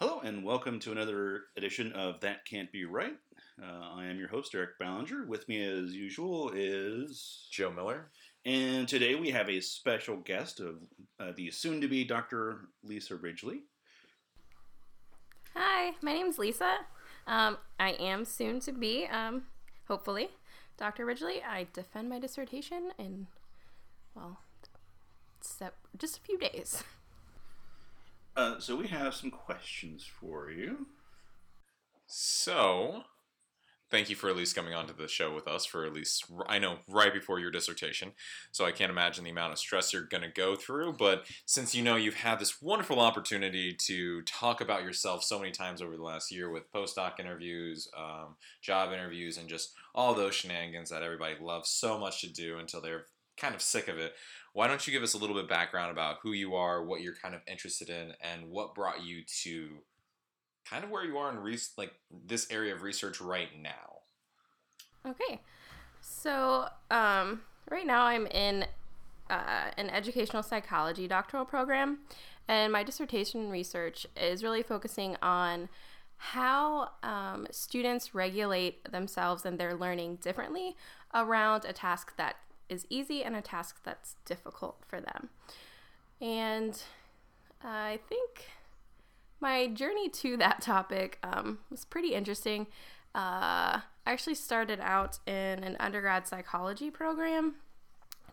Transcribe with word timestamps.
Hello, 0.00 0.18
and 0.24 0.42
welcome 0.42 0.80
to 0.80 0.90
another 0.90 1.42
edition 1.56 1.92
of 1.92 2.18
That 2.18 2.44
Can't 2.44 2.70
Be 2.72 2.84
Right. 2.84 3.16
Uh, 3.62 3.94
I 3.94 4.06
am 4.06 4.18
your 4.18 4.26
host, 4.26 4.52
Eric 4.52 4.70
Ballinger. 4.80 5.24
With 5.24 5.48
me, 5.48 5.62
as 5.62 5.94
usual, 5.94 6.50
is 6.52 7.46
Joe 7.52 7.70
Miller. 7.70 8.10
And 8.44 8.88
today 8.88 9.14
we 9.14 9.30
have 9.30 9.48
a 9.48 9.60
special 9.60 10.16
guest 10.16 10.58
of 10.58 10.82
uh, 11.20 11.30
the 11.36 11.48
soon 11.52 11.80
to 11.80 11.86
be 11.86 12.02
Dr. 12.02 12.70
Lisa 12.82 13.14
Ridgely. 13.14 13.60
Hi, 15.54 15.92
my 16.02 16.12
name's 16.12 16.40
Lisa. 16.40 16.78
Um, 17.28 17.56
I 17.78 17.90
am 17.90 18.24
soon 18.24 18.58
to 18.60 18.72
be, 18.72 19.06
um, 19.06 19.44
hopefully, 19.86 20.30
Dr. 20.76 21.06
Ridgely. 21.06 21.40
I 21.40 21.68
defend 21.72 22.08
my 22.08 22.18
dissertation 22.18 22.90
in, 22.98 23.28
well, 24.16 24.40
just 25.96 26.16
a 26.16 26.20
few 26.20 26.36
days. 26.36 26.82
Uh, 28.36 28.58
so 28.58 28.76
we 28.76 28.88
have 28.88 29.14
some 29.14 29.30
questions 29.30 30.04
for 30.04 30.50
you. 30.50 30.86
So, 32.06 33.04
thank 33.90 34.10
you 34.10 34.16
for 34.16 34.28
at 34.28 34.36
least 34.36 34.56
coming 34.56 34.74
on 34.74 34.88
to 34.88 34.92
the 34.92 35.06
show 35.06 35.32
with 35.32 35.46
us 35.46 35.64
for 35.64 35.86
at 35.86 35.92
least 35.92 36.24
I 36.48 36.58
know 36.58 36.78
right 36.88 37.12
before 37.12 37.38
your 37.38 37.52
dissertation. 37.52 38.12
So 38.50 38.64
I 38.64 38.72
can't 38.72 38.90
imagine 38.90 39.22
the 39.22 39.30
amount 39.30 39.52
of 39.52 39.58
stress 39.58 39.92
you're 39.92 40.02
going 40.02 40.24
to 40.24 40.28
go 40.28 40.56
through. 40.56 40.94
But 40.94 41.26
since 41.46 41.76
you 41.76 41.82
know 41.84 41.94
you've 41.94 42.14
had 42.14 42.40
this 42.40 42.60
wonderful 42.60 42.98
opportunity 42.98 43.76
to 43.86 44.22
talk 44.22 44.60
about 44.60 44.82
yourself 44.82 45.22
so 45.22 45.38
many 45.38 45.52
times 45.52 45.80
over 45.80 45.96
the 45.96 46.02
last 46.02 46.32
year 46.32 46.50
with 46.50 46.72
postdoc 46.72 47.20
interviews, 47.20 47.88
um, 47.96 48.34
job 48.62 48.92
interviews, 48.92 49.38
and 49.38 49.48
just 49.48 49.72
all 49.94 50.12
those 50.12 50.34
shenanigans 50.34 50.90
that 50.90 51.04
everybody 51.04 51.36
loves 51.40 51.70
so 51.70 51.96
much 51.96 52.20
to 52.22 52.32
do 52.32 52.58
until 52.58 52.80
they're 52.80 53.06
kind 53.36 53.54
of 53.54 53.62
sick 53.62 53.86
of 53.88 53.98
it. 53.98 54.14
Why 54.54 54.68
don't 54.68 54.86
you 54.86 54.92
give 54.92 55.02
us 55.02 55.14
a 55.14 55.18
little 55.18 55.34
bit 55.34 55.48
background 55.48 55.90
about 55.90 56.18
who 56.22 56.30
you 56.30 56.54
are, 56.54 56.84
what 56.84 57.00
you're 57.02 57.16
kind 57.16 57.34
of 57.34 57.40
interested 57.48 57.90
in, 57.90 58.12
and 58.20 58.50
what 58.50 58.72
brought 58.74 59.04
you 59.04 59.22
to 59.42 59.68
kind 60.64 60.84
of 60.84 60.90
where 60.90 61.04
you 61.04 61.18
are 61.18 61.28
in 61.30 61.38
re- 61.38 61.58
like 61.76 61.92
this 62.26 62.46
area 62.50 62.72
of 62.72 62.82
research 62.82 63.20
right 63.20 63.48
now? 63.60 65.10
Okay, 65.10 65.40
so 66.00 66.68
um, 66.92 67.42
right 67.68 67.84
now 67.84 68.04
I'm 68.04 68.28
in 68.28 68.64
uh, 69.28 69.70
an 69.76 69.90
educational 69.90 70.44
psychology 70.44 71.08
doctoral 71.08 71.44
program, 71.44 71.98
and 72.46 72.72
my 72.72 72.84
dissertation 72.84 73.50
research 73.50 74.06
is 74.16 74.44
really 74.44 74.62
focusing 74.62 75.16
on 75.20 75.68
how 76.16 76.90
um, 77.02 77.48
students 77.50 78.14
regulate 78.14 78.90
themselves 78.92 79.44
and 79.44 79.58
their 79.58 79.74
learning 79.74 80.16
differently 80.22 80.76
around 81.12 81.64
a 81.64 81.72
task 81.72 82.16
that 82.16 82.36
is 82.68 82.86
easy 82.88 83.22
and 83.22 83.36
a 83.36 83.42
task 83.42 83.80
that's 83.84 84.16
difficult 84.24 84.78
for 84.86 85.00
them. 85.00 85.28
And 86.20 86.80
I 87.62 87.98
think 88.08 88.46
my 89.40 89.68
journey 89.68 90.08
to 90.08 90.36
that 90.38 90.62
topic 90.62 91.18
um, 91.22 91.58
was 91.70 91.84
pretty 91.84 92.14
interesting. 92.14 92.66
Uh, 93.14 93.80
I 94.06 94.12
actually 94.12 94.34
started 94.34 94.80
out 94.80 95.18
in 95.26 95.64
an 95.64 95.76
undergrad 95.80 96.26
psychology 96.26 96.90
program, 96.90 97.54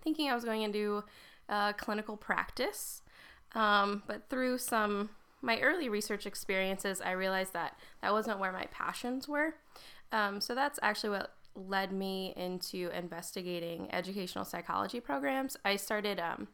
thinking 0.04 0.30
I 0.30 0.36
was 0.36 0.44
going 0.44 0.64
into 0.64 1.04
uh, 1.48 1.74
clinical 1.74 2.18
practice. 2.18 3.02
Um, 3.54 4.04
but 4.08 4.30
through 4.30 4.58
some 4.58 5.10
my 5.42 5.60
early 5.60 5.90
research 5.90 6.26
experiences, 6.28 7.02
I 7.02 7.12
realized 7.12 7.54
that 7.54 7.76
that 8.02 8.14
wasn't 8.14 8.40
where 8.40 8.52
my 8.52 8.68
passions 8.72 9.28
were. 9.28 9.56
Um, 10.12 10.40
so 10.40 10.54
that's 10.54 10.78
actually 10.84 11.10
what 11.10 11.34
led 11.56 11.92
me 11.92 12.34
into 12.36 12.90
investigating 12.96 13.88
educational 13.94 14.46
psychology 14.46 15.00
programs. 15.00 15.58
I 15.66 15.76
started 15.76 16.20
um, 16.20 16.48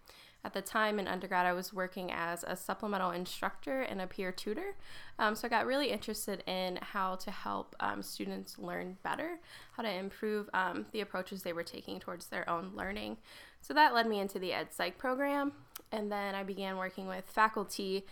at 0.44 0.54
the 0.54 0.62
time 0.62 0.98
in 0.98 1.08
undergrad, 1.08 1.46
I 1.46 1.54
was 1.54 1.74
working 1.74 2.12
as 2.12 2.46
a 2.48 2.56
supplemental 2.56 3.12
instructor 3.12 3.82
and 3.82 4.00
a 4.00 4.08
peer 4.08 4.32
tutor. 4.32 4.76
Um, 5.20 5.36
so 5.36 5.48
I 5.48 5.50
got 5.50 5.66
really 5.66 5.92
interested 5.92 6.44
in 6.48 6.80
how 6.82 7.16
to 7.16 7.32
help 7.32 7.76
um, 7.80 8.02
students 8.02 8.58
learn 8.58 8.98
better, 9.04 9.40
how 9.76 9.84
to 9.84 9.92
improve 9.92 10.50
um, 10.54 10.86
the 10.92 11.02
approaches 11.02 11.44
they 11.44 11.54
were 11.54 11.64
taking 11.64 12.00
towards 12.00 12.28
their 12.28 12.50
own 12.50 12.72
learning. 12.76 13.18
So 13.62 13.74
that 13.74 13.94
led 13.94 14.08
me 14.08 14.20
into 14.20 14.40
the 14.40 14.54
Ed 14.54 14.72
Psych 14.72 14.98
program. 14.98 15.52
And 15.92 16.12
then 16.12 16.36
I 16.36 16.44
began 16.44 16.78
working 16.78 17.08
with 17.08 17.26
faculty 17.26 18.06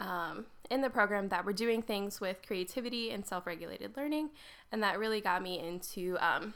um, 0.00 0.46
in 0.72 0.80
the 0.80 0.88
program 0.88 1.28
that 1.28 1.44
were 1.44 1.52
doing 1.52 1.82
things 1.82 2.18
with 2.18 2.38
creativity 2.46 3.10
and 3.10 3.26
self 3.26 3.46
regulated 3.46 3.94
learning. 3.96 4.30
And 4.72 4.82
that 4.82 4.98
really 4.98 5.20
got 5.20 5.42
me 5.42 5.58
into 5.58 6.16
um, 6.18 6.54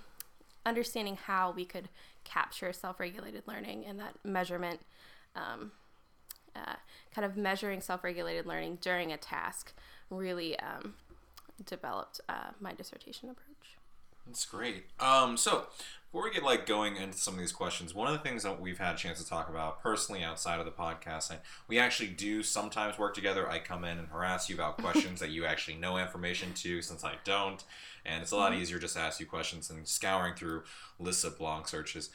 understanding 0.64 1.16
how 1.16 1.52
we 1.54 1.66
could 1.66 1.90
capture 2.24 2.72
self 2.72 2.98
regulated 2.98 3.42
learning 3.46 3.84
and 3.86 4.00
that 4.00 4.14
measurement. 4.24 4.80
Um, 5.34 5.72
uh, 6.56 6.76
kind 7.14 7.26
of 7.26 7.36
measuring 7.36 7.82
self 7.82 8.02
regulated 8.02 8.46
learning 8.46 8.78
during 8.80 9.12
a 9.12 9.18
task 9.18 9.74
really 10.08 10.58
um, 10.60 10.94
developed 11.66 12.18
uh, 12.30 12.48
my 12.58 12.72
dissertation 12.72 13.28
approach. 13.28 13.45
That's 14.26 14.44
great. 14.44 14.86
Um, 14.98 15.36
so 15.36 15.66
before 16.16 16.24
we 16.24 16.34
get 16.34 16.42
like 16.42 16.66
going 16.66 16.96
into 16.96 17.18
some 17.18 17.34
of 17.34 17.40
these 17.40 17.52
questions, 17.52 17.94
one 17.94 18.06
of 18.06 18.14
the 18.14 18.26
things 18.26 18.42
that 18.42 18.60
we've 18.60 18.78
had 18.78 18.94
a 18.94 18.98
chance 18.98 19.22
to 19.22 19.28
talk 19.28 19.48
about 19.48 19.82
personally 19.82 20.22
outside 20.22 20.58
of 20.58 20.64
the 20.64 20.72
podcast, 20.72 21.30
and 21.30 21.40
we 21.68 21.78
actually 21.78 22.08
do 22.08 22.42
sometimes 22.42 22.98
work 22.98 23.14
together. 23.14 23.48
I 23.50 23.58
come 23.58 23.84
in 23.84 23.98
and 23.98 24.08
harass 24.08 24.48
you 24.48 24.54
about 24.54 24.78
questions 24.82 25.20
that 25.20 25.30
you 25.30 25.44
actually 25.44 25.76
know 25.76 25.98
information 25.98 26.54
to, 26.54 26.80
since 26.80 27.04
I 27.04 27.14
don't, 27.24 27.62
and 28.04 28.22
it's 28.22 28.32
a 28.32 28.36
lot 28.36 28.52
mm-hmm. 28.52 28.62
easier 28.62 28.78
just 28.78 28.94
to 28.94 29.00
ask 29.00 29.20
you 29.20 29.26
questions 29.26 29.68
than 29.68 29.84
scouring 29.84 30.34
through 30.34 30.62
lists 30.98 31.24
of 31.24 31.36
blog 31.36 31.68
searches. 31.68 32.10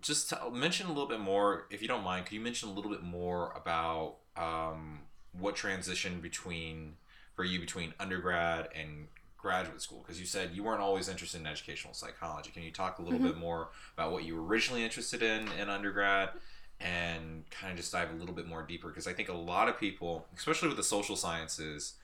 Just 0.00 0.30
to 0.30 0.50
mention 0.50 0.86
a 0.86 0.92
little 0.92 1.08
bit 1.08 1.20
more, 1.20 1.66
if 1.70 1.80
you 1.80 1.86
don't 1.86 2.02
mind, 2.02 2.26
could 2.26 2.34
you 2.34 2.40
mention 2.40 2.68
a 2.68 2.72
little 2.72 2.90
bit 2.90 3.04
more 3.04 3.52
about 3.54 4.16
um, 4.36 5.02
what 5.32 5.54
transition 5.54 6.20
between 6.20 6.94
for 7.34 7.44
you 7.44 7.60
between 7.60 7.94
undergrad 7.98 8.68
and 8.74 9.08
graduate 9.44 9.82
school? 9.82 10.02
Because 10.02 10.18
you 10.18 10.26
said 10.26 10.50
you 10.54 10.64
weren't 10.64 10.80
always 10.80 11.08
interested 11.08 11.40
in 11.40 11.46
educational 11.46 11.92
psychology. 11.92 12.50
Can 12.50 12.62
you 12.62 12.72
talk 12.72 12.98
a 12.98 13.02
little 13.02 13.18
mm-hmm. 13.18 13.28
bit 13.28 13.36
more 13.36 13.68
about 13.96 14.10
what 14.10 14.24
you 14.24 14.34
were 14.34 14.42
originally 14.42 14.82
interested 14.82 15.22
in 15.22 15.46
in 15.60 15.68
undergrad 15.68 16.30
and 16.80 17.44
kind 17.50 17.70
of 17.70 17.76
just 17.76 17.92
dive 17.92 18.10
a 18.10 18.14
little 18.14 18.34
bit 18.34 18.48
more 18.48 18.62
deeper? 18.62 18.88
Because 18.88 19.06
I 19.06 19.12
think 19.12 19.28
a 19.28 19.34
lot 19.34 19.68
of 19.68 19.78
people, 19.78 20.26
especially 20.36 20.68
with 20.68 20.78
the 20.78 20.82
social 20.82 21.14
sciences, 21.14 21.94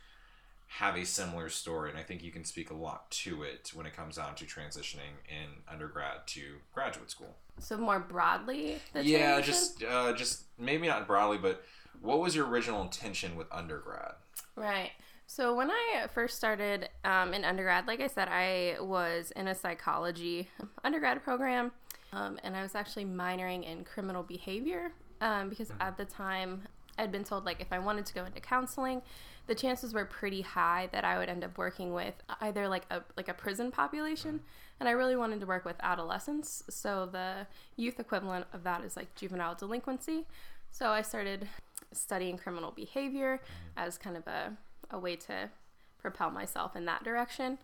have 0.68 0.96
a 0.96 1.04
similar 1.04 1.48
story, 1.48 1.90
and 1.90 1.98
I 1.98 2.02
think 2.02 2.22
you 2.22 2.30
can 2.30 2.44
speak 2.44 2.70
a 2.70 2.74
lot 2.74 3.10
to 3.10 3.42
it 3.42 3.72
when 3.74 3.86
it 3.86 3.96
comes 3.96 4.16
down 4.16 4.36
to 4.36 4.44
transitioning 4.44 5.16
in 5.28 5.48
undergrad 5.68 6.26
to 6.28 6.42
graduate 6.72 7.10
school. 7.10 7.34
So 7.58 7.76
more 7.76 7.98
broadly, 7.98 8.78
yeah, 8.94 9.40
just 9.40 9.82
uh, 9.82 10.12
just 10.12 10.42
maybe 10.58 10.86
not 10.86 11.06
broadly, 11.06 11.38
but 11.38 11.64
what 12.02 12.20
was 12.20 12.36
your 12.36 12.46
original 12.46 12.82
intention 12.82 13.34
with 13.34 13.48
undergrad? 13.50 14.12
Right. 14.56 14.92
So 15.30 15.54
when 15.54 15.70
I 15.70 16.08
first 16.12 16.36
started 16.36 16.88
um, 17.04 17.34
in 17.34 17.44
undergrad, 17.44 17.86
like 17.86 18.00
I 18.00 18.08
said, 18.08 18.26
I 18.26 18.74
was 18.80 19.30
in 19.36 19.46
a 19.46 19.54
psychology 19.54 20.50
undergrad 20.84 21.22
program, 21.22 21.70
um, 22.12 22.40
and 22.42 22.56
I 22.56 22.62
was 22.62 22.74
actually 22.74 23.04
minoring 23.04 23.64
in 23.64 23.84
criminal 23.84 24.24
behavior 24.24 24.90
um, 25.20 25.48
because 25.48 25.68
mm-hmm. 25.68 25.82
at 25.82 25.96
the 25.96 26.04
time 26.04 26.62
I'd 26.98 27.12
been 27.12 27.22
told 27.22 27.44
like 27.44 27.60
if 27.60 27.72
I 27.72 27.78
wanted 27.78 28.06
to 28.06 28.14
go 28.14 28.24
into 28.24 28.40
counseling, 28.40 29.02
the 29.46 29.54
chances 29.54 29.94
were 29.94 30.04
pretty 30.04 30.40
high 30.40 30.88
that 30.90 31.04
I 31.04 31.16
would 31.16 31.28
end 31.28 31.44
up 31.44 31.56
working 31.56 31.92
with 31.92 32.14
either 32.40 32.66
like 32.66 32.86
a 32.90 33.02
like 33.16 33.28
a 33.28 33.34
prison 33.34 33.70
population, 33.70 34.32
mm-hmm. 34.32 34.80
and 34.80 34.88
I 34.88 34.92
really 34.92 35.14
wanted 35.14 35.38
to 35.38 35.46
work 35.46 35.64
with 35.64 35.76
adolescents. 35.78 36.64
So 36.68 37.06
the 37.06 37.46
youth 37.76 38.00
equivalent 38.00 38.46
of 38.52 38.64
that 38.64 38.82
is 38.82 38.96
like 38.96 39.14
juvenile 39.14 39.54
delinquency. 39.54 40.26
So 40.72 40.88
I 40.88 41.02
started 41.02 41.48
studying 41.92 42.36
criminal 42.36 42.72
behavior 42.72 43.36
mm-hmm. 43.36 43.86
as 43.86 43.96
kind 43.96 44.16
of 44.16 44.26
a 44.26 44.56
a 44.90 44.98
way 44.98 45.16
to 45.16 45.50
propel 45.98 46.30
myself 46.30 46.76
in 46.76 46.84
that 46.86 47.04
direction. 47.04 47.58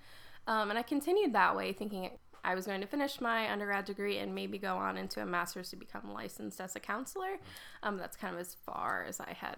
Um, 0.47 0.71
and 0.71 0.79
I 0.79 0.83
continued 0.83 1.33
that 1.33 1.57
way, 1.57 1.73
thinking 1.73 2.11
I 2.45 2.55
was 2.55 2.67
going 2.67 2.81
to 2.81 2.87
finish 2.87 3.21
my 3.21 3.51
undergrad 3.51 3.85
degree 3.85 4.19
and 4.19 4.35
maybe 4.35 4.59
go 4.59 4.77
on 4.77 4.97
into 4.97 5.21
a 5.21 5.27
master's 5.27 5.71
to 5.71 5.77
become 5.77 6.13
licensed 6.13 6.61
as 6.61 6.77
a 6.77 6.81
counselor. 6.81 7.39
Um, 7.83 7.97
that's 7.99 8.17
kind 8.17 8.35
of 8.35 8.41
as 8.41 8.57
far 8.65 9.05
as 9.09 9.19
I 9.19 9.33
had 9.33 9.57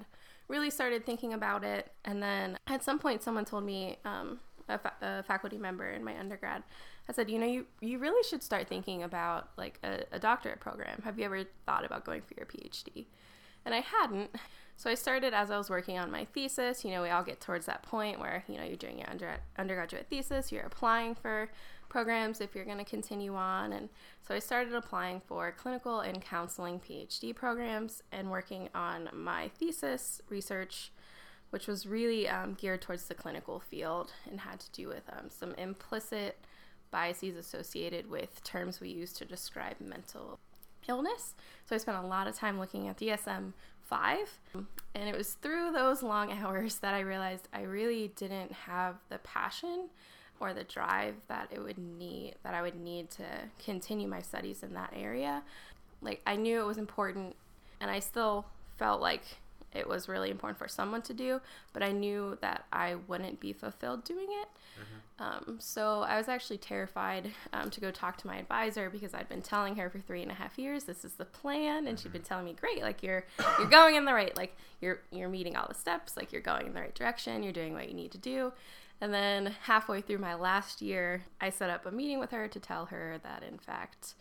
really 0.48 0.70
started 0.70 1.04
thinking 1.04 1.34
about 1.34 1.64
it. 1.64 1.92
And 2.06 2.22
then 2.22 2.58
at 2.66 2.82
some 2.82 2.98
point, 2.98 3.22
someone 3.22 3.44
told 3.44 3.64
me, 3.64 3.98
um, 4.06 4.40
a, 4.70 4.78
fa- 4.78 4.94
a, 5.02 5.22
faculty 5.22 5.58
member 5.58 5.90
in 5.90 6.02
my 6.02 6.18
undergrad, 6.18 6.62
I 7.08 7.12
said, 7.12 7.30
you 7.30 7.38
know, 7.38 7.46
you, 7.46 7.66
you 7.80 7.98
really 7.98 8.22
should 8.22 8.42
start 8.42 8.68
thinking 8.68 9.02
about 9.02 9.50
like 9.56 9.78
a, 9.82 10.04
a 10.12 10.18
doctorate 10.18 10.60
program. 10.60 11.02
Have 11.04 11.18
you 11.18 11.24
ever 11.24 11.44
thought 11.66 11.84
about 11.84 12.04
going 12.04 12.22
for 12.22 12.34
your 12.36 12.46
PhD? 12.46 13.06
And 13.64 13.74
I 13.74 13.80
hadn't. 13.80 14.30
So 14.76 14.88
I 14.88 14.94
started 14.94 15.34
as 15.34 15.50
I 15.50 15.58
was 15.58 15.68
working 15.68 15.98
on 15.98 16.10
my 16.10 16.24
thesis. 16.24 16.84
You 16.84 16.92
know, 16.92 17.02
we 17.02 17.08
all 17.10 17.24
get 17.24 17.40
towards 17.40 17.66
that 17.66 17.82
point 17.82 18.20
where, 18.20 18.44
you 18.46 18.56
know, 18.56 18.62
you're 18.62 18.76
doing 18.76 18.98
your 18.98 19.10
under, 19.10 19.36
undergraduate 19.58 20.06
thesis, 20.08 20.52
you're 20.52 20.62
applying 20.62 21.16
for 21.16 21.50
programs 21.88 22.40
if 22.40 22.54
you're 22.54 22.64
going 22.64 22.78
to 22.78 22.84
continue 22.84 23.34
on. 23.34 23.72
And 23.72 23.88
so 24.26 24.34
I 24.34 24.38
started 24.38 24.74
applying 24.74 25.20
for 25.20 25.52
clinical 25.52 26.00
and 26.00 26.22
counseling 26.22 26.78
PhD 26.78 27.34
programs 27.34 28.04
and 28.12 28.30
working 28.30 28.68
on 28.74 29.08
my 29.12 29.48
thesis 29.58 30.22
research, 30.28 30.92
which 31.50 31.66
was 31.66 31.86
really 31.86 32.28
um, 32.28 32.54
geared 32.54 32.82
towards 32.82 33.08
the 33.08 33.14
clinical 33.14 33.58
field 33.58 34.12
and 34.30 34.40
had 34.40 34.60
to 34.60 34.70
do 34.70 34.86
with 34.86 35.02
um, 35.10 35.28
some 35.28 35.54
implicit 35.54 36.38
biases 36.90 37.36
associated 37.36 38.08
with 38.08 38.42
terms 38.44 38.80
we 38.80 38.88
use 38.90 39.12
to 39.14 39.24
describe 39.24 39.76
mental 39.80 40.38
illness. 40.88 41.34
So 41.66 41.74
I 41.74 41.78
spent 41.78 41.98
a 41.98 42.06
lot 42.06 42.26
of 42.26 42.34
time 42.34 42.58
looking 42.58 42.88
at 42.88 42.98
DSM 42.98 43.52
5. 43.82 44.18
And 44.94 45.08
it 45.08 45.16
was 45.16 45.34
through 45.34 45.72
those 45.72 46.02
long 46.02 46.32
hours 46.42 46.76
that 46.78 46.94
I 46.94 47.00
realized 47.00 47.48
I 47.52 47.62
really 47.62 48.12
didn't 48.16 48.52
have 48.52 48.96
the 49.08 49.18
passion 49.18 49.88
or 50.40 50.54
the 50.54 50.64
drive 50.64 51.14
that 51.28 51.48
it 51.50 51.60
would 51.60 51.78
need 51.78 52.36
that 52.44 52.54
I 52.54 52.62
would 52.62 52.76
need 52.76 53.10
to 53.10 53.24
continue 53.64 54.06
my 54.06 54.22
studies 54.22 54.62
in 54.62 54.72
that 54.74 54.92
area. 54.96 55.42
Like 56.00 56.22
I 56.26 56.36
knew 56.36 56.60
it 56.60 56.66
was 56.66 56.78
important 56.78 57.34
and 57.80 57.90
I 57.90 57.98
still 57.98 58.46
felt 58.76 59.00
like 59.00 59.22
it 59.74 59.88
was 59.88 60.08
really 60.08 60.30
important 60.30 60.58
for 60.58 60.68
someone 60.68 61.02
to 61.02 61.12
do, 61.12 61.40
but 61.72 61.82
I 61.82 61.92
knew 61.92 62.38
that 62.40 62.64
I 62.72 62.96
wouldn't 63.06 63.40
be 63.40 63.52
fulfilled 63.52 64.04
doing 64.04 64.28
it. 64.30 64.48
Mm-hmm. 64.80 64.98
Um, 65.20 65.56
so 65.58 66.02
I 66.02 66.16
was 66.16 66.28
actually 66.28 66.58
terrified 66.58 67.32
um, 67.52 67.70
to 67.70 67.80
go 67.80 67.90
talk 67.90 68.16
to 68.18 68.26
my 68.28 68.36
advisor 68.36 68.88
because 68.88 69.14
I'd 69.14 69.28
been 69.28 69.42
telling 69.42 69.74
her 69.76 69.90
for 69.90 69.98
three 69.98 70.22
and 70.22 70.30
a 70.30 70.34
half 70.34 70.58
years 70.58 70.84
this 70.84 71.04
is 71.04 71.14
the 71.14 71.24
plan, 71.24 71.88
and 71.88 71.98
she'd 71.98 72.12
been 72.12 72.22
telling 72.22 72.44
me, 72.44 72.52
"Great, 72.58 72.82
like 72.82 73.02
you're 73.02 73.24
you're 73.58 73.68
going 73.68 73.96
in 73.96 74.04
the 74.04 74.14
right, 74.14 74.36
like 74.36 74.56
you're 74.80 75.00
you're 75.10 75.28
meeting 75.28 75.56
all 75.56 75.66
the 75.66 75.74
steps, 75.74 76.16
like 76.16 76.32
you're 76.32 76.40
going 76.40 76.66
in 76.66 76.74
the 76.74 76.80
right 76.80 76.94
direction, 76.94 77.42
you're 77.42 77.52
doing 77.52 77.72
what 77.72 77.88
you 77.88 77.94
need 77.94 78.12
to 78.12 78.18
do." 78.18 78.52
And 79.00 79.12
then 79.12 79.54
halfway 79.62 80.00
through 80.00 80.18
my 80.18 80.34
last 80.34 80.82
year, 80.82 81.24
I 81.40 81.50
set 81.50 81.70
up 81.70 81.86
a 81.86 81.90
meeting 81.90 82.18
with 82.18 82.30
her 82.30 82.48
to 82.48 82.60
tell 82.60 82.86
her 82.86 83.18
that 83.22 83.42
in 83.42 83.58
fact 83.58 84.14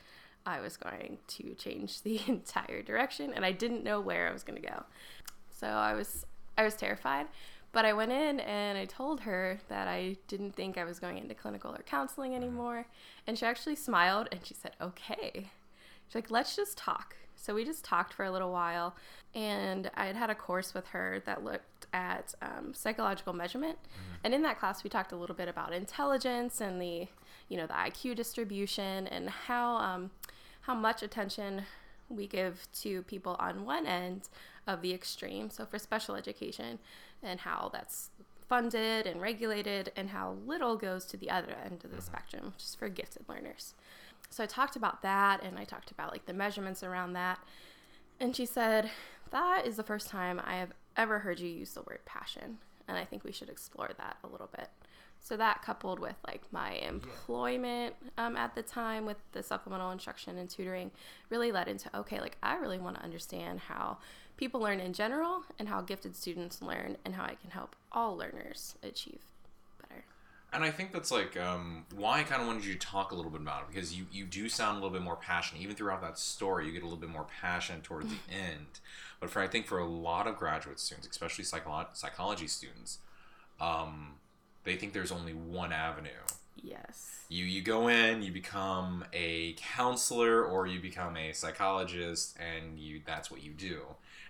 I 0.47 0.61
was 0.61 0.77
going 0.77 1.19
to 1.27 1.53
change 1.55 2.01
the 2.01 2.21
entire 2.27 2.81
direction, 2.81 3.33
and 3.35 3.45
I 3.45 3.51
didn't 3.51 3.83
know 3.83 4.01
where 4.01 4.27
I 4.27 4.33
was 4.33 4.43
going 4.43 4.59
to 4.59 4.67
go. 4.67 4.83
So 5.51 5.67
I 5.67 5.93
was 5.93 6.25
I 6.57 6.63
was 6.63 6.75
terrified. 6.75 7.27
But 7.71 7.85
I 7.85 7.93
went 7.93 8.11
in 8.11 8.39
and 8.39 8.77
I 8.77 8.85
told 8.85 9.21
her 9.21 9.59
that 9.67 9.87
I 9.87 10.17
didn't 10.27 10.55
think 10.55 10.77
I 10.77 10.83
was 10.83 10.99
going 10.99 11.17
into 11.17 11.35
clinical 11.35 11.71
or 11.71 11.83
counseling 11.85 12.33
anymore. 12.33 12.87
And 13.25 13.37
she 13.37 13.45
actually 13.45 13.75
smiled 13.75 14.29
and 14.31 14.39
she 14.43 14.53
said, 14.53 14.71
okay. 14.81 15.51
She's 16.07 16.15
like, 16.15 16.31
let's 16.31 16.55
just 16.55 16.77
talk. 16.77 17.15
So 17.35 17.53
we 17.53 17.63
just 17.63 17.83
talked 17.83 18.13
for 18.13 18.25
a 18.25 18.31
little 18.31 18.51
while. 18.51 18.95
And 19.35 19.91
I 19.95 20.05
had 20.05 20.15
had 20.15 20.29
a 20.29 20.35
course 20.35 20.73
with 20.73 20.87
her 20.87 21.21
that 21.25 21.43
looked 21.43 21.85
at 21.93 22.33
um, 22.41 22.73
psychological 22.73 23.33
measurement. 23.33 23.77
And 24.23 24.33
in 24.33 24.41
that 24.41 24.59
class, 24.59 24.83
we 24.83 24.89
talked 24.89 25.11
a 25.11 25.15
little 25.15 25.35
bit 25.35 25.47
about 25.47 25.73
intelligence 25.73 26.61
and 26.61 26.81
the, 26.81 27.07
you 27.49 27.57
know, 27.57 27.67
the 27.67 27.73
IQ 27.73 28.15
distribution 28.15 29.07
and 29.07 29.29
how, 29.29 29.75
um, 29.75 30.11
how 30.61 30.73
much 30.73 31.03
attention 31.03 31.63
we 32.09 32.27
give 32.27 32.67
to 32.81 33.03
people 33.03 33.35
on 33.39 33.65
one 33.65 33.85
end 33.85 34.29
of 34.65 34.81
the 34.81 34.93
extreme. 34.93 35.49
So 35.49 35.65
for 35.65 35.77
special 35.77 36.15
education, 36.15 36.79
and 37.23 37.39
how 37.39 37.69
that's 37.73 38.09
funded 38.47 39.05
and 39.05 39.21
regulated, 39.21 39.91
and 39.95 40.09
how 40.09 40.35
little 40.45 40.77
goes 40.77 41.05
to 41.05 41.17
the 41.17 41.29
other 41.29 41.55
end 41.65 41.83
of 41.83 41.93
the 41.93 42.01
spectrum, 42.01 42.53
which 42.53 42.63
is 42.63 42.75
for 42.75 42.87
gifted 42.87 43.27
learners. 43.27 43.73
So 44.29 44.43
I 44.43 44.47
talked 44.47 44.75
about 44.75 45.01
that, 45.01 45.43
and 45.43 45.57
I 45.57 45.63
talked 45.63 45.91
about 45.91 46.11
like 46.11 46.25
the 46.25 46.33
measurements 46.33 46.83
around 46.83 47.13
that. 47.13 47.39
And 48.19 48.35
she 48.35 48.45
said, 48.45 48.89
That 49.31 49.65
is 49.65 49.75
the 49.75 49.83
first 49.83 50.07
time 50.07 50.41
I 50.43 50.57
have 50.57 50.71
ever 50.95 51.19
heard 51.19 51.39
you 51.39 51.49
use 51.49 51.73
the 51.73 51.81
word 51.81 51.99
passion. 52.05 52.57
And 52.87 52.97
I 52.97 53.03
think 53.03 53.23
we 53.23 53.31
should 53.31 53.49
explore 53.49 53.89
that 53.97 54.17
a 54.23 54.27
little 54.27 54.49
bit. 54.55 54.69
So 55.19 55.35
that 55.35 55.61
coupled 55.61 55.99
with 55.99 56.15
like 56.25 56.41
my 56.51 56.73
employment 56.73 57.95
um, 58.17 58.37
at 58.37 58.55
the 58.55 58.61
time 58.61 59.05
with 59.05 59.17
the 59.33 59.43
supplemental 59.43 59.91
instruction 59.91 60.37
and 60.37 60.49
tutoring 60.49 60.91
really 61.29 61.51
led 61.51 61.67
into 61.67 61.93
okay, 61.97 62.21
like 62.21 62.37
I 62.41 62.55
really 62.55 62.79
want 62.79 62.95
to 62.95 63.03
understand 63.03 63.59
how 63.59 63.97
people 64.37 64.61
learn 64.61 64.79
in 64.79 64.93
general 64.93 65.43
and 65.59 65.67
how 65.67 65.81
gifted 65.81 66.15
students 66.15 66.61
learn 66.61 66.97
and 67.03 67.15
how 67.15 67.23
I 67.23 67.35
can 67.35 67.49
help 67.49 67.75
all 67.91 68.15
learners 68.15 68.75
achieve 68.83 69.19
better. 69.81 70.05
And 70.53 70.63
I 70.63 70.71
think 70.71 70.93
that's 70.93 71.11
like 71.11 71.35
um, 71.37 71.85
why 71.93 72.19
I 72.19 72.23
kind 72.23 72.41
of 72.41 72.47
wanted 72.47 72.63
you 72.63 72.73
to 72.73 72.79
talk 72.79 73.11
a 73.11 73.15
little 73.15 73.31
bit 73.31 73.41
about 73.41 73.63
it 73.63 73.73
because 73.73 73.93
you, 73.93 74.05
you 74.11 74.25
do 74.25 74.47
sound 74.47 74.77
a 74.77 74.81
little 74.81 74.95
bit 74.95 75.01
more 75.01 75.17
passionate. 75.17 75.61
Even 75.61 75.75
throughout 75.75 76.01
that 76.01 76.17
story, 76.17 76.67
you 76.67 76.71
get 76.71 76.83
a 76.83 76.85
little 76.85 76.99
bit 76.99 77.09
more 77.09 77.27
passionate 77.41 77.83
towards 77.83 78.07
the 78.07 78.17
end. 78.31 78.79
But 79.19 79.29
for 79.29 79.41
I 79.41 79.47
think 79.47 79.65
for 79.65 79.79
a 79.79 79.85
lot 79.85 80.27
of 80.27 80.37
graduate 80.37 80.79
students, 80.79 81.07
especially 81.09 81.43
psycholo- 81.43 81.87
psychology 81.93 82.47
students, 82.47 82.99
um, 83.59 84.13
they 84.63 84.75
think 84.75 84.93
there's 84.93 85.11
only 85.11 85.33
one 85.33 85.73
avenue. 85.73 86.09
Yes. 86.61 87.25
You 87.29 87.45
you 87.45 87.61
go 87.61 87.87
in, 87.87 88.21
you 88.21 88.31
become 88.31 89.05
a 89.13 89.53
counselor 89.57 90.43
or 90.43 90.65
you 90.65 90.79
become 90.79 91.17
a 91.17 91.33
psychologist, 91.33 92.37
and 92.39 92.79
you 92.79 93.01
that's 93.05 93.29
what 93.29 93.43
you 93.43 93.51
do. 93.51 93.81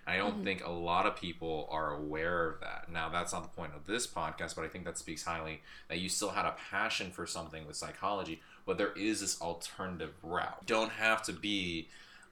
I 0.08 0.16
don't 0.16 0.42
think 0.42 0.64
a 0.64 0.70
lot 0.70 1.04
of 1.04 1.16
people 1.16 1.68
are 1.70 1.94
aware 1.94 2.48
of 2.48 2.60
that. 2.60 2.90
Now 2.90 3.10
that's 3.10 3.34
not 3.34 3.42
the 3.42 3.54
point 3.54 3.72
of 3.76 3.86
this 3.86 4.06
podcast, 4.06 4.56
but 4.56 4.64
I 4.64 4.68
think 4.68 4.86
that 4.86 4.96
speaks 4.96 5.24
highly 5.24 5.60
that 5.88 5.98
you 5.98 6.08
still 6.08 6.30
had 6.30 6.46
a 6.46 6.54
passion 6.70 7.10
for 7.10 7.26
something 7.26 7.66
with 7.66 7.76
psychology, 7.76 8.40
but 8.64 8.78
there 8.78 8.92
is 8.96 9.20
this 9.20 9.38
alternative 9.40 10.14
route. 10.22 10.64
Don't 10.64 10.92
have 10.92 11.22
to 11.24 11.32
be 11.34 11.88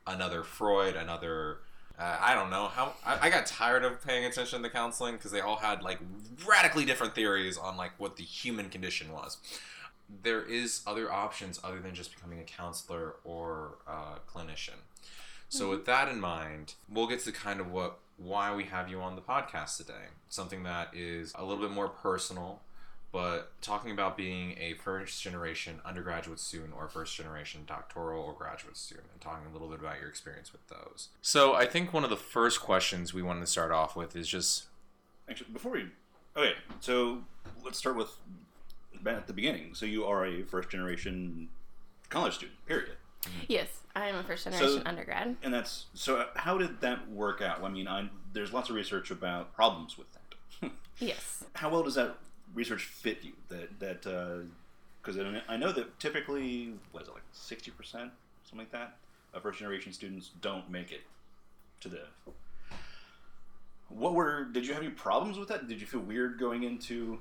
another 0.06 0.42
Freud, 0.42 0.96
another 0.96 1.58
uh, 1.98 2.16
I 2.20 2.34
don't 2.34 2.50
know 2.50 2.68
how 2.68 2.94
I, 3.04 3.26
I 3.26 3.30
got 3.30 3.46
tired 3.46 3.84
of 3.84 4.04
paying 4.04 4.24
attention 4.24 4.62
to 4.62 4.70
counseling 4.70 5.16
because 5.16 5.30
they 5.30 5.40
all 5.40 5.56
had 5.56 5.82
like 5.82 5.98
radically 6.46 6.86
different 6.86 7.14
theories 7.14 7.58
on 7.58 7.76
like 7.76 7.92
what 7.98 8.16
the 8.16 8.22
human 8.22 8.70
condition 8.70 9.12
was. 9.12 9.36
There 10.22 10.42
is 10.42 10.82
other 10.86 11.12
options 11.12 11.60
other 11.62 11.80
than 11.80 11.94
just 11.94 12.14
becoming 12.14 12.38
a 12.38 12.44
counselor 12.44 13.16
or 13.24 13.78
a 13.86 14.20
clinician. 14.30 14.80
So 15.56 15.70
with 15.70 15.86
that 15.86 16.08
in 16.08 16.20
mind, 16.20 16.74
we'll 16.86 17.06
get 17.06 17.20
to 17.20 17.32
kind 17.32 17.60
of 17.60 17.70
what 17.70 17.98
why 18.18 18.54
we 18.54 18.64
have 18.64 18.90
you 18.90 19.00
on 19.00 19.14
the 19.14 19.22
podcast 19.22 19.78
today. 19.78 20.10
Something 20.28 20.64
that 20.64 20.90
is 20.94 21.32
a 21.34 21.44
little 21.44 21.62
bit 21.62 21.74
more 21.74 21.88
personal, 21.88 22.60
but 23.10 23.52
talking 23.62 23.90
about 23.90 24.18
being 24.18 24.54
a 24.58 24.74
first 24.74 25.22
generation 25.22 25.80
undergraduate 25.84 26.40
student 26.40 26.72
or 26.76 26.88
first 26.88 27.16
generation 27.16 27.62
doctoral 27.66 28.22
or 28.22 28.34
graduate 28.34 28.76
student 28.76 29.06
and 29.12 29.20
talking 29.20 29.46
a 29.48 29.52
little 29.52 29.68
bit 29.68 29.80
about 29.80 29.98
your 29.98 30.08
experience 30.10 30.52
with 30.52 30.66
those. 30.68 31.08
So 31.22 31.54
I 31.54 31.64
think 31.64 31.92
one 31.92 32.04
of 32.04 32.10
the 32.10 32.16
first 32.16 32.60
questions 32.60 33.14
we 33.14 33.22
wanted 33.22 33.40
to 33.40 33.46
start 33.46 33.70
off 33.70 33.96
with 33.96 34.14
is 34.14 34.28
just 34.28 34.64
Actually, 35.28 35.50
before 35.54 35.72
we, 35.72 35.86
oh 36.36 36.42
okay, 36.42 36.52
so 36.80 37.22
let's 37.64 37.78
start 37.78 37.96
with 37.96 38.10
at 39.06 39.26
the 39.26 39.32
beginning. 39.32 39.74
So 39.74 39.86
you 39.86 40.04
are 40.04 40.26
a 40.26 40.42
first 40.42 40.68
generation 40.68 41.48
college 42.10 42.34
student, 42.34 42.64
period. 42.66 42.96
Yes, 43.48 43.68
I 43.94 44.08
am 44.08 44.16
a 44.16 44.22
first 44.22 44.44
generation 44.44 44.82
So- 44.82 44.82
undergrad. 44.84 45.36
And 45.42 45.52
that's 45.54 45.86
so. 45.94 46.18
Uh, 46.18 46.26
how 46.36 46.58
did 46.58 46.80
that 46.80 47.10
work 47.10 47.40
out? 47.42 47.62
I 47.62 47.68
mean, 47.68 47.88
I, 47.88 48.08
there's 48.32 48.52
lots 48.52 48.68
of 48.70 48.76
research 48.76 49.10
about 49.10 49.54
problems 49.54 49.96
with 49.98 50.06
that. 50.12 50.70
Yes. 50.98 51.44
how 51.54 51.68
well 51.68 51.82
does 51.82 51.94
that 51.96 52.16
research 52.54 52.84
fit 52.84 53.18
you? 53.22 53.32
That 53.48 53.78
that 53.80 54.06
uh, 54.06 54.44
because 55.02 55.20
I 55.48 55.56
know 55.56 55.70
that 55.72 55.98
typically, 56.00 56.72
what 56.92 57.02
is 57.02 57.08
it 57.08 57.12
like 57.14 57.22
sixty 57.32 57.70
percent, 57.70 58.10
something 58.44 58.60
like 58.66 58.72
that, 58.72 58.96
of 59.34 59.42
first 59.42 59.58
generation 59.58 59.92
students 59.92 60.30
don't 60.40 60.70
make 60.70 60.90
it 60.92 61.02
to 61.80 61.88
the. 61.88 62.00
What 63.88 64.14
were? 64.14 64.44
Did 64.44 64.66
you 64.66 64.72
have 64.74 64.82
any 64.82 64.90
problems 64.92 65.38
with 65.38 65.48
that? 65.48 65.68
Did 65.68 65.80
you 65.80 65.86
feel 65.86 66.00
weird 66.00 66.38
going 66.38 66.64
into? 66.64 67.20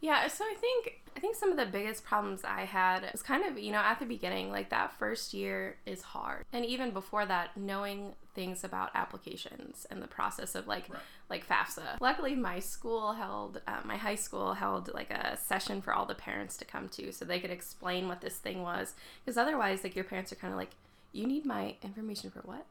Yeah, 0.00 0.28
so 0.28 0.44
I 0.44 0.54
think 0.60 1.00
I 1.16 1.20
think 1.20 1.34
some 1.34 1.50
of 1.50 1.56
the 1.56 1.66
biggest 1.66 2.04
problems 2.04 2.44
I 2.44 2.60
had 2.64 3.08
was 3.10 3.22
kind 3.22 3.44
of, 3.44 3.58
you 3.58 3.72
know, 3.72 3.80
at 3.80 3.98
the 3.98 4.06
beginning, 4.06 4.52
like 4.52 4.70
that 4.70 4.92
first 4.92 5.34
year 5.34 5.76
is 5.84 6.02
hard. 6.02 6.44
And 6.52 6.64
even 6.64 6.92
before 6.92 7.26
that, 7.26 7.56
knowing 7.56 8.12
things 8.36 8.62
about 8.62 8.90
applications 8.94 9.84
and 9.90 10.00
the 10.00 10.06
process 10.06 10.54
of 10.54 10.68
like 10.68 10.84
Right. 10.88 11.00
like 11.28 11.48
FAFSA. 11.48 12.00
Luckily, 12.00 12.36
my 12.36 12.60
school 12.60 13.14
held, 13.14 13.60
uh, 13.66 13.80
my 13.84 13.96
high 13.96 14.14
school 14.14 14.54
held 14.54 14.94
like 14.94 15.10
a 15.10 15.36
session 15.36 15.82
for 15.82 15.92
all 15.92 16.06
the 16.06 16.14
parents 16.14 16.56
to 16.58 16.64
come 16.64 16.88
to 16.90 17.10
so 17.10 17.24
they 17.24 17.40
could 17.40 17.50
explain 17.50 18.06
what 18.06 18.20
this 18.20 18.36
thing 18.38 18.62
was. 18.62 18.94
Because 19.24 19.36
otherwise, 19.36 19.82
like 19.82 19.96
your 19.96 20.04
parents 20.04 20.32
are 20.32 20.36
kind 20.36 20.52
of 20.52 20.58
like, 20.58 20.70
you 21.10 21.26
need 21.26 21.44
my 21.44 21.74
information 21.82 22.30
for 22.30 22.40
what? 22.40 22.64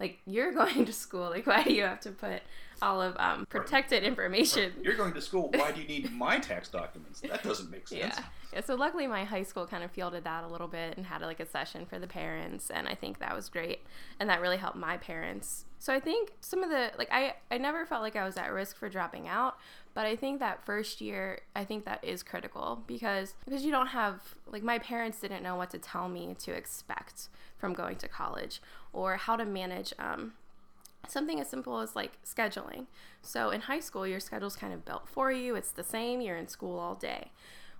Like 0.00 0.18
you're 0.26 0.52
going 0.52 0.84
to 0.84 0.92
school. 0.92 1.30
Like 1.30 1.46
why 1.46 1.62
do 1.62 1.72
you 1.72 1.82
have 1.82 2.00
to 2.00 2.10
put 2.10 2.42
all 2.82 3.00
of 3.00 3.16
um, 3.18 3.46
protected 3.46 4.02
information? 4.02 4.72
You're 4.82 4.96
going 4.96 5.14
to 5.14 5.20
school. 5.20 5.50
Why 5.54 5.72
do 5.72 5.80
you 5.80 5.88
need 5.88 6.12
my 6.16 6.38
tax 6.38 6.68
documents? 6.68 7.20
That 7.20 7.42
doesn't 7.42 7.70
make 7.70 7.88
sense. 7.88 8.00
Yeah. 8.00 8.24
yeah. 8.52 8.60
So 8.60 8.74
luckily, 8.74 9.06
my 9.06 9.24
high 9.24 9.42
school 9.42 9.66
kind 9.66 9.84
of 9.84 9.90
fielded 9.90 10.24
that 10.24 10.44
a 10.44 10.48
little 10.48 10.68
bit 10.68 10.96
and 10.96 11.06
had 11.06 11.22
like 11.22 11.40
a 11.40 11.46
session 11.46 11.86
for 11.86 11.98
the 11.98 12.06
parents, 12.06 12.70
and 12.70 12.88
I 12.88 12.94
think 12.94 13.18
that 13.20 13.34
was 13.34 13.48
great, 13.48 13.80
and 14.18 14.28
that 14.28 14.40
really 14.40 14.56
helped 14.56 14.76
my 14.76 14.96
parents. 14.96 15.64
So 15.78 15.92
I 15.92 16.00
think 16.00 16.32
some 16.40 16.62
of 16.62 16.70
the 16.70 16.92
like 16.98 17.08
I 17.12 17.34
I 17.50 17.58
never 17.58 17.84
felt 17.86 18.02
like 18.02 18.16
I 18.16 18.24
was 18.24 18.36
at 18.36 18.52
risk 18.52 18.76
for 18.76 18.88
dropping 18.88 19.28
out, 19.28 19.58
but 19.92 20.06
I 20.06 20.16
think 20.16 20.40
that 20.40 20.64
first 20.64 21.00
year 21.00 21.40
I 21.54 21.64
think 21.64 21.84
that 21.84 22.02
is 22.02 22.22
critical 22.22 22.82
because 22.86 23.34
because 23.44 23.64
you 23.64 23.70
don't 23.70 23.88
have 23.88 24.20
like 24.46 24.62
my 24.62 24.78
parents 24.78 25.20
didn't 25.20 25.42
know 25.42 25.56
what 25.56 25.70
to 25.70 25.78
tell 25.78 26.08
me 26.08 26.34
to 26.40 26.52
expect 26.52 27.28
from 27.58 27.74
going 27.74 27.96
to 27.96 28.08
college 28.08 28.60
or 28.94 29.16
how 29.16 29.36
to 29.36 29.44
manage 29.44 29.92
um, 29.98 30.32
something 31.08 31.40
as 31.40 31.50
simple 31.50 31.80
as 31.80 31.94
like 31.94 32.12
scheduling. 32.24 32.86
So 33.20 33.50
in 33.50 33.62
high 33.62 33.80
school, 33.80 34.06
your 34.06 34.20
schedule's 34.20 34.56
kind 34.56 34.72
of 34.72 34.84
built 34.84 35.08
for 35.08 35.30
you. 35.30 35.56
It's 35.56 35.72
the 35.72 35.84
same. 35.84 36.20
You're 36.20 36.38
in 36.38 36.48
school 36.48 36.78
all 36.78 36.94
day. 36.94 37.32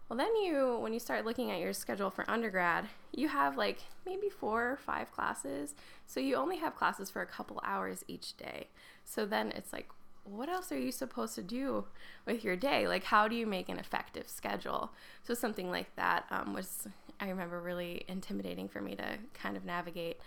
Well, 0.08 0.18
then 0.18 0.36
you, 0.36 0.76
when 0.80 0.92
you 0.92 1.00
start 1.00 1.24
looking 1.24 1.50
at 1.50 1.60
your 1.60 1.72
schedule 1.72 2.10
for 2.10 2.28
undergrad, 2.28 2.88
you 3.12 3.28
have 3.28 3.56
like 3.56 3.78
maybe 4.04 4.28
four 4.28 4.70
or 4.70 4.76
five 4.76 5.10
classes. 5.10 5.74
So 6.06 6.20
you 6.20 6.34
only 6.36 6.58
have 6.58 6.76
classes 6.76 7.08
for 7.08 7.22
a 7.22 7.26
couple 7.26 7.60
hours 7.64 8.04
each 8.06 8.36
day. 8.36 8.68
So 9.04 9.24
then 9.24 9.50
it's 9.52 9.72
like, 9.72 9.88
what 10.24 10.48
else 10.48 10.72
are 10.72 10.78
you 10.78 10.92
supposed 10.92 11.34
to 11.36 11.42
do 11.42 11.84
with 12.26 12.44
your 12.44 12.56
day? 12.56 12.88
Like, 12.88 13.04
how 13.04 13.28
do 13.28 13.36
you 13.36 13.46
make 13.46 13.68
an 13.68 13.78
effective 13.78 14.28
schedule? 14.28 14.90
So 15.22 15.34
something 15.34 15.70
like 15.70 15.94
that 15.96 16.26
um, 16.30 16.54
was 16.54 16.86
I 17.20 17.28
remember 17.28 17.60
really 17.60 18.04
intimidating 18.08 18.68
for 18.68 18.80
me 18.80 18.96
to 18.96 19.18
kind 19.34 19.56
of 19.56 19.64
navigate. 19.64 20.18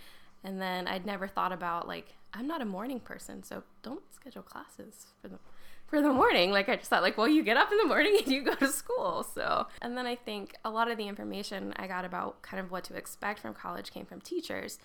And 0.47 0.61
then 0.61 0.87
I'd 0.87 1.05
never 1.05 1.27
thought 1.27 1.51
about 1.51 1.89
like 1.89 2.15
I'm 2.33 2.47
not 2.47 2.61
a 2.61 2.65
morning 2.65 3.01
person, 3.01 3.43
so 3.43 3.63
don't 3.83 4.01
schedule 4.13 4.43
classes 4.43 5.07
for 5.21 5.27
the 5.27 5.39
for 5.87 6.01
the 6.01 6.13
morning. 6.13 6.51
Like 6.51 6.69
I 6.69 6.77
just 6.77 6.89
thought 6.89 7.03
like, 7.03 7.17
well, 7.17 7.27
you 7.27 7.43
get 7.43 7.57
up 7.57 7.69
in 7.69 7.77
the 7.77 7.85
morning 7.85 8.17
and 8.23 8.31
you 8.31 8.43
go 8.43 8.55
to 8.55 8.67
school. 8.67 9.27
So, 9.35 9.67
and 9.81 9.97
then 9.97 10.05
I 10.05 10.15
think 10.15 10.55
a 10.63 10.69
lot 10.69 10.89
of 10.89 10.97
the 10.97 11.05
information 11.05 11.73
I 11.75 11.87
got 11.87 12.05
about 12.05 12.41
kind 12.43 12.61
of 12.61 12.71
what 12.71 12.85
to 12.85 12.95
expect 12.95 13.39
from 13.39 13.53
college 13.53 13.91
came 13.91 14.05
from 14.05 14.21
teachers. 14.21 14.79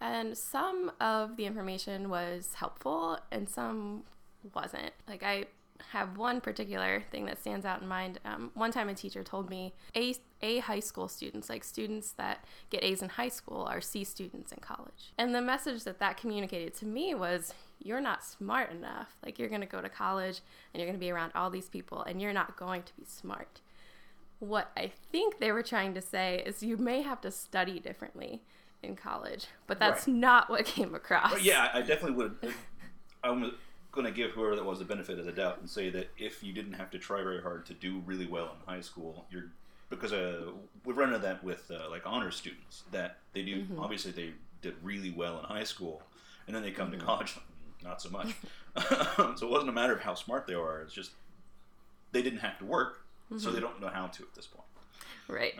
And 0.00 0.38
some 0.38 0.92
of 1.00 1.36
the 1.36 1.44
information 1.44 2.08
was 2.08 2.54
helpful 2.54 3.18
and 3.32 3.48
some 3.48 4.04
wasn't. 4.54 4.92
Like 5.08 5.24
I 5.24 5.46
have 5.92 6.16
one 6.16 6.40
particular 6.40 7.02
thing 7.10 7.24
that 7.26 7.40
stands 7.40 7.64
out 7.66 7.82
in 7.82 7.88
mind. 7.88 8.18
Um, 8.24 8.50
one 8.54 8.70
time, 8.72 8.88
a 8.88 8.94
teacher 8.94 9.22
told 9.22 9.50
me 9.50 9.74
a 9.96 10.14
a 10.42 10.58
high 10.60 10.80
school 10.80 11.06
students, 11.08 11.50
like 11.50 11.64
students 11.64 12.12
that 12.12 12.44
get 12.70 12.82
A's 12.82 13.02
in 13.02 13.10
high 13.10 13.28
school, 13.28 13.62
are 13.64 13.80
C 13.80 14.04
students 14.04 14.52
in 14.52 14.58
college. 14.60 15.12
And 15.18 15.34
the 15.34 15.42
message 15.42 15.84
that 15.84 15.98
that 15.98 16.16
communicated 16.16 16.74
to 16.76 16.86
me 16.86 17.14
was, 17.14 17.52
you're 17.78 18.00
not 18.00 18.24
smart 18.24 18.70
enough. 18.70 19.16
Like 19.24 19.38
you're 19.38 19.48
going 19.48 19.60
to 19.60 19.66
go 19.66 19.80
to 19.82 19.88
college 19.88 20.40
and 20.72 20.80
you're 20.80 20.86
going 20.86 20.98
to 20.98 21.04
be 21.04 21.10
around 21.10 21.32
all 21.34 21.50
these 21.50 21.68
people, 21.68 22.02
and 22.02 22.20
you're 22.22 22.32
not 22.32 22.56
going 22.56 22.82
to 22.84 22.92
be 22.98 23.04
smart. 23.04 23.60
What 24.38 24.70
I 24.76 24.90
think 25.12 25.38
they 25.38 25.52
were 25.52 25.62
trying 25.62 25.92
to 25.94 26.00
say 26.00 26.42
is, 26.46 26.62
you 26.62 26.76
may 26.78 27.02
have 27.02 27.20
to 27.22 27.30
study 27.30 27.78
differently 27.78 28.42
in 28.82 28.96
college, 28.96 29.48
but 29.66 29.78
that's 29.78 30.06
Right. 30.08 30.16
not 30.16 30.48
what 30.48 30.64
came 30.64 30.94
across. 30.94 31.32
But 31.32 31.42
yeah, 31.42 31.68
I 31.74 31.82
definitely 31.82 32.12
would. 32.16 32.36
I'm 33.22 33.52
going 33.92 34.06
to 34.06 34.12
give 34.12 34.32
whoever 34.32 34.56
that 34.56 34.64
was 34.64 34.78
the 34.78 34.84
benefit 34.84 35.18
of 35.18 35.24
the 35.24 35.32
doubt 35.32 35.58
and 35.58 35.68
say 35.68 35.90
that 35.90 36.10
if 36.16 36.42
you 36.42 36.52
didn't 36.52 36.74
have 36.74 36.90
to 36.90 36.98
try 36.98 37.22
very 37.22 37.42
hard 37.42 37.66
to 37.66 37.74
do 37.74 38.02
really 38.06 38.26
well 38.26 38.54
in 38.54 38.74
high 38.74 38.80
school, 38.80 39.26
you're 39.30 39.46
because 39.88 40.12
uh, 40.12 40.42
we've 40.84 40.96
run 40.96 41.08
into 41.08 41.20
that 41.20 41.42
with 41.42 41.70
uh, 41.70 41.90
like 41.90 42.02
honor 42.06 42.30
students 42.30 42.84
that 42.92 43.18
they 43.32 43.42
do. 43.42 43.66
Obviously, 43.78 44.12
they 44.12 44.30
did 44.62 44.74
really 44.82 45.10
well 45.10 45.38
in 45.40 45.44
high 45.44 45.64
school, 45.64 46.02
and 46.46 46.54
then 46.54 46.62
they 46.62 46.70
come 46.70 46.92
to 46.92 46.96
college, 46.96 47.36
not 47.84 48.00
so 48.00 48.08
much. 48.08 48.36
so 49.36 49.46
it 49.46 49.50
wasn't 49.50 49.68
a 49.68 49.72
matter 49.72 49.92
of 49.92 50.00
how 50.00 50.14
smart 50.14 50.46
they 50.46 50.54
are. 50.54 50.80
It's 50.82 50.94
just 50.94 51.10
they 52.12 52.22
didn't 52.22 52.38
have 52.38 52.58
to 52.60 52.64
work, 52.64 53.04
so 53.36 53.50
they 53.50 53.60
don't 53.60 53.80
know 53.80 53.88
how 53.88 54.06
to 54.06 54.22
at 54.22 54.34
this 54.34 54.46
point. 54.46 54.66
Right. 55.28 55.54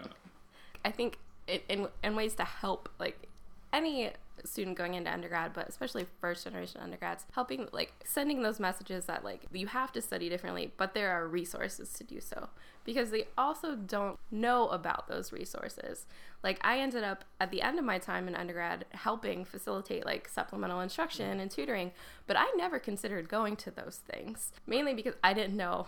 I 0.84 0.90
think 0.92 1.18
in, 1.48 1.60
in 1.68 1.88
in 2.04 2.14
ways 2.14 2.34
to 2.34 2.44
help 2.44 2.88
like 3.00 3.26
any 3.72 4.10
student 4.44 4.76
going 4.76 4.94
into 4.94 5.12
undergrad, 5.12 5.52
but 5.52 5.68
especially 5.68 6.06
first 6.20 6.44
generation 6.44 6.80
undergrads, 6.80 7.26
helping 7.32 7.68
like 7.72 7.92
sending 8.04 8.42
those 8.42 8.60
messages 8.60 9.06
that 9.06 9.24
like 9.24 9.42
you 9.52 9.66
have 9.66 9.92
to 9.92 10.00
study 10.00 10.28
differently, 10.28 10.72
but 10.76 10.94
there 10.94 11.10
are 11.10 11.26
resources 11.26 11.92
to 11.94 12.04
do 12.04 12.20
so 12.20 12.48
because 12.84 13.10
they 13.10 13.28
also 13.36 13.76
don't 13.76 14.18
know 14.30 14.68
about 14.68 15.08
those 15.08 15.32
resources. 15.32 16.06
Like 16.42 16.58
I 16.62 16.78
ended 16.78 17.04
up 17.04 17.24
at 17.40 17.50
the 17.50 17.62
end 17.62 17.78
of 17.78 17.84
my 17.84 17.98
time 17.98 18.28
in 18.28 18.34
undergrad 18.34 18.86
helping 18.92 19.44
facilitate 19.44 20.04
like 20.04 20.28
supplemental 20.28 20.80
instruction 20.80 21.40
and 21.40 21.50
tutoring, 21.50 21.92
but 22.26 22.36
I 22.38 22.50
never 22.56 22.78
considered 22.78 23.28
going 23.28 23.56
to 23.56 23.70
those 23.70 24.00
things, 24.10 24.52
mainly 24.66 24.94
because 24.94 25.14
I 25.22 25.34
didn't 25.34 25.56
know 25.56 25.86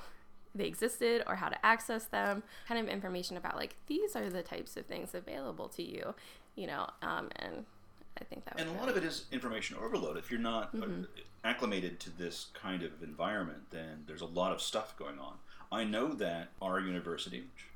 they 0.54 0.66
existed 0.66 1.22
or 1.26 1.36
how 1.36 1.48
to 1.48 1.66
access 1.66 2.04
them 2.06 2.42
kind 2.68 2.80
of 2.80 2.88
information 2.88 3.36
about 3.36 3.56
like 3.56 3.76
these 3.86 4.14
are 4.14 4.28
the 4.28 4.42
types 4.42 4.76
of 4.76 4.86
things 4.86 5.14
available 5.14 5.68
to 5.68 5.82
you 5.82 6.14
you 6.54 6.66
know 6.66 6.88
um, 7.02 7.30
and 7.36 7.64
i 8.22 8.24
think 8.34 8.44
that 8.44 8.58
And 8.58 8.68
a 8.68 8.72
lot 8.72 8.86
really- 8.86 8.98
of 8.98 9.04
it 9.04 9.04
is 9.06 9.24
information 9.32 9.76
overload. 9.82 10.16
If 10.16 10.30
you're 10.30 10.40
not 10.40 10.70
uh, 10.74 10.86
acclimated 11.44 11.98
to 12.00 12.10
this 12.16 12.46
kind 12.54 12.82
of 12.82 13.02
environment, 13.02 13.64
then 13.70 14.04
there's 14.06 14.20
a 14.20 14.26
lot 14.26 14.52
of 14.52 14.62
stuff 14.62 14.96
going 14.96 15.18
on. 15.18 15.34
I 15.70 15.84
know 15.84 16.12
that 16.14 16.48
our 16.60 16.78
university, 16.80 17.40
which 17.40 17.66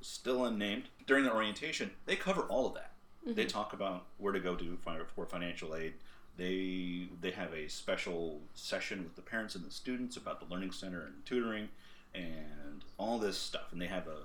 still 0.00 0.44
unnamed, 0.44 0.84
during 1.06 1.24
the 1.24 1.32
orientation, 1.32 1.90
they 2.06 2.16
cover 2.16 2.42
all 2.42 2.66
of 2.66 2.74
that. 2.74 2.90
They 3.24 3.44
talk 3.44 3.72
about 3.72 4.06
where 4.18 4.32
to 4.32 4.40
go 4.40 4.56
to 4.56 4.78
for 5.14 5.24
financial 5.26 5.76
aid. 5.76 5.94
They 6.36 7.06
they 7.20 7.30
have 7.30 7.52
a 7.54 7.68
special 7.68 8.40
session 8.54 9.04
with 9.04 9.14
the 9.14 9.22
parents 9.22 9.54
and 9.54 9.64
the 9.64 9.70
students 9.70 10.16
about 10.16 10.40
the 10.40 10.52
learning 10.52 10.72
center 10.72 11.02
and 11.02 11.24
tutoring, 11.24 11.68
and 12.14 12.82
all 12.98 13.18
this 13.20 13.38
stuff. 13.38 13.68
And 13.72 13.80
they 13.80 13.86
have 13.86 14.08
a 14.08 14.18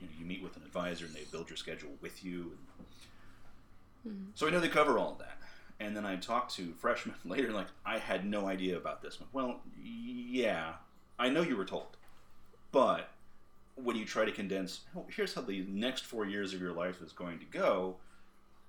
you 0.00 0.06
know 0.06 0.12
you 0.18 0.24
meet 0.24 0.42
with 0.42 0.56
an 0.56 0.62
advisor 0.64 1.04
and 1.04 1.14
they 1.14 1.24
build 1.30 1.50
your 1.50 1.58
schedule 1.58 1.90
with 2.00 2.24
you. 2.24 2.56
Mm-hmm. 4.06 4.30
So 4.34 4.46
I 4.46 4.50
know 4.50 4.60
they 4.60 4.68
cover 4.68 4.98
all 4.98 5.12
of 5.12 5.18
that. 5.18 5.38
And 5.80 5.96
then 5.96 6.06
I 6.06 6.16
talked 6.16 6.54
to 6.56 6.72
freshmen 6.74 7.16
later, 7.24 7.52
like, 7.52 7.66
I 7.84 7.98
had 7.98 8.24
no 8.24 8.46
idea 8.46 8.76
about 8.76 9.02
this 9.02 9.20
one. 9.20 9.28
Well, 9.32 9.60
yeah, 9.82 10.74
I 11.18 11.28
know 11.28 11.42
you 11.42 11.56
were 11.56 11.64
told. 11.64 11.96
But 12.72 13.10
when 13.76 13.96
you 13.96 14.04
try 14.04 14.24
to 14.24 14.32
condense, 14.32 14.80
oh, 14.96 15.06
here's 15.08 15.34
how 15.34 15.42
the 15.42 15.64
next 15.68 16.04
four 16.04 16.26
years 16.26 16.54
of 16.54 16.60
your 16.60 16.72
life 16.72 17.02
is 17.02 17.12
going 17.12 17.38
to 17.40 17.44
go 17.46 17.96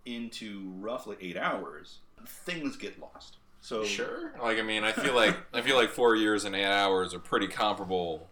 into 0.06 0.72
roughly 0.80 1.18
eight 1.22 1.38
hours, 1.38 2.00
things 2.25 2.75
get 2.75 3.00
lost. 3.00 3.38
So 3.62 3.84
Sure. 3.84 4.32
Like 4.39 4.60
I 4.60 4.62
mean, 4.62 4.84
I 4.84 4.92
feel 4.92 5.15
like 5.15 5.36
I 5.51 5.62
feel 5.62 5.75
like 5.75 5.89
four 5.89 6.15
years 6.15 6.46
and 6.46 6.56
eight 6.56 6.65
hours 6.65 7.15
are 7.15 7.20
pretty 7.20 7.48
comparable. 7.48 8.27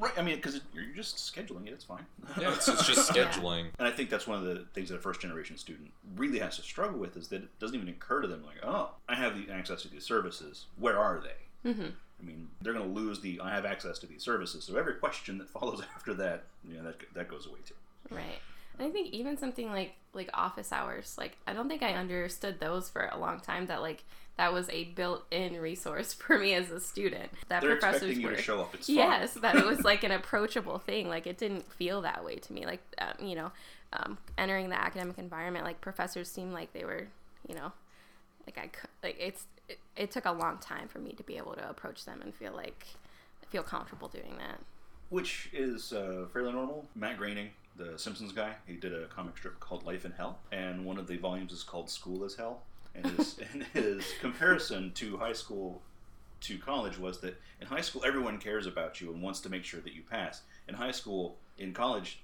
Right? 0.00 0.12
I 0.16 0.22
mean, 0.22 0.36
because 0.36 0.60
you're 0.74 0.84
just 0.94 1.16
scheduling 1.16 1.66
it; 1.66 1.72
it's 1.72 1.84
fine. 1.84 2.04
Yeah, 2.40 2.52
it's, 2.52 2.68
it's 2.68 2.86
just 2.86 3.10
scheduling. 3.12 3.66
And 3.78 3.88
I 3.88 3.90
think 3.90 4.10
that's 4.10 4.26
one 4.26 4.38
of 4.38 4.44
the 4.44 4.66
things 4.74 4.88
that 4.88 4.96
a 4.96 4.98
first 4.98 5.20
generation 5.20 5.56
student 5.56 5.90
really 6.16 6.38
has 6.38 6.56
to 6.56 6.62
struggle 6.62 6.98
with 6.98 7.16
is 7.16 7.28
that 7.28 7.42
it 7.42 7.58
doesn't 7.58 7.76
even 7.76 7.88
occur 7.88 8.20
to 8.20 8.28
them 8.28 8.44
like, 8.44 8.56
oh, 8.62 8.90
I 9.08 9.14
have 9.14 9.34
the 9.36 9.52
access 9.52 9.82
to 9.82 9.88
these 9.88 10.04
services. 10.04 10.66
Where 10.78 10.98
are 10.98 11.22
they? 11.22 11.70
Mm-hmm. 11.70 11.90
I 12.20 12.24
mean, 12.24 12.48
they're 12.60 12.72
going 12.72 12.92
to 12.92 13.00
lose 13.00 13.20
the 13.20 13.40
I 13.40 13.54
have 13.54 13.64
access 13.64 13.98
to 14.00 14.06
these 14.06 14.22
services. 14.22 14.64
So 14.64 14.76
every 14.76 14.94
question 14.94 15.38
that 15.38 15.48
follows 15.58 15.82
after 15.94 16.14
that, 16.14 16.44
you 16.68 16.76
know, 16.76 16.84
that 16.84 16.96
that 17.14 17.28
goes 17.28 17.46
away 17.46 17.58
too. 17.66 17.74
right 18.14 18.40
and 18.78 18.86
i 18.86 18.90
think 18.90 19.12
even 19.12 19.36
something 19.36 19.70
like 19.70 19.94
like 20.12 20.28
office 20.34 20.72
hours 20.72 21.14
like 21.18 21.36
i 21.46 21.52
don't 21.52 21.68
think 21.68 21.82
i 21.82 21.92
understood 21.92 22.58
those 22.60 22.88
for 22.88 23.08
a 23.12 23.18
long 23.18 23.40
time 23.40 23.66
that 23.66 23.80
like 23.80 24.04
that 24.36 24.52
was 24.52 24.68
a 24.70 24.84
built-in 24.84 25.60
resource 25.60 26.12
for 26.12 26.38
me 26.38 26.54
as 26.54 26.70
a 26.70 26.80
student 26.80 27.30
that 27.48 27.60
They're 27.62 27.76
professors 27.76 28.02
expecting 28.02 28.20
you 28.20 28.28
were 28.28 28.36
to 28.36 28.42
show 28.42 28.60
up. 28.60 28.74
Yes 28.86 29.34
that 29.34 29.56
it 29.56 29.64
was 29.64 29.80
like 29.84 30.04
an 30.04 30.10
approachable 30.10 30.78
thing 30.78 31.08
like 31.08 31.26
it 31.26 31.38
didn't 31.38 31.70
feel 31.72 32.02
that 32.02 32.24
way 32.24 32.36
to 32.36 32.52
me 32.52 32.66
like 32.66 32.80
um, 32.98 33.26
you 33.26 33.34
know 33.34 33.52
um, 33.92 34.18
entering 34.38 34.70
the 34.70 34.80
academic 34.80 35.18
environment 35.18 35.64
like 35.64 35.80
professors 35.80 36.30
seemed 36.30 36.52
like 36.52 36.72
they 36.72 36.84
were 36.84 37.08
you 37.46 37.54
know 37.54 37.72
like 38.46 38.58
i 38.58 38.66
could 38.66 38.88
like 39.02 39.16
it's 39.18 39.46
it, 39.68 39.78
it 39.96 40.10
took 40.10 40.24
a 40.24 40.32
long 40.32 40.58
time 40.58 40.88
for 40.88 40.98
me 40.98 41.12
to 41.12 41.22
be 41.22 41.36
able 41.36 41.52
to 41.52 41.68
approach 41.68 42.04
them 42.04 42.20
and 42.22 42.34
feel 42.34 42.52
like 42.54 42.86
feel 43.50 43.62
comfortable 43.62 44.08
doing 44.08 44.34
that 44.38 44.58
which 45.12 45.50
is 45.52 45.92
uh, 45.92 46.24
fairly 46.32 46.52
normal. 46.52 46.86
Matt 46.96 47.18
Groening, 47.18 47.50
the 47.76 47.98
Simpsons 47.98 48.32
guy, 48.32 48.54
he 48.66 48.76
did 48.76 48.94
a 48.94 49.04
comic 49.08 49.36
strip 49.36 49.60
called 49.60 49.84
Life 49.84 50.06
in 50.06 50.12
Hell, 50.12 50.38
and 50.50 50.86
one 50.86 50.96
of 50.96 51.06
the 51.06 51.18
volumes 51.18 51.52
is 51.52 51.62
called 51.62 51.90
School 51.90 52.24
is 52.24 52.34
Hell. 52.34 52.62
And 52.94 53.06
his, 53.06 53.38
and 53.52 53.62
his 53.72 54.04
comparison 54.20 54.92
to 54.94 55.16
high 55.16 55.32
school 55.32 55.82
to 56.42 56.58
college 56.58 56.98
was 56.98 57.20
that 57.20 57.40
in 57.60 57.66
high 57.68 57.80
school 57.80 58.02
everyone 58.04 58.38
cares 58.38 58.66
about 58.66 59.00
you 59.00 59.12
and 59.12 59.22
wants 59.22 59.40
to 59.40 59.48
make 59.48 59.64
sure 59.64 59.80
that 59.80 59.94
you 59.94 60.02
pass. 60.08 60.42
In 60.68 60.74
high 60.74 60.90
school, 60.90 61.36
in 61.58 61.72
college, 61.72 62.20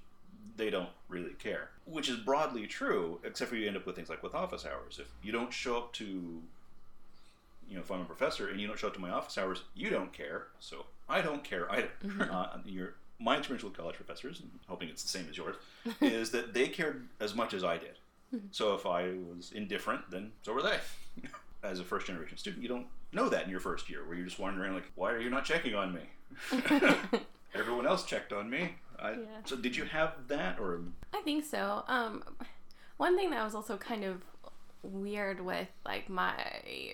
they 0.57 0.71
don't 0.71 0.89
really 1.09 1.35
care, 1.35 1.71
which 1.85 2.09
is 2.09 2.17
broadly 2.17 2.67
true, 2.67 3.21
except 3.25 3.51
for 3.51 3.57
you 3.57 3.69
end 3.69 3.77
up 3.77 3.87
with 3.87 3.97
things 3.97 4.09
like 4.09 4.23
with 4.23 4.35
office 4.35 4.67
hours. 4.67 4.99
If 5.01 5.07
you 5.23 5.33
don't 5.33 5.53
show 5.53 5.77
up 5.79 5.93
to, 5.95 6.05
you 6.05 7.75
know, 7.77 7.81
if 7.81 7.91
I'm 7.91 8.01
a 8.01 8.05
professor 8.05 8.49
and 8.49 8.61
you 8.61 8.67
don't 8.67 8.79
show 8.79 8.89
up 8.89 8.95
to 8.95 9.01
my 9.01 9.11
office 9.11 9.39
hours, 9.39 9.63
you 9.75 9.89
don't 9.89 10.13
care. 10.13 10.49
So 10.59 10.87
I 11.09 11.23
don't 11.23 11.45
care 11.45 11.71
either. 11.73 11.91
Uh, 12.31 12.59
your 12.67 12.95
my 13.21 13.37
experience 13.37 13.65
with 13.65 13.77
college 13.77 13.97
professors, 13.97 14.41
and 14.41 14.51
hoping 14.69 14.89
it's 14.89 15.03
the 15.03 15.09
same 15.09 15.27
as 15.29 15.37
yours, 15.37 15.57
is 16.01 16.31
that 16.31 16.55
they 16.55 16.69
cared 16.69 17.09
as 17.21 17.35
much 17.35 17.53
as 17.53 17.65
I 17.65 17.77
did. 17.77 17.99
So 18.51 18.75
if 18.75 18.87
I 18.87 19.15
was 19.35 19.53
indifferent, 19.53 20.11
then 20.11 20.33
so 20.43 20.53
were 20.53 20.63
they. 20.63 20.79
As 21.63 21.81
a 21.81 21.85
first 21.85 22.07
generation 22.07 22.39
student, 22.39 22.63
you 22.63 22.69
don't 22.69 22.87
know 23.13 23.29
that 23.29 23.43
in 23.45 23.51
your 23.51 23.59
first 23.59 23.91
year, 23.91 24.07
where 24.07 24.17
you're 24.17 24.25
just 24.25 24.39
wondering 24.39 24.75
like, 24.75 24.93
why 24.95 25.11
are 25.11 25.19
you 25.21 25.29
not 25.29 25.45
checking 25.45 25.75
on 25.75 25.93
me? 25.93 26.03
Everyone 27.55 27.85
else 27.85 28.05
checked 28.05 28.33
on 28.33 28.49
me. 28.49 28.75
I, 29.01 29.13
Yeah. 29.13 29.17
So 29.45 29.57
did 29.57 29.75
you 29.75 29.85
have 29.85 30.13
that, 30.29 30.61
or 30.61 30.83
I 31.13 31.21
think 31.23 31.45
so. 31.45 31.83
Um, 31.89 32.23
one 32.97 33.17
thing 33.17 33.31
that 33.31 33.45
was 33.45 33.55
also 33.57 33.77
kind 33.77 34.05
of 34.05 34.23
weird 34.89 35.41
with 35.41 35.69
like 35.85 36.09
my 36.09 36.35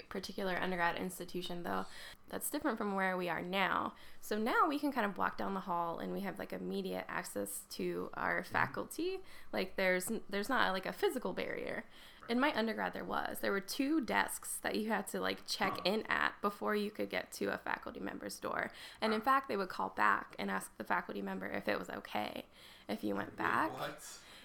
particular 0.09 0.59
undergrad 0.61 0.97
institution 0.97 1.63
though. 1.63 1.87
That's 2.31 2.51
different 2.51 2.79
from 2.79 2.95
where 2.95 3.17
we 3.17 3.29
are 3.29 3.43
now. 3.43 3.93
So 4.21 4.39
now 4.39 4.69
we 4.69 4.79
can 4.79 4.93
kind 4.93 5.07
of 5.07 5.19
walk 5.19 5.39
down 5.39 5.55
the 5.55 5.61
hall 5.61 5.99
and 5.99 6.13
we 6.13 6.21
have 6.21 6.39
like 6.39 6.53
immediate 6.53 7.05
access 7.09 7.63
to 7.71 8.11
our 8.15 8.43
mm-hmm. 8.43 8.53
faculty. 8.53 9.21
Like 9.53 9.77
there's 9.77 10.11
there's 10.29 10.49
not 10.49 10.73
like 10.73 10.87
a 10.87 10.93
physical 10.93 11.33
barrier. 11.33 11.85
In 12.29 12.41
my 12.41 12.57
undergrad 12.57 12.95
there 12.95 13.05
was. 13.05 13.39
There 13.41 13.53
were 13.53 13.61
two 13.61 14.01
desks 14.01 14.59
that 14.63 14.77
you 14.77 14.89
had 14.89 15.07
to 15.09 15.21
like 15.21 15.47
check 15.47 15.79
in 15.85 16.05
at 16.09 16.33
before 16.41 16.75
you 16.75 16.91
could 16.91 17.11
get 17.11 17.33
to 17.33 17.53
a 17.53 17.59
faculty 17.59 18.01
member's 18.01 18.39
door. 18.39 18.71
And 19.01 19.13
in 19.13 19.21
fact 19.21 19.49
they 19.49 19.57
would 19.57 19.69
call 19.69 19.91
back 19.91 20.35
and 20.39 20.51
ask 20.51 20.77
the 20.79 20.85
faculty 20.85 21.21
member 21.21 21.47
if 21.47 21.69
it 21.69 21.79
was 21.79 21.91
okay 21.91 22.45
if 22.89 23.05
you 23.05 23.15
went 23.15 23.37
back. 23.37 23.79
What? 23.79 24.03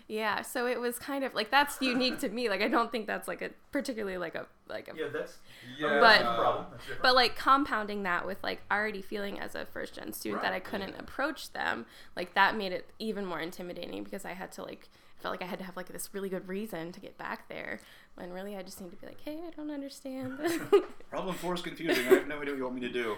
Yeah, 0.09 0.41
so 0.41 0.65
it 0.65 0.79
was 0.79 0.97
kind 0.97 1.23
of 1.23 1.35
like 1.35 1.51
that's 1.51 1.79
unique 1.81 2.17
to 2.19 2.29
me. 2.29 2.49
Like 2.49 2.63
I 2.63 2.67
don't 2.67 2.91
think 2.91 3.05
that's 3.05 3.27
like 3.27 3.43
a 3.43 3.51
particularly 3.71 4.17
like 4.17 4.33
a 4.33 4.47
like 4.67 4.87
a 4.87 4.97
Yeah, 4.97 5.09
that's 5.13 5.37
Yeah. 5.77 5.99
But- 5.99 6.21
a 6.21 6.35
problem. 6.35 6.65
But 7.03 7.13
like 7.13 7.35
compounding 7.35 8.01
that 8.03 8.25
with 8.25 8.39
like 8.43 8.61
already 8.71 9.03
feeling 9.03 9.39
as 9.39 9.53
a 9.53 9.65
first 9.67 9.93
gen 9.93 10.11
student 10.13 10.41
that 10.41 10.51
I 10.51 10.59
couldn't 10.59 10.95
approach 10.99 11.53
them, 11.53 11.85
like 12.15 12.33
that 12.33 12.57
made 12.57 12.71
it 12.71 12.89
even 12.97 13.23
more 13.23 13.39
intimidating 13.39 14.03
because 14.03 14.25
I 14.25 14.33
had 14.33 14.51
to 14.53 14.63
like 14.63 14.89
felt 15.19 15.33
like 15.33 15.43
I 15.43 15.45
had 15.45 15.59
to 15.59 15.65
have 15.65 15.77
like 15.77 15.89
this 15.89 16.09
really 16.11 16.29
good 16.29 16.47
reason 16.47 16.91
to 16.91 16.99
get 16.99 17.15
back 17.19 17.47
there 17.47 17.79
when 18.15 18.31
really 18.31 18.55
I 18.57 18.63
just 18.63 18.81
need 18.81 18.89
to 18.89 18.97
be 18.97 19.05
like, 19.05 19.21
hey, 19.23 19.37
I 19.45 19.51
don't 19.51 19.69
understand. 19.69 20.39
problem 21.11 21.35
four 21.35 21.53
is 21.53 21.61
confusing. 21.61 22.07
I 22.07 22.15
have 22.15 22.27
no 22.27 22.37
idea 22.41 22.53
what 22.53 22.57
you 22.57 22.63
want 22.63 22.75
me 22.75 22.81
to 22.81 22.89
do. 22.89 23.15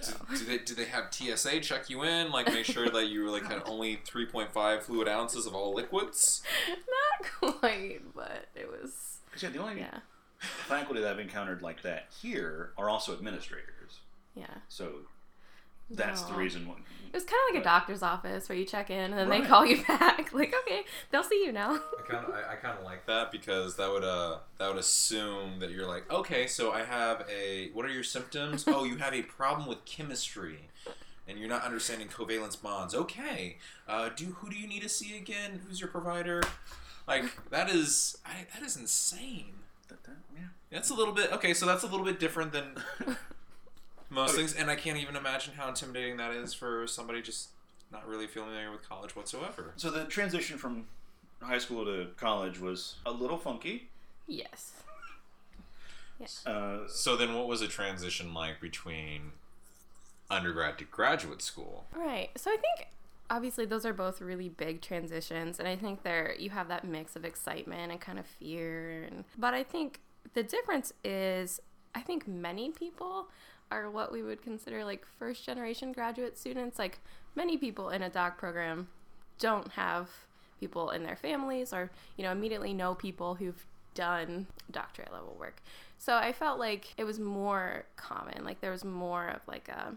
So, 0.00 0.12
Do 0.30 0.44
they 0.44 0.58
do 0.58 0.74
they 0.74 0.84
have 0.86 1.12
TSA 1.12 1.60
check 1.60 1.90
you 1.90 2.02
in, 2.04 2.30
like 2.30 2.46
make 2.46 2.64
sure 2.64 2.88
that 2.88 3.08
you 3.08 3.30
like 3.30 3.44
had 3.44 3.62
only 3.66 3.96
three 4.04 4.26
point 4.26 4.52
five 4.52 4.82
fluid 4.84 5.08
ounces 5.08 5.46
of 5.46 5.54
all 5.54 5.74
liquids? 5.74 6.42
not 6.68 7.54
quite, 7.60 8.00
but 8.14 8.46
it 8.54 8.68
was 8.70 9.18
'Cause, 9.32 9.42
yeah, 9.42 9.48
the 9.50 9.58
only 9.58 9.78
yeah, 9.80 9.98
faculty 10.38 11.00
that 11.00 11.10
I've 11.10 11.18
encountered 11.18 11.62
like 11.62 11.82
that 11.82 12.06
here 12.22 12.70
are 12.78 12.88
also 12.88 13.12
administrators. 13.12 14.00
yeah. 14.34 14.46
So 14.68 14.92
that's 15.90 16.22
the 16.22 16.34
reason 16.34 16.66
why. 16.68 16.76
It 17.08 17.14
was 17.14 17.24
kind 17.24 17.38
of 17.48 17.54
like 17.54 17.62
a 17.62 17.64
doctor's 17.64 18.02
office 18.02 18.48
where 18.48 18.56
you 18.58 18.64
check 18.64 18.90
in 18.90 19.12
and 19.12 19.14
then 19.18 19.28
they 19.30 19.40
call 19.40 19.64
you 19.66 19.82
back. 19.88 20.32
Like, 20.32 20.54
okay, 20.64 20.82
they'll 21.10 21.22
see 21.24 21.42
you 21.44 21.52
now. 21.52 21.70
I 21.74 22.02
kind 22.06 22.24
of 22.26 22.34
I, 22.34 22.52
I 22.52 22.56
kind 22.56 22.78
of 22.78 22.84
like 22.84 23.06
that 23.06 23.32
because 23.32 23.76
that 23.76 23.90
would 23.90 24.04
uh 24.04 24.38
that 24.58 24.68
would 24.68 24.76
assume 24.78 25.58
that 25.60 25.70
you're 25.70 25.86
like 25.86 26.10
okay 26.12 26.46
so 26.46 26.70
I 26.72 26.84
have 26.84 27.26
a 27.30 27.70
what 27.72 27.84
are 27.86 27.90
your 27.90 28.02
symptoms? 28.04 28.64
Oh 28.66 28.84
you 28.84 28.96
have 28.98 29.14
a 29.14 29.22
problem 29.22 29.66
with 29.68 29.84
chemistry 29.84 30.68
and 31.26 31.38
you're 31.38 31.48
not 31.48 31.62
understanding 31.64 32.08
covalence 32.08 32.60
bonds. 32.60 32.94
Okay 32.94 33.56
uh, 33.88 34.10
do 34.14 34.26
who 34.26 34.50
do 34.50 34.56
you 34.56 34.66
need 34.68 34.82
to 34.82 34.88
see 34.88 35.16
again? 35.16 35.60
Who's 35.66 35.80
your 35.80 35.88
provider? 35.88 36.42
Like 37.06 37.24
that 37.50 37.70
is 37.70 38.18
I, 38.26 38.46
that 38.54 38.62
is 38.66 38.76
insane. 38.76 39.54
That- 39.88 40.04
that- 40.04 40.16
yeah. 40.36 40.48
that's 40.70 40.90
a 40.90 40.94
little 40.94 41.14
bit 41.14 41.32
okay 41.32 41.54
so 41.54 41.64
that's 41.66 41.82
a 41.82 41.86
little 41.86 42.04
bit 42.04 42.20
different 42.20 42.52
than 42.52 42.76
most 44.10 44.34
things 44.36 44.54
and 44.54 44.70
I 44.70 44.76
can't 44.76 44.98
even 44.98 45.16
imagine 45.16 45.54
how 45.54 45.68
intimidating 45.68 46.16
that 46.16 46.32
is 46.32 46.54
for 46.54 46.86
somebody 46.86 47.20
just 47.22 47.48
not 47.92 48.06
really 48.06 48.26
familiar 48.26 48.70
with 48.70 48.86
college 48.88 49.14
whatsoever 49.16 49.72
So 49.76 49.90
the 49.90 50.04
transition 50.04 50.58
from 50.58 50.86
high 51.42 51.58
school 51.58 51.84
to 51.84 52.08
college 52.16 52.58
was 52.60 52.96
a 53.06 53.10
little 53.12 53.38
funky. 53.38 53.88
yes. 54.26 54.72
Uh, 56.46 56.78
So 56.88 57.16
then, 57.16 57.34
what 57.34 57.46
was 57.46 57.62
a 57.62 57.68
transition 57.68 58.34
like 58.34 58.60
between 58.60 59.32
undergrad 60.30 60.76
to 60.78 60.84
graduate 60.84 61.42
school? 61.42 61.86
Right. 61.94 62.30
So 62.36 62.50
I 62.50 62.56
think 62.56 62.88
obviously 63.30 63.64
those 63.66 63.86
are 63.86 63.92
both 63.92 64.20
really 64.20 64.48
big 64.48 64.80
transitions 64.80 65.58
and 65.58 65.68
I 65.68 65.76
think 65.76 66.02
there 66.02 66.34
you 66.38 66.50
have 66.50 66.68
that 66.68 66.84
mix 66.84 67.14
of 67.14 67.24
excitement 67.26 67.92
and 67.92 68.00
kind 68.00 68.18
of 68.18 68.24
fear 68.26 69.02
and 69.04 69.24
but 69.36 69.52
I 69.54 69.62
think 69.62 70.00
the 70.32 70.42
difference 70.42 70.94
is 71.04 71.60
I 71.94 72.00
think 72.00 72.26
many 72.26 72.70
people 72.70 73.28
are 73.70 73.90
what 73.90 74.12
we 74.12 74.22
would 74.22 74.42
consider 74.42 74.84
like 74.84 75.04
first 75.18 75.44
generation 75.44 75.92
graduate 75.92 76.38
students. 76.38 76.78
Like 76.78 77.00
many 77.34 77.56
people 77.56 77.90
in 77.90 78.02
a 78.02 78.10
doc 78.10 78.38
program 78.38 78.88
don't 79.38 79.72
have 79.72 80.08
people 80.60 80.90
in 80.90 81.04
their 81.04 81.16
families 81.16 81.72
or 81.72 81.90
you 82.16 82.24
know 82.24 82.32
immediately 82.32 82.72
know 82.72 82.94
people 82.94 83.34
who've 83.34 83.66
done 83.94 84.46
doctorate 84.70 85.12
level 85.12 85.36
work. 85.38 85.62
So 85.98 86.14
i 86.14 86.32
felt 86.32 86.58
like 86.58 86.94
it 86.96 87.04
was 87.04 87.18
more 87.18 87.84
common 87.96 88.44
like 88.44 88.60
there 88.60 88.70
was 88.70 88.84
more 88.84 89.28
of 89.28 89.40
like 89.48 89.68
a 89.68 89.92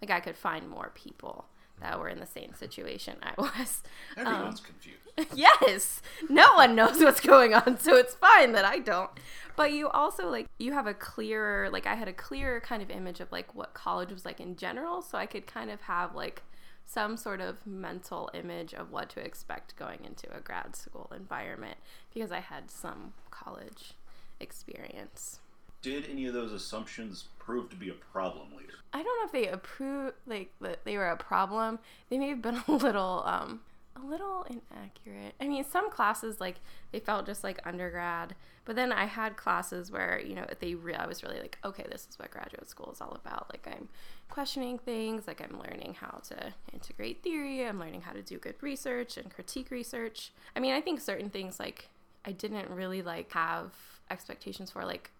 like 0.00 0.10
i 0.10 0.20
could 0.20 0.36
find 0.36 0.68
more 0.68 0.92
people 0.94 1.44
that 1.80 1.98
were 1.98 2.08
in 2.08 2.20
the 2.20 2.26
same 2.26 2.54
situation 2.54 3.16
i 3.22 3.32
was. 3.38 3.82
Everyone's 4.16 4.60
um, 4.60 4.66
confused. 4.66 4.98
yes. 5.34 6.02
No 6.28 6.54
one 6.54 6.74
knows 6.74 7.00
what's 7.00 7.20
going 7.20 7.54
on 7.54 7.78
so 7.78 7.96
it's 7.96 8.14
fine 8.14 8.52
that 8.52 8.64
i 8.64 8.78
don't. 8.78 9.10
But 9.56 9.72
you 9.72 9.88
also 9.88 10.28
like 10.28 10.46
you 10.58 10.72
have 10.72 10.86
a 10.86 10.94
clearer 10.94 11.70
like 11.70 11.86
i 11.86 11.94
had 11.94 12.08
a 12.08 12.12
clearer 12.12 12.60
kind 12.60 12.82
of 12.82 12.90
image 12.90 13.20
of 13.20 13.30
like 13.30 13.54
what 13.54 13.74
college 13.74 14.10
was 14.10 14.24
like 14.24 14.40
in 14.40 14.56
general 14.56 15.02
so 15.02 15.16
i 15.16 15.26
could 15.26 15.46
kind 15.46 15.70
of 15.70 15.80
have 15.82 16.14
like 16.14 16.42
some 16.86 17.16
sort 17.16 17.40
of 17.40 17.66
mental 17.66 18.30
image 18.34 18.74
of 18.74 18.90
what 18.90 19.08
to 19.10 19.20
expect 19.20 19.76
going 19.76 20.00
into 20.04 20.26
a 20.36 20.40
grad 20.40 20.76
school 20.76 21.10
environment 21.16 21.78
because 22.12 22.32
i 22.32 22.40
had 22.40 22.70
some 22.70 23.12
college 23.30 23.94
experience 24.40 25.40
Did 25.84 26.08
any 26.10 26.24
of 26.24 26.32
those 26.32 26.52
assumptions 26.52 27.28
prove 27.38 27.68
to 27.68 27.76
be 27.76 27.90
a 27.90 27.94
problem 27.94 28.48
later? 28.56 28.72
I 28.94 29.02
don't 29.02 29.20
know 29.20 29.26
if 29.26 29.32
they 29.32 29.52
approved 29.52 30.14
like 30.26 30.50
that 30.62 30.82
they 30.86 30.96
were 30.96 31.10
a 31.10 31.16
problem. 31.16 31.78
They 32.08 32.16
may 32.16 32.30
have 32.30 32.40
been 32.40 32.62
a 32.68 32.72
little 32.72 33.22
um 33.26 33.60
a 33.94 34.06
little 34.06 34.46
inaccurate. 34.48 35.34
I 35.38 35.46
mean, 35.46 35.62
some 35.62 35.90
classes 35.90 36.40
like 36.40 36.56
they 36.90 37.00
felt 37.00 37.26
just 37.26 37.44
like 37.44 37.60
undergrad, 37.66 38.34
but 38.64 38.76
then 38.76 38.92
I 38.92 39.04
had 39.04 39.36
classes 39.36 39.90
where 39.90 40.18
you 40.18 40.34
know 40.34 40.46
they 40.58 40.74
re- 40.74 40.94
I 40.94 41.06
was 41.06 41.22
really 41.22 41.38
like, 41.38 41.58
okay, 41.62 41.84
this 41.92 42.06
is 42.08 42.18
what 42.18 42.30
graduate 42.30 42.70
school 42.70 42.90
is 42.90 43.02
all 43.02 43.12
about. 43.12 43.50
Like 43.52 43.68
I'm 43.70 43.90
questioning 44.30 44.78
things, 44.78 45.26
like 45.26 45.42
I'm 45.42 45.60
learning 45.60 45.96
how 46.00 46.22
to 46.28 46.54
integrate 46.72 47.22
theory, 47.22 47.66
I'm 47.66 47.78
learning 47.78 48.00
how 48.00 48.12
to 48.12 48.22
do 48.22 48.38
good 48.38 48.56
research 48.62 49.18
and 49.18 49.30
critique 49.30 49.70
research. 49.70 50.32
I 50.56 50.60
mean, 50.60 50.72
I 50.72 50.80
think 50.80 51.02
certain 51.02 51.28
things 51.28 51.60
like 51.60 51.90
I 52.24 52.32
didn't 52.32 52.70
really 52.70 53.02
like 53.02 53.30
have 53.32 53.74
expectations 54.10 54.70
for 54.70 54.86
like 54.86 55.10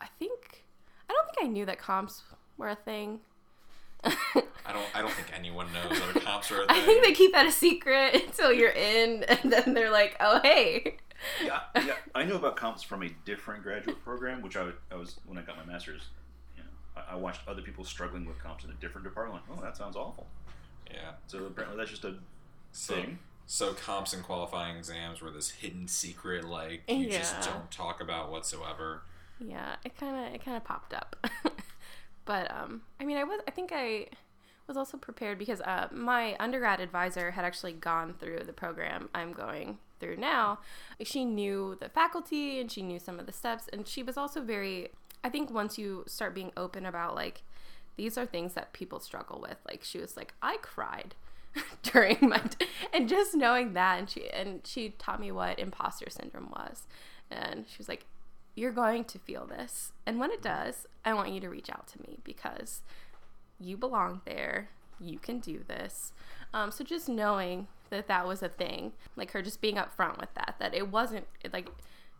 I 0.00 0.06
think 0.18 0.64
I 1.08 1.12
don't 1.12 1.26
think 1.34 1.48
I 1.48 1.50
knew 1.52 1.66
that 1.66 1.78
comps 1.78 2.22
were 2.56 2.68
a 2.68 2.76
thing. 2.76 3.20
I 4.04 4.12
don't. 4.72 4.86
I 4.94 5.00
don't 5.02 5.12
think 5.12 5.28
anyone 5.36 5.66
knows 5.72 5.98
that 5.98 6.22
comps 6.24 6.50
are. 6.52 6.62
a 6.62 6.64
I 6.68 6.74
thing. 6.74 6.82
I 6.82 6.86
think 6.86 7.04
they 7.04 7.12
keep 7.12 7.32
that 7.32 7.46
a 7.46 7.52
secret 7.52 8.14
until 8.26 8.52
you're 8.52 8.70
in, 8.70 9.24
and 9.24 9.52
then 9.52 9.74
they're 9.74 9.90
like, 9.90 10.16
"Oh, 10.20 10.40
hey." 10.42 10.98
Yeah, 11.44 11.60
yeah. 11.74 11.94
I 12.14 12.24
knew 12.24 12.36
about 12.36 12.54
comps 12.56 12.82
from 12.84 13.02
a 13.02 13.08
different 13.24 13.64
graduate 13.64 14.00
program, 14.04 14.40
which 14.40 14.56
I, 14.56 14.62
would- 14.64 14.76
I 14.92 14.94
was 14.94 15.18
when 15.26 15.36
I 15.36 15.42
got 15.42 15.56
my 15.56 15.64
master's. 15.64 16.02
You 16.56 16.62
know, 16.62 17.02
I, 17.08 17.14
I 17.14 17.16
watched 17.16 17.40
other 17.48 17.60
people 17.62 17.82
struggling 17.84 18.24
with 18.24 18.38
comps 18.40 18.64
in 18.64 18.70
a 18.70 18.74
different 18.74 19.04
department. 19.04 19.42
Like, 19.48 19.58
oh, 19.58 19.62
that 19.62 19.76
sounds 19.76 19.96
awful. 19.96 20.28
Yeah. 20.88 21.12
So 21.26 21.38
apparently 21.46 21.76
that's 21.76 21.90
just 21.90 22.04
a 22.04 22.14
So, 22.70 22.94
thing. 22.94 23.18
so 23.46 23.72
comps 23.72 24.12
and 24.12 24.22
qualifying 24.22 24.76
exams 24.76 25.20
were 25.20 25.30
this 25.32 25.50
hidden 25.50 25.88
secret, 25.88 26.44
like 26.44 26.82
you 26.88 27.10
just 27.10 27.40
don't 27.42 27.68
talk 27.70 28.00
about 28.00 28.30
whatsoever. 28.30 29.02
Yeah, 29.40 29.76
it 29.84 29.96
kind 29.96 30.26
of 30.26 30.34
it 30.34 30.44
kind 30.44 30.56
of 30.56 30.64
popped 30.64 30.92
up, 30.92 31.16
but 32.24 32.50
um, 32.50 32.82
I 33.00 33.04
mean, 33.04 33.16
I 33.16 33.24
was 33.24 33.40
I 33.46 33.50
think 33.50 33.70
I 33.72 34.08
was 34.66 34.76
also 34.76 34.96
prepared 34.96 35.38
because 35.38 35.60
uh, 35.60 35.88
my 35.92 36.36
undergrad 36.40 36.80
advisor 36.80 37.30
had 37.30 37.44
actually 37.44 37.72
gone 37.72 38.14
through 38.18 38.40
the 38.44 38.52
program 38.52 39.08
I'm 39.14 39.32
going 39.32 39.78
through 40.00 40.16
now. 40.16 40.58
She 41.02 41.24
knew 41.24 41.76
the 41.80 41.88
faculty 41.88 42.60
and 42.60 42.70
she 42.70 42.82
knew 42.82 42.98
some 42.98 43.18
of 43.20 43.26
the 43.26 43.32
steps, 43.32 43.68
and 43.72 43.86
she 43.86 44.02
was 44.02 44.16
also 44.16 44.40
very. 44.42 44.90
I 45.22 45.30
think 45.30 45.50
once 45.50 45.78
you 45.78 46.04
start 46.06 46.34
being 46.34 46.52
open 46.56 46.86
about 46.86 47.14
like 47.14 47.42
these 47.96 48.16
are 48.16 48.26
things 48.26 48.54
that 48.54 48.72
people 48.72 49.00
struggle 49.00 49.40
with, 49.40 49.58
like 49.68 49.82
she 49.84 49.98
was 49.98 50.16
like, 50.16 50.34
I 50.42 50.58
cried 50.62 51.14
during 51.82 52.18
my 52.22 52.40
and 52.92 53.08
just 53.08 53.34
knowing 53.34 53.72
that 53.74 53.98
and 53.98 54.10
she 54.10 54.28
and 54.30 54.60
she 54.64 54.90
taught 54.90 55.20
me 55.20 55.32
what 55.32 55.58
imposter 55.58 56.08
syndrome 56.10 56.50
was 56.50 56.86
and 57.30 57.66
she 57.68 57.78
was 57.78 57.88
like 57.88 58.04
you're 58.58 58.72
going 58.72 59.04
to 59.04 59.18
feel 59.18 59.46
this. 59.46 59.92
And 60.06 60.18
when 60.18 60.30
it 60.30 60.42
does 60.42 60.86
i 61.04 61.14
want 61.14 61.30
you 61.32 61.40
to 61.40 61.48
reach 61.48 61.70
out 61.70 61.86
to 61.88 62.00
me 62.02 62.18
because 62.24 62.82
you 63.58 63.76
belong 63.76 64.20
there. 64.26 64.68
You 65.00 65.18
can 65.18 65.38
do 65.38 65.64
this. 65.66 66.12
Um, 66.52 66.70
so 66.70 66.82
just 66.84 67.08
knowing 67.08 67.68
that 67.90 68.08
that 68.08 68.26
was 68.26 68.42
a 68.42 68.48
thing 68.48 68.92
like 69.16 69.30
her 69.32 69.40
just 69.42 69.60
being 69.60 69.76
upfront 69.76 70.18
with 70.20 70.32
that 70.34 70.56
that 70.58 70.74
it 70.74 70.88
wasn't 70.90 71.26
like 71.52 71.68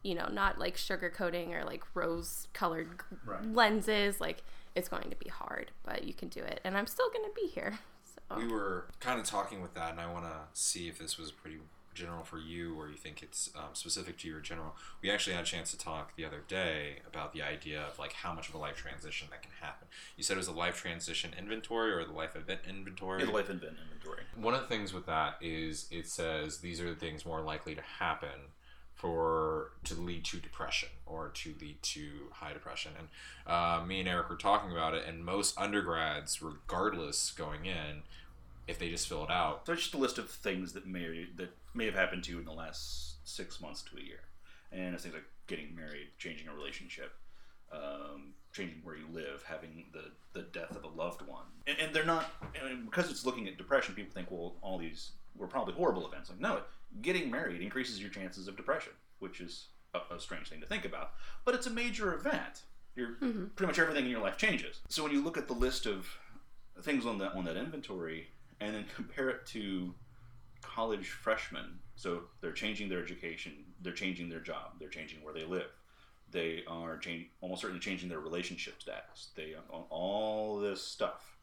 you 0.03 0.15
know 0.15 0.27
not 0.33 0.59
like 0.59 0.77
sugarcoating 0.77 1.53
or 1.55 1.63
like 1.65 1.83
rose 1.95 2.49
colored 2.55 2.89
Right. 3.27 3.45
lenses 3.53 4.19
like 4.21 4.43
it's 4.75 4.89
going 4.89 5.11
to 5.11 5.17
be 5.17 5.29
hard 5.29 5.71
but 5.85 6.05
you 6.05 6.15
can 6.15 6.29
do 6.29 6.41
it. 6.41 6.61
And 6.65 6.77
i'm 6.77 6.87
still 6.87 7.11
going 7.11 7.25
to 7.29 7.35
be 7.35 7.47
here 7.49 7.79
so. 8.15 8.37
We 8.37 8.47
were 8.47 8.87
kind 9.01 9.19
of 9.21 9.27
talking 9.27 9.61
with 9.63 9.75
that, 9.75 9.91
and 9.93 10.01
I 10.01 10.11
want 10.11 10.25
to 10.25 10.37
see 10.55 10.89
if 10.89 10.99
this 10.99 11.19
was 11.19 11.31
pretty 11.33 11.59
general 11.99 12.25
for 12.25 12.39
you, 12.39 12.79
or 12.79 12.89
you 12.89 12.97
think 12.97 13.23
it's 13.23 13.51
um, 13.57 13.75
specific 13.75 14.19
to 14.19 14.29
your 14.29 14.41
general. 14.41 14.77
We 15.03 15.11
actually 15.11 15.35
had 15.35 15.45
a 15.45 15.47
chance 15.47 15.71
to 15.73 15.79
talk 15.79 16.17
the 16.17 16.25
other 16.25 16.43
day 16.47 17.01
about 17.07 17.33
the 17.33 17.43
idea 17.43 17.83
of 17.83 17.99
like 17.99 18.13
how 18.13 18.33
much 18.33 18.49
of 18.49 18.55
a 18.55 18.59
life 18.59 18.77
transition 18.77 19.29
that 19.31 19.43
can 19.43 19.53
happen. 19.61 19.89
You 20.17 20.23
said 20.23 20.35
it 20.35 20.39
was 20.39 20.49
a 20.49 20.53
life 20.53 20.77
transition 20.77 21.35
inventory 21.39 21.93
or 21.93 22.05
the 22.05 22.13
life 22.13 22.37
event 22.37 22.61
inventory. 22.69 23.25
The 23.25 23.31
life 23.31 23.51
invent 23.51 23.77
inventory. 23.83 24.23
One 24.37 24.55
of 24.55 24.61
the 24.61 24.67
things 24.69 24.93
with 24.93 25.07
that 25.07 25.37
is 25.41 25.87
it 25.91 26.07
says 26.09 26.59
these 26.59 26.81
are 26.81 26.89
the 26.89 26.97
things 26.97 27.27
more 27.27 27.41
likely 27.41 27.75
to 27.75 27.83
happen 27.83 28.53
for 28.99 29.71
to 29.85 29.95
lead 29.95 30.25
to 30.25 30.39
depression 30.39 30.89
or 31.07 31.29
to 31.29 31.55
lead 31.61 31.81
to 31.83 32.09
high 32.33 32.53
depression. 32.53 32.93
And 32.99 33.09
uh, 33.47 33.85
me 33.87 34.01
and 34.01 34.09
Eric 34.09 34.29
were 34.29 34.37
talking 34.37 34.73
about 34.73 34.95
it, 34.95 35.05
and 35.07 35.25
most 35.25 35.57
undergrads, 35.57 36.43
regardless 36.43 37.31
going 37.31 37.65
in, 37.65 38.03
if 38.69 38.79
they 38.79 38.91
just 38.91 39.09
fill 39.09 39.25
it 39.25 39.31
out, 39.31 39.67
So 39.67 39.73
it's 39.73 39.83
just 39.83 39.95
a 39.95 39.99
list 39.99 40.19
of 40.19 40.31
things 40.31 40.75
that 40.75 40.87
may 40.87 41.27
that 41.37 41.51
may 41.75 41.87
have 41.87 41.95
happened 41.95 42.23
to 42.25 42.33
you 42.33 42.39
in 42.39 42.45
the 42.45 42.53
last 42.53 43.27
six 43.29 43.61
months 43.61 43.83
to 43.83 43.97
a 43.97 44.01
year, 44.01 44.21
and 44.71 44.95
it's 44.95 45.03
things 45.03 45.15
like 45.15 45.25
getting 45.47 45.75
married, 45.75 46.09
changing 46.19 46.47
a 46.49 46.55
relationship, 46.55 47.13
um, 47.73 48.35
changing 48.53 48.81
where 48.85 48.97
you 48.97 49.07
live, 49.13 49.43
having 49.47 49.87
the, 49.93 50.11
the 50.35 50.47
death 50.53 50.77
of 50.77 50.85
a 50.85 50.89
loved 50.89 51.23
one. 51.23 51.45
And, 51.67 51.79
and 51.79 51.95
they're 51.95 52.05
not, 52.05 52.31
and 52.63 52.85
because 52.85 53.11
it's 53.11 53.25
looking 53.25 53.49
at 53.49 53.57
depression, 53.57 53.95
people 53.95 54.13
think, 54.13 54.31
well, 54.31 54.57
all 54.61 54.79
these 54.79 55.13
were 55.37 55.47
probably 55.47 55.75
horrible 55.75 56.07
events. 56.07 56.29
Like, 56.29 56.41
no, 56.41 56.61
getting 57.01 57.31
married 57.31 57.63
increases 57.63 58.01
your 58.01 58.11
chances 58.11 58.47
of 58.49 58.57
depression, 58.57 58.93
which 59.21 59.41
is 59.41 59.69
a, 59.95 60.15
a 60.15 60.21
strange 60.21 60.51
thing 60.51 60.61
to 60.61 60.67
think 60.67 60.85
about. 60.85 61.13
But 61.45 61.55
it's 61.55 61.67
a 61.67 61.71
major 61.71 62.15
event. 62.15 62.63
You're, 62.95 63.13
Pretty 63.57 63.67
much 63.67 63.79
everything 63.79 64.05
in 64.05 64.11
your 64.11 64.21
life 64.21 64.37
changes. 64.37 64.81
So 64.89 65.03
when 65.03 65.13
you 65.13 65.23
look 65.23 65.39
at 65.39 65.47
the 65.49 65.55
list 65.55 65.87
of 65.87 66.07
things 66.83 67.07
on 67.07 67.19
that 67.19 67.33
on 67.35 67.45
that 67.45 67.57
inventory 67.57 68.29
and 68.61 68.75
then 68.75 68.85
compare 68.95 69.29
it 69.29 69.47
to 69.47 69.95
college 70.63 71.09
freshmen, 71.09 71.79
so 71.95 72.23
they're 72.41 72.53
changing 72.53 72.89
their 72.89 73.03
education, 73.03 73.53
they're 73.81 73.93
changing 73.93 74.29
their 74.29 74.41
job, 74.41 74.73
they're 74.79 74.89
changing 74.89 75.23
where 75.23 75.35
they 75.35 75.45
live, 75.45 75.71
they 76.31 76.63
are 76.67 76.99
change, 76.99 77.27
almost 77.41 77.63
certainly 77.63 77.81
changing 77.81 78.09
their 78.09 78.21
relationship 78.21 78.81
status. 78.81 79.29
They 79.37 79.55
on 79.71 79.85
all 79.91 80.59
this 80.59 80.83
stuff, 80.83 81.37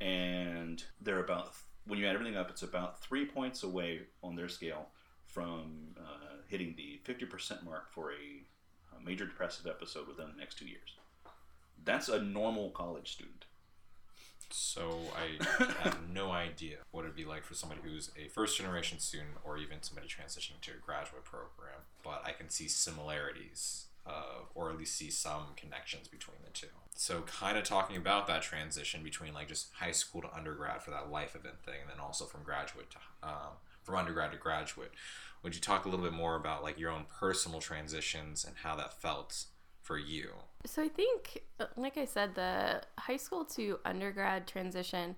and 0.00 0.82
they're 1.00 1.24
about 1.24 1.54
when 1.86 1.98
you 1.98 2.06
add 2.06 2.14
everything 2.14 2.36
up, 2.36 2.50
it's 2.50 2.62
about 2.62 3.00
three 3.00 3.24
points 3.24 3.62
away 3.62 4.00
on 4.22 4.36
their 4.36 4.48
scale 4.48 4.88
from 5.26 5.94
uh, 5.98 6.36
hitting 6.46 6.74
the 6.76 7.00
fifty 7.04 7.26
percent 7.26 7.64
mark 7.64 7.90
for 7.90 8.12
a, 8.12 8.96
a 8.96 9.04
major 9.04 9.26
depressive 9.26 9.66
episode 9.66 10.06
within 10.06 10.26
the 10.30 10.38
next 10.38 10.58
two 10.58 10.66
years. 10.66 10.96
That's 11.84 12.08
a 12.08 12.20
normal 12.22 12.70
college 12.70 13.12
student. 13.12 13.44
So 14.50 14.98
I 15.16 15.64
have 15.82 15.98
no 16.12 16.30
idea 16.30 16.78
what 16.90 17.04
it'd 17.04 17.16
be 17.16 17.24
like 17.24 17.44
for 17.44 17.54
somebody 17.54 17.80
who's 17.84 18.10
a 18.16 18.28
first 18.28 18.56
generation 18.56 18.98
student 18.98 19.30
or 19.44 19.58
even 19.58 19.82
somebody 19.82 20.08
transitioning 20.08 20.60
to 20.62 20.72
a 20.72 20.84
graduate 20.84 21.24
program. 21.24 21.80
But 22.02 22.22
I 22.24 22.32
can 22.32 22.48
see 22.48 22.68
similarities, 22.68 23.86
uh, 24.06 24.44
or 24.54 24.70
at 24.70 24.78
least 24.78 24.96
see 24.96 25.10
some 25.10 25.54
connections 25.56 26.08
between 26.08 26.38
the 26.44 26.50
two. 26.50 26.68
So 26.94 27.22
kind 27.22 27.56
of 27.56 27.64
talking 27.64 27.96
about 27.96 28.26
that 28.26 28.42
transition 28.42 29.02
between 29.02 29.34
like 29.34 29.48
just 29.48 29.68
high 29.74 29.92
school 29.92 30.22
to 30.22 30.34
undergrad 30.34 30.82
for 30.82 30.90
that 30.90 31.10
life 31.10 31.36
event 31.36 31.62
thing, 31.64 31.80
and 31.82 31.90
then 31.90 32.00
also 32.04 32.24
from 32.24 32.42
graduate 32.42 32.90
to 32.90 32.98
um, 33.22 33.52
from 33.82 33.96
undergrad 33.96 34.32
to 34.32 34.38
graduate. 34.38 34.90
Would 35.42 35.54
you 35.54 35.60
talk 35.60 35.84
a 35.84 35.88
little 35.88 36.04
bit 36.04 36.12
more 36.12 36.34
about 36.34 36.62
like 36.62 36.78
your 36.78 36.90
own 36.90 37.04
personal 37.08 37.60
transitions 37.60 38.44
and 38.44 38.56
how 38.64 38.74
that 38.76 39.00
felt 39.00 39.44
for 39.88 39.98
you? 39.98 40.28
So 40.66 40.82
I 40.82 40.88
think, 40.88 41.42
uh, 41.58 41.64
like 41.76 41.96
I 41.96 42.04
said, 42.04 42.34
the 42.34 42.82
high 42.98 43.16
school 43.16 43.46
to 43.56 43.78
undergrad 43.86 44.46
transition, 44.46 45.16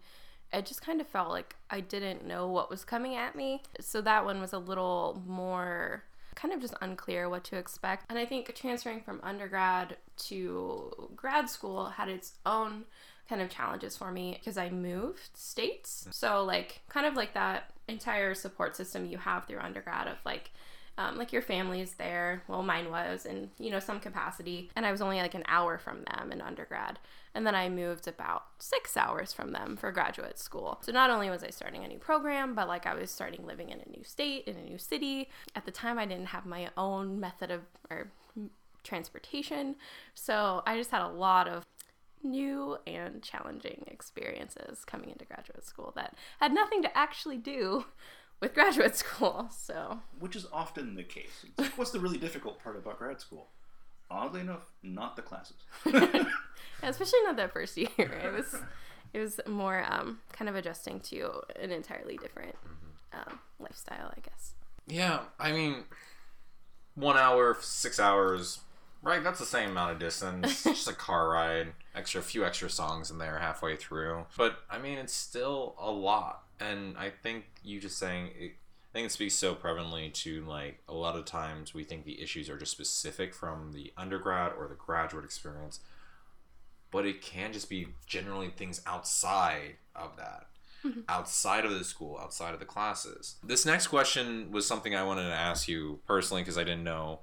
it 0.53 0.65
just 0.65 0.81
kind 0.81 1.01
of 1.01 1.09
felt 1.09 1.31
like 1.31 1.57
I 1.71 1.81
didn't 1.81 2.25
know 2.25 2.47
what 2.47 2.71
was 2.71 2.85
coming 2.85 3.17
at 3.17 3.35
me. 3.35 3.63
So 3.81 4.01
that 4.03 4.25
one 4.25 4.41
was 4.41 4.53
a 4.53 4.59
little 4.59 5.23
more 5.27 6.05
kind 6.37 6.55
of 6.55 6.61
just 6.61 6.75
unclear 6.81 7.29
what 7.29 7.43
to 7.45 7.57
expect. 7.57 8.07
And 8.09 8.19
I 8.19 8.25
think 8.25 8.55
transferring 8.55 9.01
from 9.01 9.21
undergrad 9.25 9.97
to 10.29 11.11
grad 11.17 11.51
school 11.51 11.87
had 11.87 12.09
its 12.09 12.35
own 12.47 12.85
kind 13.29 13.43
of 13.43 13.51
challenges 13.51 13.97
for 13.97 14.13
me 14.13 14.37
because 14.39 14.57
I 14.57 14.71
moved 14.71 15.37
states. 15.37 16.07
So 16.13 16.45
like 16.45 16.83
kind 16.89 17.07
of 17.07 17.15
like 17.15 17.35
that 17.35 17.73
entire 17.89 18.35
support 18.35 18.77
system 18.77 19.05
you 19.05 19.19
have 19.19 19.47
through 19.47 19.59
undergrad 19.59 20.07
of 20.07 20.19
like 20.25 20.53
um, 21.01 21.17
like 21.17 21.33
your 21.33 21.43
family 21.43 21.81
is 21.81 21.95
there. 21.95 22.43
Well, 22.47 22.63
mine 22.63 22.91
was 22.91 23.25
in 23.25 23.51
you 23.59 23.71
know 23.71 23.81
some 23.81 24.01
capacity, 24.01 24.71
and 24.77 24.85
I 24.85 24.93
was 24.93 25.01
only 25.01 25.19
like 25.19 25.35
an 25.35 25.45
hour 25.47 25.79
from 25.79 26.05
them 26.05 26.31
in 26.31 26.43
undergrad, 26.43 26.99
and 27.35 27.47
then 27.47 27.55
I 27.55 27.69
moved 27.69 28.07
about 28.07 28.45
six 28.59 28.97
hours 28.97 29.33
from 29.33 29.53
them 29.53 29.77
for 29.77 29.91
graduate 29.93 30.39
school. 30.39 30.79
So 30.83 30.93
not 30.93 31.11
only 31.11 31.31
was 31.31 31.43
I 31.43 31.51
starting 31.51 31.85
a 31.85 31.89
new 31.89 31.99
program, 31.99 32.55
but 32.55 32.69
like 32.69 32.87
I 32.87 32.95
was 32.95 33.11
starting 33.11 33.47
living 33.47 33.71
in 33.71 33.81
a 33.81 33.89
new 33.89 34.05
state 34.05 34.45
in 34.45 34.57
a 34.57 34.63
new 34.63 34.79
city. 34.79 35.31
At 35.57 35.65
the 35.65 35.71
time, 35.71 35.99
I 35.99 36.05
didn't 36.05 36.27
have 36.27 36.45
my 36.45 36.69
own 36.77 37.19
method 37.19 37.51
of 37.51 37.63
or 37.91 38.09
transportation, 38.85 39.77
so 40.15 40.63
I 40.67 40.77
just 40.77 40.91
had 40.91 41.03
a 41.03 41.09
lot 41.09 41.49
of 41.49 41.65
new 42.23 42.77
and 42.87 43.23
challenging 43.23 43.85
experiences 43.87 44.85
coming 44.85 45.09
into 45.09 45.25
graduate 45.25 45.65
school 45.65 45.91
that 45.97 46.15
had 46.39 46.53
nothing 46.53 46.83
to 46.83 46.99
actually 46.99 47.39
do 47.39 47.87
with 48.41 48.55
graduate 48.55 48.97
school. 48.97 49.49
So, 49.51 50.01
which 50.19 50.37
is 50.37 50.47
often 50.53 50.95
the 50.95 51.05
case. 51.05 51.45
It's 51.47 51.59
like, 51.59 51.79
what's 51.79 51.91
the 51.91 52.01
really 52.01 52.19
difficult 52.19 52.63
part 52.63 52.77
about 52.77 52.99
grad 52.99 53.21
school? 53.21 53.49
Oddly 54.11 54.41
enough, 54.41 54.63
not 54.83 55.15
the 55.17 55.23
classes. 55.23 55.57
especially 56.83 57.21
not 57.25 57.37
that 57.37 57.53
first 57.53 57.77
year, 57.77 57.89
it 57.99 58.33
was 58.33 58.57
it 59.13 59.19
was 59.19 59.41
more 59.47 59.85
um, 59.89 60.19
kind 60.33 60.49
of 60.49 60.57
adjusting 60.57 61.01
to 61.01 61.31
an 61.61 61.71
entirely 61.71 62.17
different 62.17 62.57
um, 63.13 63.39
lifestyle, 63.59 64.13
I 64.17 64.21
guess. 64.21 64.55
Yeah, 64.87 65.21
I 65.39 65.53
mean, 65.53 65.85
one 66.95 67.17
hour, 67.17 67.57
six 67.61 68.01
hours, 68.01 68.61
right? 69.03 69.23
That's 69.23 69.39
the 69.39 69.47
same 69.47 69.71
amount 69.71 69.93
of 69.93 69.99
distance. 69.99 70.63
just 70.65 70.89
a 70.89 70.93
car 70.93 71.29
ride, 71.29 71.73
extra, 71.95 72.23
few 72.23 72.45
extra 72.45 72.71
songs 72.71 73.11
in 73.11 73.19
there 73.19 73.39
halfway 73.39 73.77
through. 73.77 74.27
But 74.37 74.59
I 74.71 74.79
mean, 74.79 74.99
it's 74.99 75.15
still 75.15 75.75
a 75.79 75.91
lot. 75.91 76.43
And 76.61 76.97
I 76.99 77.11
think 77.11 77.45
you 77.63 77.81
just 77.81 77.99
saying, 77.99 78.31
it, 78.39 78.53
I 78.53 78.93
think 78.93 79.07
it 79.07 79.13
speaks 79.13 79.35
so 79.35 79.55
prevalently 79.55 80.13
to 80.15 80.45
like 80.45 80.83
a 80.89 80.95
lot 80.95 81.17
of 81.17 81.25
times 81.25 81.73
we 81.73 81.85
think 81.85 82.05
the 82.05 82.21
issues 82.21 82.51
are 82.51 82.59
just 82.59 82.73
specific 82.73 83.35
from 83.35 83.73
the 83.73 83.93
undergrad 83.97 84.53
or 84.59 84.69
the 84.69 84.75
graduate 84.75 85.25
experience, 85.25 85.81
but 86.91 87.07
it 87.07 87.23
can 87.23 87.53
just 87.53 87.71
be 87.71 87.89
generally 88.07 88.49
things 88.49 88.83
outside 88.87 89.77
of 89.95 90.17
that 90.17 90.51
mm-hmm. 90.85 91.01
outside 91.09 91.65
of 91.65 91.73
the 91.73 91.85
school, 91.85 92.19
outside 92.21 92.55
of 92.55 92.61
the 92.61 92.67
classes. 92.67 93.37
This 93.43 93.67
next 93.67 93.89
question 93.89 94.51
was 94.51 94.67
something 94.67 94.95
I 94.95 95.03
wanted 95.03 95.29
to 95.29 95.35
ask 95.35 95.69
you 95.69 96.01
personally 96.07 96.43
because 96.43 96.59
I 96.59 96.65
didn't 96.65 96.85
know 96.85 97.21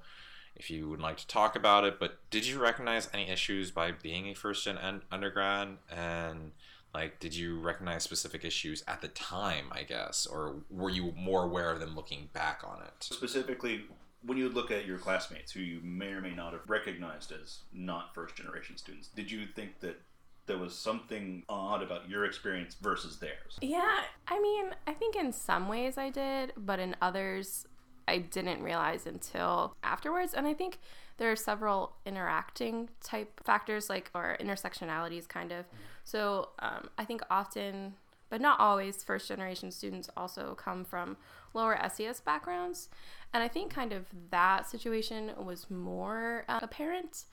if 0.56 0.70
you 0.70 0.88
would 0.88 1.00
like 1.00 1.16
to 1.18 1.26
talk 1.26 1.56
about 1.56 1.84
it. 1.84 1.98
But 2.00 2.18
did 2.30 2.46
you 2.46 2.58
recognize 2.60 3.08
any 3.12 3.28
issues 3.28 3.70
by 3.70 3.92
being 3.92 4.26
a 4.26 4.34
first 4.34 4.64
gen 4.64 4.78
undergrad? 5.10 5.78
And 5.90 6.52
like, 6.94 7.20
did 7.20 7.34
you 7.34 7.58
recognize 7.60 8.02
specific 8.02 8.44
issues 8.44 8.82
at 8.88 9.00
the 9.02 9.08
time, 9.08 9.66
I 9.70 9.82
guess? 9.82 10.26
Or 10.26 10.56
were 10.70 10.90
you 10.90 11.12
more 11.16 11.44
aware 11.44 11.70
of 11.70 11.80
them 11.80 11.94
looking 11.94 12.30
back 12.32 12.62
on 12.66 12.82
it? 12.82 12.92
Specifically, 13.00 13.82
when 14.22 14.38
you 14.38 14.48
look 14.48 14.70
at 14.70 14.86
your 14.86 14.98
classmates 14.98 15.52
who 15.52 15.60
you 15.60 15.80
may 15.82 16.08
or 16.08 16.20
may 16.20 16.34
not 16.34 16.52
have 16.52 16.68
recognized 16.68 17.32
as 17.32 17.60
not 17.72 18.14
first 18.14 18.36
generation 18.36 18.76
students, 18.76 19.08
did 19.08 19.30
you 19.30 19.46
think 19.46 19.80
that 19.80 20.00
there 20.46 20.58
was 20.58 20.74
something 20.74 21.44
odd 21.48 21.82
about 21.82 22.08
your 22.08 22.24
experience 22.24 22.74
versus 22.80 23.18
theirs? 23.18 23.58
Yeah, 23.60 24.00
I 24.26 24.40
mean, 24.40 24.70
I 24.86 24.94
think 24.94 25.14
in 25.14 25.32
some 25.32 25.68
ways 25.68 25.98
I 25.98 26.10
did, 26.10 26.54
but 26.56 26.80
in 26.80 26.96
others 27.02 27.66
I 28.08 28.18
didn't 28.18 28.62
realize 28.62 29.06
until 29.06 29.76
afterwards. 29.84 30.32
And 30.32 30.46
I 30.46 30.54
think 30.54 30.78
there 31.18 31.30
are 31.30 31.36
several 31.36 31.92
interacting 32.06 32.88
type 33.02 33.40
factors, 33.44 33.90
like, 33.90 34.10
or 34.14 34.36
intersectionalities, 34.40 35.28
kind 35.28 35.52
of. 35.52 35.66
So 36.04 36.50
um, 36.60 36.88
I 36.96 37.04
think 37.04 37.22
often, 37.30 37.94
but 38.30 38.40
not 38.40 38.58
always, 38.60 39.02
first 39.02 39.28
generation 39.28 39.70
students 39.70 40.08
also 40.16 40.54
come 40.54 40.84
from 40.84 41.16
lower 41.54 41.78
SES 41.92 42.20
backgrounds. 42.20 42.88
And 43.34 43.42
I 43.42 43.48
think 43.48 43.72
kind 43.72 43.92
of 43.92 44.06
that 44.30 44.68
situation 44.70 45.32
was 45.38 45.70
more 45.70 46.44
uh, 46.48 46.60
apparent 46.62 47.24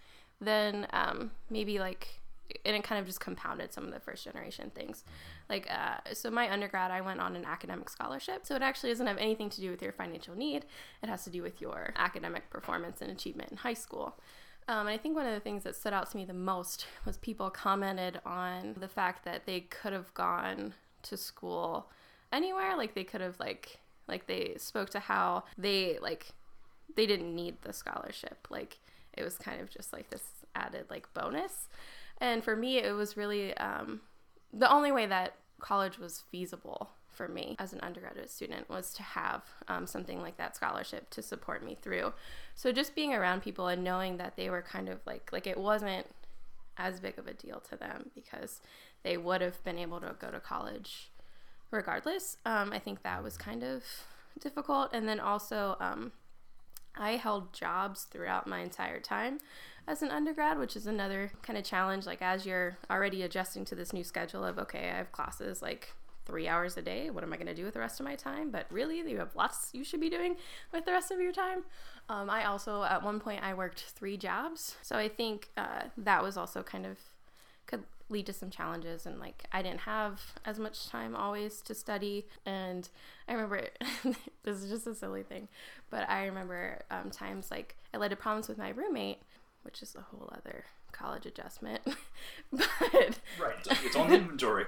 than 0.41 0.87
um, 0.91 1.31
maybe 1.49 1.79
like 1.79 2.21
and 2.65 2.75
it 2.75 2.83
kind 2.83 2.99
of 2.99 3.05
just 3.05 3.19
compounded 3.19 3.73
some 3.73 3.85
of 3.85 3.93
the 3.93 3.99
first 3.99 4.23
generation 4.23 4.71
things. 4.73 5.03
Like, 5.49 5.67
uh, 5.71 6.13
so 6.13 6.29
my 6.29 6.51
undergrad, 6.51 6.91
I 6.91 7.01
went 7.01 7.19
on 7.19 7.35
an 7.35 7.45
academic 7.45 7.89
scholarship. 7.89 8.45
So 8.45 8.55
it 8.55 8.61
actually 8.61 8.91
doesn't 8.91 9.07
have 9.07 9.17
anything 9.17 9.49
to 9.51 9.61
do 9.61 9.71
with 9.71 9.81
your 9.81 9.91
financial 9.91 10.35
need, 10.35 10.65
it 11.01 11.09
has 11.09 11.23
to 11.25 11.29
do 11.29 11.41
with 11.41 11.61
your 11.61 11.93
academic 11.95 12.49
performance 12.49 13.01
and 13.01 13.11
achievement 13.11 13.51
in 13.51 13.57
high 13.57 13.73
school. 13.73 14.15
Um, 14.67 14.87
and 14.87 14.89
I 14.89 14.97
think 14.97 15.15
one 15.15 15.27
of 15.27 15.33
the 15.33 15.39
things 15.39 15.63
that 15.63 15.75
stood 15.75 15.93
out 15.93 16.09
to 16.11 16.17
me 16.17 16.25
the 16.25 16.33
most 16.33 16.87
was 17.05 17.17
people 17.17 17.49
commented 17.51 18.19
on 18.25 18.75
the 18.79 18.87
fact 18.87 19.23
that 19.25 19.45
they 19.45 19.61
could 19.61 19.93
have 19.93 20.11
gone 20.15 20.73
to 21.03 21.17
school 21.17 21.91
anywhere. 22.33 22.75
Like 22.75 22.95
they 22.95 23.03
could 23.03 23.21
have 23.21 23.39
like 23.39 23.79
like 24.07 24.27
they 24.27 24.55
spoke 24.57 24.89
to 24.91 24.99
how 24.99 25.43
they 25.57 25.99
like 26.01 26.27
they 26.95 27.05
didn't 27.05 27.35
need 27.35 27.61
the 27.61 27.73
scholarship. 27.73 28.47
Like 28.49 28.79
it 29.13 29.23
was 29.23 29.37
kind 29.37 29.61
of 29.61 29.69
just 29.69 29.93
like 29.93 30.09
this 30.09 30.23
added 30.55 30.85
like 30.89 31.13
bonus. 31.13 31.67
And 32.19 32.43
for 32.43 32.55
me, 32.55 32.77
it 32.77 32.93
was 32.93 33.17
really 33.17 33.55
um, 33.57 34.01
the 34.53 34.71
only 34.71 34.91
way 34.91 35.05
that 35.05 35.35
college 35.59 35.97
was 35.97 36.23
feasible 36.31 36.91
for 37.09 37.27
me 37.27 37.55
as 37.59 37.71
an 37.71 37.79
undergraduate 37.79 38.29
student 38.29 38.69
was 38.69 38.93
to 38.93 39.03
have 39.03 39.43
um, 39.67 39.87
something 39.87 40.21
like 40.21 40.37
that 40.37 40.55
scholarship 40.55 41.09
to 41.09 41.21
support 41.21 41.63
me 41.63 41.77
through. 41.81 42.13
So 42.55 42.71
just 42.71 42.93
being 42.93 43.13
around 43.13 43.41
people 43.41 43.67
and 43.67 43.83
knowing 43.83 44.17
that 44.17 44.35
they 44.35 44.49
were 44.49 44.61
kind 44.61 44.89
of 44.89 44.99
like 45.05 45.31
like 45.31 45.47
it 45.47 45.57
wasn't 45.57 46.07
as 46.77 46.99
big 46.99 47.17
of 47.17 47.27
a 47.27 47.33
deal 47.33 47.61
to 47.69 47.77
them 47.77 48.09
because 48.13 48.61
they 49.03 49.17
would 49.17 49.41
have 49.41 49.63
been 49.63 49.79
able 49.79 50.01
to 50.01 50.15
go 50.19 50.29
to 50.29 50.39
college 50.39 51.09
regardless. 51.71 52.37
Um, 52.45 52.73
I 52.73 52.79
think 52.79 53.03
that 53.03 53.23
was 53.23 53.37
kind 53.37 53.63
of 53.63 53.83
difficult. 54.39 54.89
And 54.93 55.07
then 55.07 55.19
also, 55.19 55.77
um, 55.79 56.11
I 56.97 57.11
held 57.11 57.53
jobs 57.53 58.03
throughout 58.03 58.47
my 58.47 58.59
entire 58.59 58.99
time 58.99 59.39
as 59.87 60.01
an 60.01 60.11
undergrad, 60.11 60.57
which 60.57 60.75
is 60.75 60.87
another 60.87 61.31
kind 61.41 61.57
of 61.57 61.65
challenge. 61.65 62.05
Like, 62.05 62.21
as 62.21 62.45
you're 62.45 62.77
already 62.89 63.23
adjusting 63.23 63.65
to 63.65 63.75
this 63.75 63.93
new 63.93 64.03
schedule 64.03 64.43
of, 64.43 64.57
okay, 64.59 64.89
I 64.89 64.97
have 64.97 65.11
classes 65.11 65.61
like 65.61 65.93
three 66.25 66.47
hours 66.47 66.75
a 66.75 66.81
day. 66.81 67.09
What 67.09 67.23
am 67.23 67.31
I 67.33 67.37
going 67.37 67.47
to 67.47 67.53
do 67.53 67.65
with 67.65 67.75
the 67.75 67.79
rest 67.79 67.99
of 67.99 68.05
my 68.05 68.15
time? 68.15 68.49
But 68.49 68.65
really, 68.69 68.97
you 68.97 69.19
have 69.19 69.35
lots 69.35 69.69
you 69.73 69.83
should 69.83 70.01
be 70.01 70.09
doing 70.09 70.37
with 70.73 70.85
the 70.85 70.91
rest 70.91 71.11
of 71.11 71.19
your 71.19 71.31
time. 71.31 71.63
Um, 72.09 72.29
I 72.29 72.45
also, 72.45 72.83
at 72.83 73.03
one 73.03 73.19
point, 73.19 73.43
I 73.43 73.53
worked 73.53 73.81
three 73.81 74.17
jobs. 74.17 74.75
So 74.81 74.95
I 74.95 75.07
think 75.07 75.49
uh, 75.55 75.83
that 75.97 76.23
was 76.23 76.37
also 76.37 76.63
kind 76.63 76.85
of 76.85 76.97
could 77.67 77.83
lead 78.09 78.25
to 78.27 78.33
some 78.33 78.49
challenges 78.49 79.05
and 79.05 79.19
like 79.19 79.45
I 79.51 79.61
didn't 79.61 79.81
have 79.81 80.21
as 80.45 80.59
much 80.59 80.87
time 80.89 81.15
always 81.15 81.61
to 81.61 81.73
study 81.73 82.27
and 82.45 82.87
I 83.27 83.33
remember 83.33 83.67
this 84.43 84.63
is 84.63 84.69
just 84.69 84.85
a 84.87 84.93
silly 84.93 85.23
thing 85.23 85.47
but 85.89 86.07
I 86.09 86.25
remember 86.25 86.83
um, 86.91 87.09
times 87.09 87.49
like 87.49 87.75
I 87.93 87.97
led 87.97 88.09
to 88.09 88.15
problems 88.15 88.47
with 88.47 88.57
my 88.57 88.69
roommate 88.69 89.21
which 89.63 89.81
is 89.81 89.95
a 89.95 90.01
whole 90.01 90.29
other 90.31 90.65
college 90.91 91.25
adjustment 91.25 91.81
but 92.51 93.19
Right. 93.39 93.55
It's, 93.65 93.85
it's 93.85 93.95
on 93.95 94.09
the 94.09 94.15
inventory. 94.15 94.65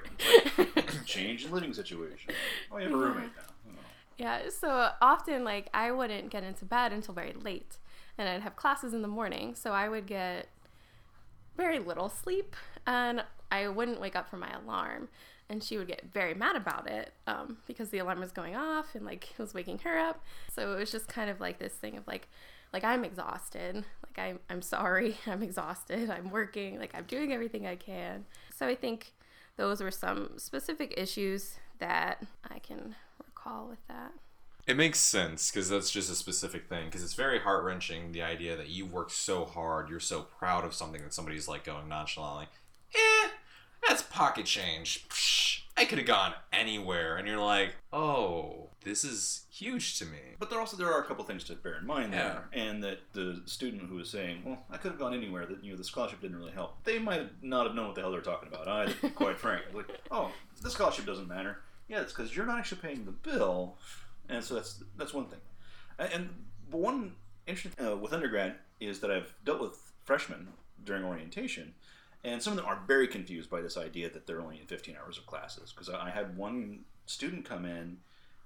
Like, 0.57 0.87
change 1.05 1.45
in 1.45 1.51
living 1.51 1.73
situation. 1.73 2.33
Oh, 2.71 2.77
you 2.77 2.85
have 2.85 2.93
a 2.93 2.97
roommate 2.97 3.31
now. 3.37 3.43
Oh. 3.69 3.71
Yeah, 4.17 4.49
so 4.49 4.89
often 5.01 5.43
like 5.43 5.69
I 5.73 5.91
wouldn't 5.91 6.31
get 6.31 6.43
into 6.43 6.65
bed 6.65 6.91
until 6.91 7.13
very 7.13 7.33
late 7.33 7.77
and 8.17 8.27
I'd 8.27 8.41
have 8.41 8.55
classes 8.55 8.93
in 8.93 9.03
the 9.03 9.07
morning, 9.07 9.53
so 9.53 9.73
I 9.73 9.87
would 9.89 10.07
get 10.07 10.47
very 11.55 11.79
little 11.79 12.09
sleep 12.09 12.55
and 12.87 13.23
I 13.51 13.67
wouldn't 13.67 14.01
wake 14.01 14.15
up 14.15 14.29
from 14.29 14.39
my 14.39 14.51
alarm. 14.51 15.09
And 15.49 15.63
she 15.63 15.77
would 15.77 15.87
get 15.87 16.03
very 16.11 16.33
mad 16.33 16.57
about 16.57 16.89
it 16.89 17.13
um, 17.25 17.57
because 17.67 17.89
the 17.89 17.99
alarm 17.99 18.19
was 18.19 18.31
going 18.31 18.55
off 18.55 18.95
and 18.95 19.05
like 19.05 19.31
it 19.31 19.39
was 19.39 19.53
waking 19.53 19.79
her 19.79 19.97
up. 19.97 20.21
So 20.53 20.73
it 20.73 20.79
was 20.79 20.91
just 20.91 21.07
kind 21.07 21.29
of 21.29 21.39
like 21.39 21.57
this 21.59 21.73
thing 21.73 21.95
of 21.95 22.05
like, 22.05 22.27
like 22.73 22.83
I'm 22.83 23.05
exhausted. 23.05 23.75
Like 23.75 24.19
I'm, 24.19 24.39
I'm 24.49 24.61
sorry, 24.61 25.17
I'm 25.27 25.43
exhausted. 25.43 26.09
I'm 26.09 26.31
working. 26.31 26.79
Like 26.79 26.93
I'm 26.95 27.05
doing 27.05 27.31
everything 27.31 27.65
I 27.65 27.75
can. 27.75 28.25
So 28.53 28.67
I 28.67 28.75
think 28.75 29.13
those 29.55 29.81
were 29.81 29.91
some 29.91 30.31
specific 30.35 30.93
issues 30.97 31.55
that 31.79 32.25
I 32.49 32.59
can 32.59 32.95
recall 33.25 33.67
with 33.69 33.85
that. 33.87 34.11
It 34.67 34.75
makes 34.75 34.99
sense 34.99 35.49
because 35.49 35.69
that's 35.69 35.89
just 35.89 36.11
a 36.11 36.15
specific 36.15 36.67
thing. 36.67 36.85
Because 36.85 37.03
it's 37.03 37.13
very 37.13 37.39
heart 37.39 37.63
wrenching 37.63 38.11
the 38.11 38.21
idea 38.21 38.57
that 38.57 38.67
you 38.67 38.85
worked 38.85 39.13
so 39.13 39.45
hard, 39.45 39.89
you're 39.89 40.01
so 40.01 40.23
proud 40.23 40.65
of 40.65 40.73
something 40.73 41.01
that 41.03 41.13
somebody's 41.13 41.47
like 41.47 41.63
going 41.63 41.87
nonchalantly, 41.87 42.47
eh, 42.95 43.29
that's 43.87 44.01
pocket 44.03 44.45
change. 44.45 45.07
Psh, 45.09 45.61
I 45.77 45.85
could 45.85 45.97
have 45.97 46.07
gone 46.07 46.33
anywhere, 46.51 47.17
and 47.17 47.27
you're 47.27 47.37
like, 47.37 47.75
oh, 47.93 48.69
this 48.83 49.03
is 49.03 49.45
huge 49.51 49.99
to 49.99 50.05
me. 50.05 50.17
But 50.39 50.49
there 50.49 50.59
also 50.59 50.77
there 50.77 50.91
are 50.91 51.01
a 51.01 51.05
couple 51.05 51.23
things 51.23 51.43
to 51.45 51.55
bear 51.55 51.77
in 51.77 51.85
mind 51.85 52.13
there, 52.13 52.47
and 52.53 52.83
that 52.83 52.99
the 53.13 53.41
student 53.45 53.83
who 53.83 53.95
was 53.95 54.09
saying, 54.09 54.41
"Well, 54.45 54.63
I 54.71 54.77
could 54.77 54.91
have 54.91 54.99
gone 54.99 55.13
anywhere," 55.13 55.45
that 55.45 55.63
you 55.63 55.71
know 55.71 55.77
the 55.77 55.83
scholarship 55.83 56.21
didn't 56.21 56.37
really 56.37 56.51
help. 56.51 56.83
They 56.83 56.99
might 56.99 57.43
not 57.43 57.67
have 57.67 57.75
known 57.75 57.87
what 57.87 57.95
the 57.95 58.01
hell 58.01 58.11
they're 58.11 58.21
talking 58.21 58.47
about 58.47 58.67
either. 58.67 59.09
quite 59.15 59.37
frankly, 59.37 59.71
like, 59.73 59.99
oh, 60.09 60.31
the 60.61 60.69
scholarship 60.69 61.05
doesn't 61.05 61.27
matter. 61.27 61.59
Yeah, 61.87 62.01
it's 62.01 62.13
because 62.13 62.35
you're 62.35 62.45
not 62.45 62.59
actually 62.59 62.81
paying 62.81 63.05
the 63.05 63.11
bill, 63.11 63.77
and 64.29 64.43
so 64.43 64.55
that's 64.55 64.83
that's 64.95 65.13
one 65.13 65.25
thing. 65.25 65.39
And, 65.99 66.13
and 66.13 66.29
but 66.69 66.79
one 66.79 67.13
interesting 67.45 67.85
uh, 67.85 67.95
with 67.95 68.13
undergrad 68.13 68.55
is 68.79 68.99
that 68.99 69.11
I've 69.11 69.33
dealt 69.43 69.61
with 69.61 69.91
freshmen 70.05 70.49
during 70.83 71.03
orientation, 71.03 71.73
and 72.27 72.43
some 72.43 72.51
of 72.51 72.57
them 72.57 72.65
are 72.65 72.81
very 72.85 73.07
confused 73.07 73.49
by 73.49 73.61
this 73.61 73.77
idea 73.77 74.09
that 74.09 74.27
they're 74.27 74.41
only 74.41 74.59
in 74.59 74.67
15 74.67 74.97
hours 75.01 75.17
of 75.17 75.25
classes. 75.25 75.71
Because 75.71 75.89
I 75.89 76.09
had 76.09 76.35
one 76.35 76.81
student 77.05 77.45
come 77.45 77.63
in, 77.63 77.97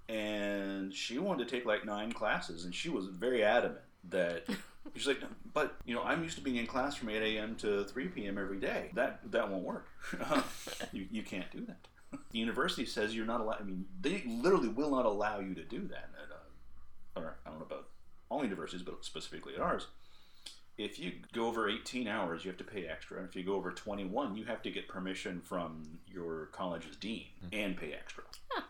and 0.07 0.93
she 0.93 1.17
wanted 1.17 1.47
to 1.47 1.55
take 1.55 1.65
like 1.65 1.83
nine 1.83 2.11
classes, 2.11 2.63
and 2.63 2.75
she 2.75 2.89
was 2.89 3.07
very 3.07 3.43
adamant 3.43 3.81
that 4.09 4.43
she's 4.95 5.07
like, 5.07 5.19
but 5.51 5.75
you 5.83 5.95
know, 5.95 6.03
I'm 6.03 6.21
used 6.23 6.37
to 6.37 6.43
being 6.43 6.57
in 6.57 6.67
class 6.67 6.95
from 6.95 7.09
8 7.09 7.23
a.m. 7.23 7.55
to 7.55 7.83
3 7.85 8.07
p.m. 8.09 8.37
every 8.37 8.59
day. 8.59 8.91
That 8.93 9.19
that 9.31 9.49
won't 9.49 9.63
work. 9.63 9.87
you 10.91 11.07
you 11.09 11.23
can't 11.23 11.49
do 11.51 11.65
that. 11.65 11.87
The 12.31 12.39
university 12.39 12.85
says 12.85 13.15
you're 13.15 13.25
not 13.25 13.41
allowed. 13.41 13.61
I 13.61 13.63
mean, 13.63 13.85
they 13.99 14.23
literally 14.27 14.67
will 14.67 14.91
not 14.91 15.07
allow 15.07 15.39
you 15.39 15.55
to 15.55 15.63
do 15.63 15.87
that. 15.87 16.09
At, 16.21 16.31
uh, 16.31 17.19
or 17.25 17.37
I 17.47 17.49
don't 17.49 17.57
know 17.57 17.65
about 17.65 17.87
all 18.29 18.43
universities, 18.43 18.83
but 18.83 19.03
specifically 19.03 19.55
at 19.55 19.61
ours. 19.61 19.87
If 20.83 20.99
you 20.99 21.13
go 21.31 21.45
over 21.45 21.69
18 21.69 22.07
hours, 22.07 22.43
you 22.43 22.49
have 22.49 22.57
to 22.57 22.63
pay 22.63 22.87
extra. 22.87 23.17
And 23.17 23.27
if 23.27 23.35
you 23.35 23.43
go 23.43 23.53
over 23.53 23.71
21, 23.71 24.35
you 24.35 24.45
have 24.45 24.61
to 24.63 24.71
get 24.71 24.87
permission 24.87 25.41
from 25.41 25.99
your 26.07 26.47
college's 26.47 26.95
dean 26.95 27.27
and 27.53 27.77
pay 27.77 27.93
extra. 27.93 28.23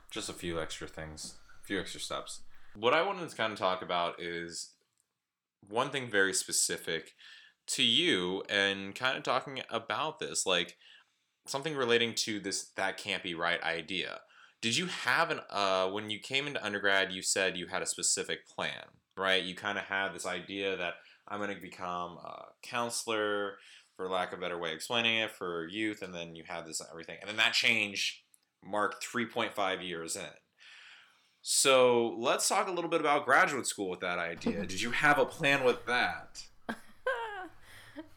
Just 0.10 0.30
a 0.30 0.34
few 0.34 0.60
extra 0.60 0.88
things, 0.88 1.36
a 1.64 1.66
few 1.66 1.80
extra 1.80 2.02
steps. 2.02 2.42
What 2.76 2.94
I 2.94 3.02
wanted 3.02 3.30
to 3.30 3.36
kind 3.36 3.54
of 3.54 3.60
talk 3.60 3.82
about 3.82 4.22
is 4.22 4.72
one 5.70 5.90
thing 5.90 6.10
very 6.10 6.34
specific 6.34 7.14
to 7.68 7.84
you 7.84 8.44
and 8.50 8.94
kind 8.94 9.18
of 9.18 9.24
talking 9.24 9.62
about 9.70 10.20
this, 10.20 10.46
like 10.46 10.76
something 11.46 11.76
relating 11.76 12.14
to 12.14 12.40
this 12.40 12.72
that 12.76 12.98
can't 12.98 13.24
be 13.24 13.34
right 13.34 13.62
idea. 13.64 14.20
Did 14.62 14.78
you 14.78 14.88
have 14.88 15.32
an 15.32 15.40
uh 15.50 15.88
when 15.88 16.10
you 16.10 16.20
came 16.20 16.46
into 16.46 16.64
undergrad 16.64 17.12
you 17.12 17.22
said 17.22 17.58
you 17.58 17.68
had 17.68 17.82
a 17.82 17.88
specific 17.88 18.48
plan, 18.48 18.84
right? 19.18 19.44
You 19.44 19.56
kind 19.56 19.78
of 19.78 19.86
had 19.86 20.14
this 20.14 20.26
idea 20.26 20.78
that 20.78 20.96
I'm 21.32 21.40
going 21.40 21.56
to 21.56 21.62
become 21.62 22.18
a 22.18 22.44
counselor 22.62 23.54
for 23.96 24.10
lack 24.10 24.34
of 24.34 24.40
a 24.40 24.42
better 24.42 24.60
way 24.60 24.72
of 24.72 24.76
explaining 24.76 25.20
it 25.20 25.32
for 25.32 25.66
youth 25.66 26.02
and 26.02 26.14
then 26.14 26.36
you 26.36 26.44
have 26.48 26.68
this 26.68 26.82
everything. 26.92 27.18
And 27.22 27.30
then 27.30 27.38
that 27.38 27.54
change 27.54 28.26
marked 28.64 29.06
3.5 29.06 29.88
years 29.88 30.18
in. 30.18 30.24
So 31.42 32.16
let's 32.18 32.50
talk 32.50 32.68
a 32.68 32.72
little 32.72 32.90
bit 32.90 33.00
about 33.00 33.26
graduate 33.26 33.66
school 33.66 33.90
with 33.90 34.02
that 34.02 34.20
idea. 34.20 34.66
Did 34.68 34.82
you 34.82 34.92
have 34.92 35.18
a 35.18 35.26
plan 35.26 35.64
with 35.64 35.86
that? 35.86 36.44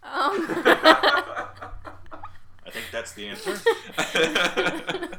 Um, 0.06 0.46
I 2.66 2.70
think 2.70 2.84
that's 2.92 3.12
the 3.12 3.28
answer. 3.28 3.56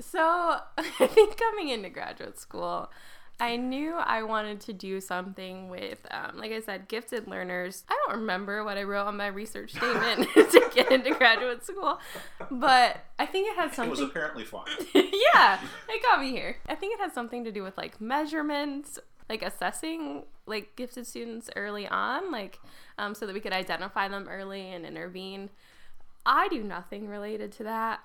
so 0.00 0.58
I 0.76 1.06
think 1.06 1.36
coming 1.36 1.68
into 1.68 1.90
graduate 1.90 2.40
school, 2.40 2.90
I 3.38 3.56
knew 3.56 3.94
I 3.94 4.22
wanted 4.22 4.60
to 4.62 4.72
do 4.72 4.98
something 5.00 5.68
with, 5.68 5.98
um, 6.10 6.38
like 6.38 6.52
I 6.52 6.60
said, 6.60 6.88
gifted 6.88 7.28
learners. 7.28 7.84
I 7.88 7.98
don't 8.06 8.20
remember 8.20 8.64
what 8.64 8.78
I 8.78 8.84
wrote 8.84 9.06
on 9.06 9.16
my 9.18 9.26
research 9.26 9.72
statement 9.76 10.28
to 10.34 10.70
get 10.74 10.90
into 10.90 11.14
graduate 11.14 11.64
school, 11.64 11.98
but 12.50 13.04
I 13.18 13.26
think 13.26 13.48
it 13.48 13.56
had 13.56 13.74
something. 13.74 13.88
it 13.88 13.90
was 13.90 14.00
apparently 14.00 14.44
fine. 14.44 14.64
yeah, 14.94 15.60
it 15.88 16.02
got 16.02 16.20
me 16.20 16.30
here. 16.30 16.56
I 16.66 16.74
think 16.74 16.94
it 16.94 17.00
had 17.00 17.12
something 17.12 17.44
to 17.44 17.52
do 17.52 17.62
with 17.62 17.76
like 17.76 18.00
measurements, 18.00 18.98
like 19.28 19.42
assessing 19.42 20.24
like 20.46 20.74
gifted 20.76 21.06
students 21.06 21.50
early 21.56 21.86
on, 21.86 22.32
like 22.32 22.58
um, 22.98 23.14
so 23.14 23.26
that 23.26 23.34
we 23.34 23.40
could 23.40 23.52
identify 23.52 24.08
them 24.08 24.28
early 24.30 24.72
and 24.72 24.86
intervene. 24.86 25.50
I 26.24 26.48
do 26.48 26.62
nothing 26.64 27.06
related 27.06 27.52
to 27.52 27.64
that. 27.64 28.00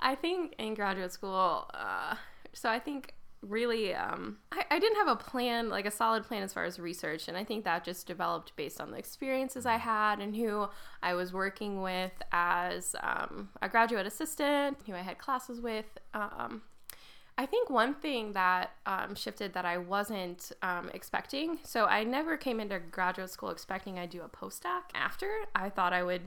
I 0.00 0.16
think 0.16 0.54
in 0.58 0.74
graduate 0.74 1.12
school, 1.12 1.70
uh, 1.72 2.16
so 2.52 2.68
I 2.68 2.80
think 2.80 3.14
really 3.48 3.94
um, 3.94 4.38
I, 4.52 4.64
I 4.70 4.78
didn't 4.78 4.96
have 4.96 5.08
a 5.08 5.16
plan 5.16 5.68
like 5.68 5.86
a 5.86 5.90
solid 5.90 6.24
plan 6.24 6.42
as 6.42 6.52
far 6.52 6.64
as 6.64 6.78
research 6.78 7.28
and 7.28 7.36
i 7.36 7.44
think 7.44 7.64
that 7.64 7.84
just 7.84 8.06
developed 8.06 8.54
based 8.56 8.80
on 8.80 8.90
the 8.90 8.98
experiences 8.98 9.66
i 9.66 9.76
had 9.76 10.20
and 10.20 10.34
who 10.34 10.68
i 11.02 11.14
was 11.14 11.32
working 11.32 11.82
with 11.82 12.12
as 12.32 12.96
um, 13.02 13.50
a 13.62 13.68
graduate 13.68 14.06
assistant 14.06 14.78
who 14.86 14.94
i 14.94 15.00
had 15.00 15.18
classes 15.18 15.60
with 15.60 15.86
um, 16.14 16.62
I 17.36 17.46
think 17.46 17.68
one 17.68 17.94
thing 17.94 18.32
that 18.34 18.70
um, 18.86 19.16
shifted 19.16 19.54
that 19.54 19.64
I 19.64 19.76
wasn't 19.76 20.52
um, 20.62 20.88
expecting. 20.94 21.58
So 21.64 21.86
I 21.86 22.04
never 22.04 22.36
came 22.36 22.60
into 22.60 22.78
graduate 22.78 23.30
school 23.30 23.50
expecting 23.50 23.98
I'd 23.98 24.10
do 24.10 24.22
a 24.22 24.28
postdoc 24.28 24.82
after. 24.94 25.28
I 25.52 25.68
thought 25.68 25.92
I 25.92 26.04
would 26.04 26.22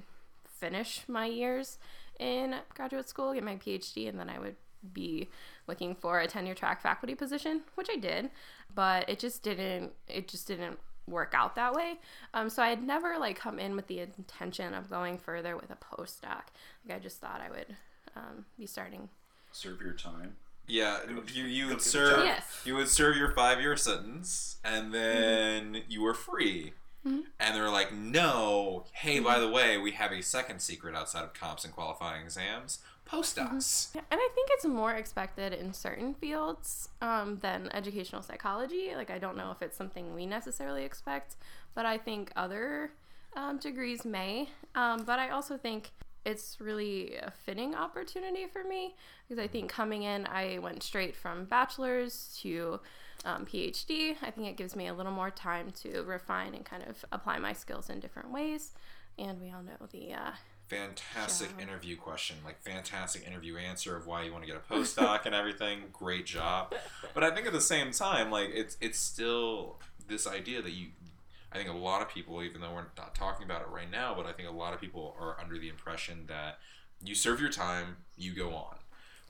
finish 0.45 1.03
my 1.08 1.25
years 1.25 1.77
in 2.19 2.56
graduate 2.75 3.08
school, 3.08 3.34
get 3.34 3.43
my 3.43 3.56
PhD, 3.56 4.10
and 4.10 4.19
then 4.19 4.30
I 4.30 4.39
would 4.39 4.56
be 4.93 5.30
looking 5.67 5.95
for 5.95 6.19
a 6.19 6.28
tenure 6.28 6.56
track 6.56 6.82
faculty 6.82 7.15
position, 7.15 7.62
which 7.76 7.88
I 7.91 7.97
did, 7.97 8.30
but 8.73 9.10
it 9.10 9.19
just 9.19 9.43
didn't. 9.43 9.93
It 10.08 10.28
just 10.28 10.47
didn't 10.47 10.80
work 11.08 11.34
out 11.36 11.56
that 11.56 11.73
way. 11.73 11.95
Um, 12.34 12.50
so 12.50 12.62
I 12.62 12.69
had 12.69 12.84
never 12.84 13.17
like 13.17 13.38
come 13.38 13.60
in 13.60 13.76
with 13.76 13.88
the 13.88 14.00
intention 14.00 14.73
of 14.73 14.89
going 14.89 15.17
further 15.17 15.56
with 15.56 15.71
a 15.71 15.76
postdoc. 15.78 16.43
Like 16.88 16.97
I 16.97 17.00
just 17.00 17.19
thought 17.19 17.41
I 17.41 17.50
would 17.50 17.76
um, 18.15 18.45
be 18.58 18.65
starting. 18.65 19.10
Serve 19.52 19.82
your 19.82 19.93
time. 19.93 20.36
Yeah, 20.67 21.00
you 21.34 21.45
you 21.45 21.67
would 21.67 21.82
serve. 21.82 22.26
Yes. 22.26 22.62
you 22.65 22.76
would 22.76 22.89
serve 22.89 23.15
your 23.15 23.32
five 23.32 23.62
year 23.62 23.78
sentence, 23.78 24.58
and 24.65 24.93
then 24.93 25.84
you 25.88 26.02
were 26.02 26.13
free. 26.13 26.73
Mhm. 27.06 27.23
And 27.39 27.56
they 27.56 27.62
were 27.62 27.69
like, 27.69 27.93
"No, 27.93 28.86
hey, 28.91 29.19
by 29.19 29.39
the 29.39 29.47
way, 29.47 29.78
we 29.78 29.91
have 29.91 30.12
a 30.12 30.21
second 30.21 30.60
secret 30.60 30.93
outside 30.93 31.23
of 31.23 31.34
comps 31.34 31.63
and 31.63 31.73
qualifying 31.73 32.21
exams: 32.23 32.80
postdocs." 33.08 33.96
Yeah, 33.96 34.02
and 34.12 34.20
I 34.20 34.30
think 34.36 34.50
it's 34.52 34.65
more 34.65 34.93
expected 34.93 35.54
in 35.54 35.74
certain 35.74 36.13
fields 36.13 36.89
um, 37.02 37.39
than 37.41 37.70
educational 37.74 38.22
psychology. 38.22 38.91
Like, 38.96 39.10
I 39.10 39.17
don't 39.17 39.38
know 39.38 39.52
if 39.52 39.62
it's 39.62 39.78
something 39.78 40.13
we 40.13 40.26
necessarily 40.26 40.84
expect, 40.84 41.36
but 41.74 41.86
I 41.86 41.98
think 41.98 42.32
other 42.36 42.91
um, 43.36 43.58
degrees 43.58 44.06
may. 44.06 44.50
Um, 44.76 45.04
but 45.04 45.20
I 45.20 45.30
also 45.30 45.58
think 45.58 45.91
it's 46.26 46.58
really 46.60 47.15
a 47.15 47.32
fitting 47.32 47.74
opportunity 47.74 48.48
for 48.48 48.63
me 48.63 48.96
because 49.28 49.41
I 49.41 49.48
think 49.48 49.72
coming 49.72 50.04
in, 50.04 50.28
I 50.28 50.60
went 50.60 50.84
straight 50.84 51.15
from 51.15 51.46
bachelor's 51.46 52.38
to 52.41 52.82
um, 53.24 53.46
PhD. 53.46 54.15
I 54.22 54.32
think 54.32 54.48
it 54.48 54.58
gives 54.58 54.76
me 54.76 54.88
a 54.88 54.93
little 54.93 55.12
more 55.12 55.32
time 55.32 55.72
to 55.84 56.02
refine 56.04 56.54
and 56.54 56.65
kind 56.65 56.84
of 56.84 57.04
apply 57.13 57.39
my 57.39 57.54
skills 57.54 57.89
in 57.89 58.00
different 58.00 58.32
ways. 58.32 58.72
And 59.17 59.39
we 59.41 59.52
all 59.52 59.63
know 59.63 59.88
the 59.91 60.13
uh, 60.13 60.32
fantastic 60.67 61.49
interview 61.62 61.95
question, 61.95 62.38
like 62.43 62.62
fantastic 62.62 63.25
interview 63.25 63.58
answer 63.58 63.95
of 63.95 64.06
why 64.06 64.23
you 64.23 64.32
want 64.32 64.43
to 64.43 64.47
get 64.51 64.58
a 64.58 64.73
postdoc 64.73 65.25
and 65.25 65.34
everything. 65.34 65.80
Great 65.93 66.25
job. 66.25 66.73
But 67.13 67.23
I 67.23 67.32
think 67.32 67.47
at 67.47 67.53
the 67.53 67.62
same 67.62 67.91
time, 67.91 68.30
like 68.32 68.49
it's 68.53 68.77
it's 68.82 68.99
still 68.99 69.80
this 70.08 70.27
idea 70.27 70.62
that 70.62 70.71
you. 70.71 70.88
I 71.49 71.56
think 71.58 71.69
a 71.69 71.73
lot 71.73 72.01
of 72.01 72.10
people, 72.10 72.43
even 72.43 72.60
though 72.60 72.73
we're 72.73 72.86
not 72.97 73.15
talking 73.15 73.45
about 73.45 73.62
it 73.62 73.69
right 73.69 73.89
now, 73.89 74.13
but 74.13 74.25
I 74.25 74.34
think 74.34 74.49
a 74.49 74.51
lot 74.51 74.73
of 74.73 74.82
people 74.82 75.15
are 75.17 75.39
under 75.39 75.58
the 75.58 75.69
impression 75.69 76.25
that 76.27 76.60
you 77.01 77.15
serve 77.15 77.39
your 77.39 77.49
time, 77.49 77.97
you 78.17 78.36
go 78.36 78.53
on. 78.53 78.75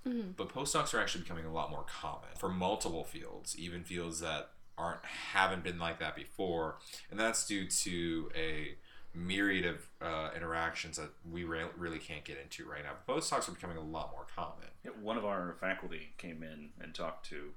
Mm-hmm. 0.05 0.31
But 0.35 0.49
postdocs 0.49 0.95
are 0.95 0.99
actually 0.99 1.21
becoming 1.21 1.45
a 1.45 1.53
lot 1.53 1.69
more 1.69 1.85
common 1.87 2.29
for 2.35 2.49
multiple 2.49 3.03
fields, 3.03 3.55
even 3.57 3.83
fields 3.83 4.19
that 4.21 4.49
aren't 4.77 5.05
haven't 5.05 5.63
been 5.63 5.77
like 5.77 5.99
that 5.99 6.15
before, 6.15 6.77
and 7.11 7.19
that's 7.19 7.45
due 7.45 7.67
to 7.67 8.31
a 8.35 8.75
myriad 9.17 9.65
of 9.65 9.87
uh, 10.01 10.29
interactions 10.35 10.97
that 10.97 11.09
we 11.29 11.43
re- 11.43 11.65
really 11.77 11.99
can't 11.99 12.23
get 12.23 12.37
into 12.41 12.65
right 12.69 12.83
now. 12.83 12.91
But 13.05 13.17
postdocs 13.17 13.47
are 13.49 13.51
becoming 13.51 13.77
a 13.77 13.81
lot 13.81 14.11
more 14.11 14.25
common. 14.35 14.67
Yeah, 14.85 14.91
one 15.01 15.17
of 15.17 15.25
our 15.25 15.55
faculty 15.59 16.09
came 16.17 16.43
in 16.43 16.69
and 16.81 16.93
talked 16.93 17.27
to 17.29 17.49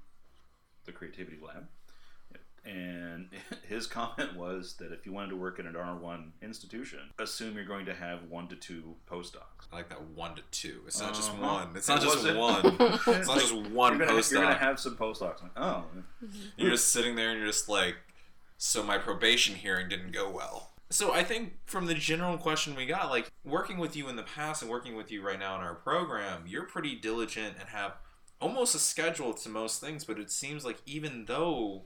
the 0.85 0.91
creativity 0.91 1.37
lab, 1.45 1.67
and 2.65 3.29
his 3.67 3.85
comment 3.87 4.35
was 4.35 4.73
that 4.79 4.91
if 4.91 5.05
you 5.05 5.11
wanted 5.13 5.29
to 5.29 5.35
work 5.35 5.59
in 5.59 5.65
an 5.67 5.73
R1 5.73 6.29
institution, 6.41 6.99
assume 7.19 7.55
you're 7.55 7.65
going 7.65 7.85
to 7.85 7.93
have 7.93 8.23
one 8.29 8.47
to 8.47 8.55
two 8.55 8.95
postdocs. 9.09 9.67
I 9.71 9.77
like 9.77 9.89
that 9.89 10.01
one 10.15 10.35
to 10.35 10.41
two. 10.51 10.81
It's 10.87 10.99
not 10.99 11.13
just 11.13 11.31
Uh-huh. 11.31 11.41
one. 11.45 11.69
It's 11.75 11.87
not 11.87 12.01
just 12.01 12.25
it? 12.25 12.35
one. 12.35 12.65
It's 13.07 13.27
not 13.27 13.39
just 13.39 13.53
one 13.53 13.97
you're 13.97 14.07
gonna, 14.07 14.19
postdoc. 14.19 14.31
You're 14.31 14.41
gonna 14.43 14.55
have 14.55 14.79
some 14.79 14.95
postdocs. 14.95 15.41
Like, 15.43 15.51
oh, 15.57 15.85
You're 16.57 16.71
just 16.71 16.89
sitting 16.89 17.15
there 17.15 17.29
and 17.29 17.37
you're 17.39 17.47
just 17.47 17.69
like, 17.69 17.95
so 18.57 18.83
my 18.83 18.97
probation 18.97 19.55
hearing 19.55 19.89
didn't 19.89 20.11
go 20.11 20.29
well. 20.29 20.70
So 20.91 21.13
I 21.13 21.23
think 21.23 21.53
from 21.65 21.85
the 21.85 21.93
general 21.93 22.37
question 22.37 22.75
we 22.75 22.85
got, 22.85 23.09
like 23.09 23.31
working 23.45 23.77
with 23.77 23.95
you 23.95 24.09
in 24.09 24.17
the 24.17 24.23
past 24.23 24.61
and 24.61 24.69
working 24.69 24.95
with 24.95 25.09
you 25.11 25.25
right 25.25 25.39
now 25.39 25.55
in 25.55 25.61
our 25.61 25.73
program, 25.73 26.43
you're 26.45 26.63
pretty 26.65 26.95
diligent 26.95 27.55
and 27.59 27.69
have 27.69 27.93
almost 28.41 28.75
a 28.75 28.79
schedule 28.79 29.33
to 29.33 29.49
most 29.49 29.79
things, 29.79 30.03
but 30.03 30.19
it 30.19 30.29
seems 30.29 30.65
like 30.65 30.79
even 30.85 31.25
though 31.25 31.83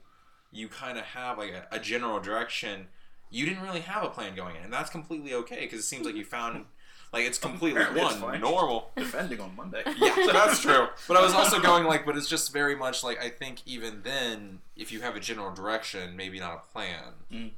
you 0.52 0.68
kind 0.68 0.98
of 0.98 1.04
have 1.04 1.38
like 1.38 1.52
a, 1.52 1.68
a 1.76 1.80
general 1.80 2.20
direction, 2.20 2.88
you 3.30 3.46
didn't 3.46 3.62
really 3.62 3.82
have 3.82 4.04
a 4.04 4.10
plan 4.10 4.36
going 4.36 4.56
in, 4.56 4.64
and 4.64 4.74
that's 4.74 4.90
completely 4.90 5.34
okay 5.34 5.62
because 5.62 5.80
it 5.80 5.84
seems 5.84 6.06
like 6.06 6.16
you 6.16 6.24
found 6.26 6.66
like 7.14 7.26
it's 7.26 7.38
completely 7.38 7.82
Apparently 7.82 8.14
it's 8.14 8.22
one 8.22 8.42
normal. 8.42 8.92
defending 8.98 9.40
on 9.40 9.56
Monday. 9.56 9.84
Yeah, 9.98 10.16
that's 10.32 10.62
true. 10.62 10.88
But 11.08 11.18
I 11.18 11.22
was 11.22 11.34
also 11.34 11.60
going 11.60 11.86
like, 11.86 12.06
but 12.06 12.18
it's 12.18 12.28
just 12.28 12.52
very 12.52 12.76
much 12.76 13.04
like 13.04 13.22
I 13.24 13.30
think 13.30 13.62
even 13.66 14.02
then, 14.04 14.60
if 14.76 14.92
you 14.92 15.02
have 15.02 15.16
a 15.16 15.20
general 15.20 15.54
direction, 15.54 16.16
maybe 16.16 16.40
not 16.40 16.54
a 16.56 16.72
plan, 16.72 17.14
Mm. 17.32 17.52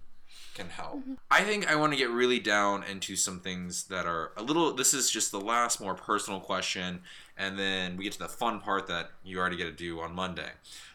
Can 0.57 0.69
help. 0.69 1.03
I 1.29 1.43
think 1.43 1.71
I 1.71 1.75
want 1.75 1.93
to 1.93 1.97
get 1.97 2.09
really 2.09 2.39
down 2.39 2.83
into 2.83 3.15
some 3.15 3.39
things 3.39 3.85
that 3.85 4.05
are 4.05 4.31
a 4.35 4.41
little. 4.41 4.73
This 4.73 4.93
is 4.93 5.09
just 5.11 5.31
the 5.31 5.39
last 5.39 5.79
more 5.79 5.93
personal 5.93 6.39
question, 6.39 7.01
and 7.37 7.57
then 7.57 7.95
we 7.95 8.03
get 8.03 8.13
to 8.13 8.19
the 8.19 8.27
fun 8.27 8.59
part 8.59 8.87
that 8.87 9.11
you 9.23 9.37
already 9.37 9.55
get 9.55 9.65
to 9.65 9.71
do 9.71 9.99
on 9.99 10.13
Monday. 10.15 10.49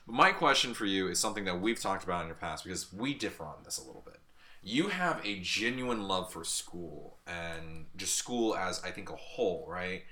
But 0.07 0.15
my 0.15 0.33
question 0.33 0.75
for 0.75 0.85
you 0.85 1.09
is 1.09 1.19
something 1.21 1.45
that 1.45 1.61
we've 1.61 1.81
talked 1.81 2.05
about 2.05 2.23
in 2.23 2.27
your 2.27 2.35
past 2.35 2.65
because 2.65 2.93
we 2.93 3.15
differ 3.15 3.45
on 3.45 3.63
this 3.65 3.79
a 3.79 3.87
little 3.87 4.03
bit. 4.05 4.19
You 4.65 4.89
have 4.89 5.21
a 5.25 5.41
genuine 5.41 6.07
love 6.07 6.33
for 6.33 6.45
school 6.45 7.19
and 7.27 7.87
just 7.97 8.17
school 8.17 8.57
as 8.57 8.83
I 8.85 8.91
think 8.91 9.11
a 9.11 9.17
whole, 9.17 9.65
right? 9.69 10.03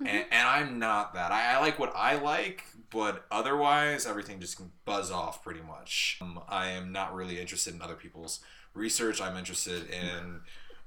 And, 0.00 0.26
and 0.30 0.46
I'm 0.46 0.78
not 0.78 1.14
that. 1.14 1.32
I, 1.32 1.54
I 1.54 1.60
like 1.60 1.78
what 1.78 1.92
I 1.96 2.16
like, 2.16 2.64
but 2.90 3.24
otherwise, 3.30 4.04
everything 4.04 4.40
just 4.40 4.58
can 4.58 4.70
buzz 4.84 5.10
off 5.10 5.42
pretty 5.42 5.62
much. 5.62 6.18
Um, 6.20 6.40
I 6.48 6.68
am 6.68 6.92
not 6.92 7.14
really 7.14 7.40
interested 7.40 7.74
in 7.74 7.80
other 7.80 7.94
people's 7.94 8.40
research. 8.76 9.20
I'm 9.20 9.36
interested 9.36 9.90
in. 9.90 10.40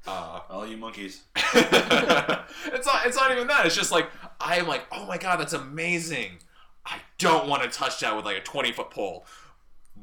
Uh, 0.08 0.40
All 0.50 0.66
you 0.66 0.78
monkeys. 0.78 1.24
it's 1.36 2.86
not. 2.86 3.06
It's 3.06 3.18
not 3.18 3.32
even 3.32 3.48
that. 3.48 3.66
It's 3.66 3.76
just 3.76 3.92
like 3.92 4.10
I 4.40 4.58
am 4.58 4.68
like, 4.68 4.84
oh 4.92 5.06
my 5.06 5.18
god, 5.18 5.40
that's 5.40 5.54
amazing. 5.54 6.40
I 6.86 7.00
don't 7.18 7.48
want 7.48 7.64
to 7.64 7.70
touch 7.70 8.00
that 8.00 8.16
with 8.16 8.26
like 8.26 8.38
a 8.38 8.42
20 8.42 8.72
foot 8.72 8.90
pole. 8.90 9.26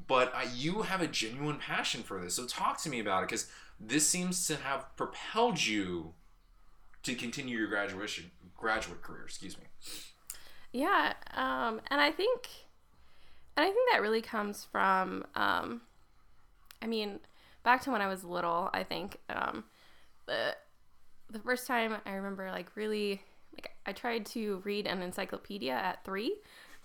But 0.07 0.33
I, 0.35 0.47
you 0.55 0.83
have 0.83 1.01
a 1.01 1.07
genuine 1.07 1.57
passion 1.57 2.03
for 2.03 2.21
this. 2.21 2.35
So 2.35 2.47
talk 2.47 2.81
to 2.83 2.91
me 2.91 3.01
about 3.01 3.23
it 3.23 3.29
because 3.29 3.49
this 3.81 4.07
seems 4.07 4.47
to 4.47 4.57
have 4.57 4.95
propelled 4.97 5.65
you 5.65 6.13
to 7.03 7.15
continue 7.15 7.59
your 7.59 7.69
graduation 7.69 8.31
graduate 8.57 9.03
career. 9.03 9.25
Excuse 9.25 9.57
me. 9.59 9.65
Yeah, 10.73 11.15
um, 11.35 11.81
and 11.91 12.01
I 12.01 12.11
think, 12.11 12.49
and 13.57 13.65
I 13.65 13.71
think 13.71 13.91
that 13.93 14.03
really 14.03 14.21
comes 14.21 14.67
from, 14.71 15.25
um, 15.35 15.83
I 16.83 16.87
mean, 16.87 17.21
back 17.67 17.83
to 17.83 17.91
when 17.91 18.01
I 18.01 18.07
was 18.07 18.25
little. 18.25 18.71
I 18.73 18.85
think 18.85 19.19
um, 19.29 19.65
the 20.27 20.57
the 21.29 21.41
first 21.41 21.67
time 21.67 21.97
I 22.07 22.13
remember, 22.13 22.49
like, 22.51 22.71
really, 22.77 23.21
like, 23.53 23.73
I 23.85 23.93
tried 23.93 24.25
to 24.27 24.63
read 24.65 24.87
an 24.87 25.03
encyclopedia 25.03 25.73
at 25.73 26.03
three. 26.05 26.37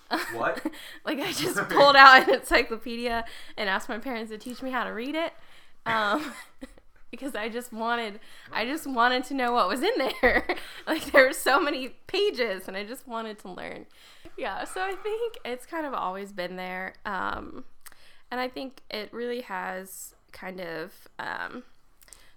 What? 0.34 0.65
like, 1.06 1.20
I 1.20 1.32
just 1.32 1.56
pulled 1.70 1.96
out 1.96 2.28
an 2.28 2.34
encyclopedia 2.34 3.24
and 3.56 3.70
asked 3.70 3.88
my 3.88 4.00
parents 4.00 4.30
to 4.32 4.38
teach 4.38 4.62
me 4.62 4.72
how 4.72 4.84
to 4.84 4.89
read 4.89 5.15
it. 5.15 5.32
Um, 5.86 6.34
because 7.12 7.36
I 7.36 7.48
just 7.48 7.72
wanted 7.72 8.20
I 8.52 8.65
just 8.65 8.88
wanted 8.88 9.24
to 9.26 9.34
know 9.34 9.54
what 9.54 9.70
was 9.70 9.82
in 9.82 9.94
there. 10.22 10.46
like 10.88 11.12
there 11.12 11.28
were 11.28 11.34
so 11.34 11.62
many 11.62 11.89
pages 12.08 12.67
and 12.67 12.76
I 12.76 12.84
just 12.84 13.08
wanted 13.08 13.39
to 13.39 13.52
learn. 13.52 13.86
Yeah, 14.38 14.63
so 14.63 14.82
I 14.82 14.96
think 14.96 15.38
it's 15.46 15.65
kind 15.65 15.86
of 15.86 15.94
always 15.94 16.32
been 16.32 16.56
there. 16.56 16.96
Um 17.06 17.65
and 18.32 18.39
I 18.39 18.48
think 18.48 18.82
it 18.89 19.13
really 19.13 19.41
has 19.41 20.15
kind 20.32 20.62
of 20.62 20.94
um 21.20 21.63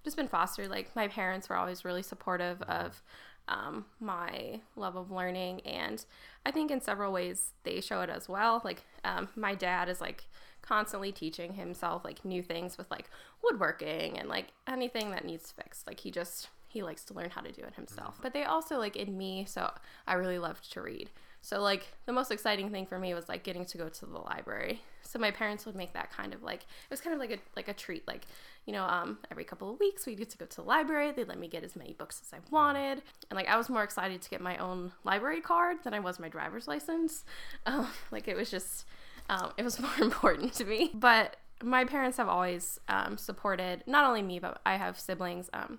just 0.04 0.16
been 0.16 0.28
fostered. 0.28 0.68
Like 0.68 0.94
my 0.94 1.08
parents 1.08 1.48
were 1.48 1.56
always 1.56 1.84
really 1.84 2.02
supportive 2.02 2.60
of 2.62 3.02
um, 3.48 3.86
my 4.00 4.60
love 4.76 4.96
of 4.96 5.10
learning 5.10 5.60
and 5.66 6.04
i 6.46 6.50
think 6.50 6.70
in 6.70 6.80
several 6.80 7.12
ways 7.12 7.50
they 7.64 7.80
show 7.80 8.00
it 8.02 8.10
as 8.10 8.28
well. 8.28 8.62
Like 8.64 8.82
um, 9.04 9.28
my 9.36 9.54
dad 9.54 9.88
is 9.88 10.00
like 10.00 10.24
constantly 10.62 11.12
teaching 11.12 11.54
himself 11.54 12.04
like 12.04 12.24
new 12.24 12.42
things 12.42 12.78
with 12.78 12.90
like 12.90 13.10
woodworking 13.42 14.18
and 14.18 14.28
like 14.28 14.48
anything 14.66 15.10
that 15.10 15.24
needs 15.24 15.52
fixed. 15.52 15.86
Like 15.86 16.00
he 16.00 16.10
just 16.10 16.48
he 16.68 16.82
likes 16.82 17.04
to 17.04 17.14
learn 17.14 17.30
how 17.30 17.42
to 17.42 17.52
do 17.52 17.62
it 17.62 17.74
himself. 17.74 18.18
But 18.22 18.32
they 18.32 18.44
also 18.44 18.78
like 18.78 18.96
in 18.96 19.16
me 19.16 19.44
so 19.46 19.70
i 20.06 20.14
really 20.14 20.38
loved 20.38 20.72
to 20.72 20.80
read. 20.80 21.10
So 21.42 21.60
like 21.60 21.86
the 22.06 22.12
most 22.12 22.30
exciting 22.30 22.70
thing 22.70 22.86
for 22.86 22.98
me 22.98 23.12
was 23.12 23.28
like 23.28 23.42
getting 23.42 23.66
to 23.66 23.78
go 23.78 23.88
to 23.90 24.06
the 24.06 24.18
library 24.18 24.80
so 25.04 25.18
my 25.18 25.30
parents 25.30 25.66
would 25.66 25.74
make 25.74 25.92
that 25.92 26.10
kind 26.10 26.34
of 26.34 26.42
like 26.42 26.62
it 26.62 26.90
was 26.90 27.00
kind 27.00 27.14
of 27.14 27.20
like 27.20 27.30
a 27.30 27.38
like 27.56 27.68
a 27.68 27.72
treat 27.72 28.06
like 28.06 28.26
you 28.66 28.72
know 28.72 28.84
um 28.84 29.18
every 29.30 29.44
couple 29.44 29.70
of 29.72 29.78
weeks 29.78 30.06
we'd 30.06 30.18
get 30.18 30.30
to 30.30 30.38
go 30.38 30.46
to 30.46 30.56
the 30.56 30.62
library 30.62 31.12
they'd 31.12 31.28
let 31.28 31.38
me 31.38 31.48
get 31.48 31.62
as 31.62 31.76
many 31.76 31.92
books 31.92 32.20
as 32.24 32.32
i 32.32 32.40
wanted 32.50 33.02
and 33.30 33.36
like 33.36 33.48
i 33.48 33.56
was 33.56 33.68
more 33.68 33.82
excited 33.82 34.20
to 34.20 34.30
get 34.30 34.40
my 34.40 34.56
own 34.58 34.92
library 35.04 35.40
card 35.40 35.76
than 35.84 35.94
i 35.94 36.00
was 36.00 36.18
my 36.18 36.28
driver's 36.28 36.66
license. 36.68 37.24
Um, 37.66 37.88
like 38.10 38.28
it 38.28 38.36
was 38.36 38.50
just 38.50 38.84
um, 39.30 39.52
it 39.56 39.62
was 39.62 39.80
more 39.80 39.98
important 40.00 40.52
to 40.54 40.64
me. 40.66 40.90
But 40.92 41.36
my 41.62 41.84
parents 41.84 42.18
have 42.18 42.28
always 42.28 42.78
um, 42.88 43.16
supported 43.16 43.82
not 43.86 44.04
only 44.04 44.22
me 44.22 44.38
but 44.38 44.60
i 44.66 44.76
have 44.76 44.98
siblings 44.98 45.48
um, 45.52 45.78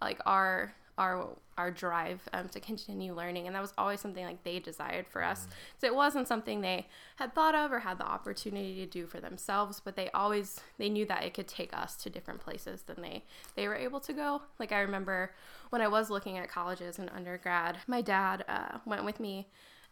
like 0.00 0.20
our 0.24 0.74
our 0.98 1.28
our 1.58 1.70
drive 1.70 2.20
um, 2.32 2.48
to 2.50 2.60
continue 2.60 3.14
learning 3.14 3.46
and 3.46 3.54
that 3.54 3.62
was 3.62 3.72
always 3.78 4.00
something 4.00 4.24
like 4.24 4.42
they 4.44 4.58
desired 4.58 5.06
for 5.06 5.22
us. 5.24 5.48
So 5.78 5.86
it 5.86 5.94
wasn't 5.94 6.28
something 6.28 6.60
they 6.60 6.86
had 7.16 7.34
thought 7.34 7.54
of 7.54 7.72
or 7.72 7.80
had 7.80 7.98
the 7.98 8.06
opportunity 8.06 8.74
to 8.76 8.86
do 8.86 9.06
for 9.06 9.20
themselves 9.20 9.80
but 9.84 9.96
they 9.96 10.10
always 10.10 10.60
they 10.78 10.88
knew 10.88 11.06
that 11.06 11.24
it 11.24 11.34
could 11.34 11.48
take 11.48 11.76
us 11.76 11.96
to 11.96 12.10
different 12.10 12.40
places 12.40 12.82
than 12.82 13.00
they 13.00 13.24
they 13.54 13.68
were 13.68 13.74
able 13.76 14.00
to 14.00 14.12
go. 14.12 14.42
Like 14.58 14.72
i 14.72 14.80
remember 14.80 15.32
when 15.70 15.82
i 15.82 15.88
was 15.88 16.10
looking 16.10 16.38
at 16.38 16.48
colleges 16.48 16.98
in 16.98 17.08
undergrad 17.10 17.78
my 17.86 18.00
dad 18.00 18.44
uh, 18.48 18.78
went 18.84 19.04
with 19.04 19.20
me 19.20 19.48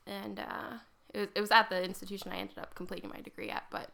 and 0.06 0.38
uh, 0.38 0.78
it, 1.12 1.18
was, 1.18 1.28
it 1.34 1.40
was 1.40 1.50
at 1.50 1.68
the 1.70 1.82
institution 1.82 2.30
i 2.32 2.36
ended 2.36 2.58
up 2.58 2.74
completing 2.74 3.10
my 3.10 3.20
degree 3.20 3.50
at 3.50 3.64
but 3.70 3.90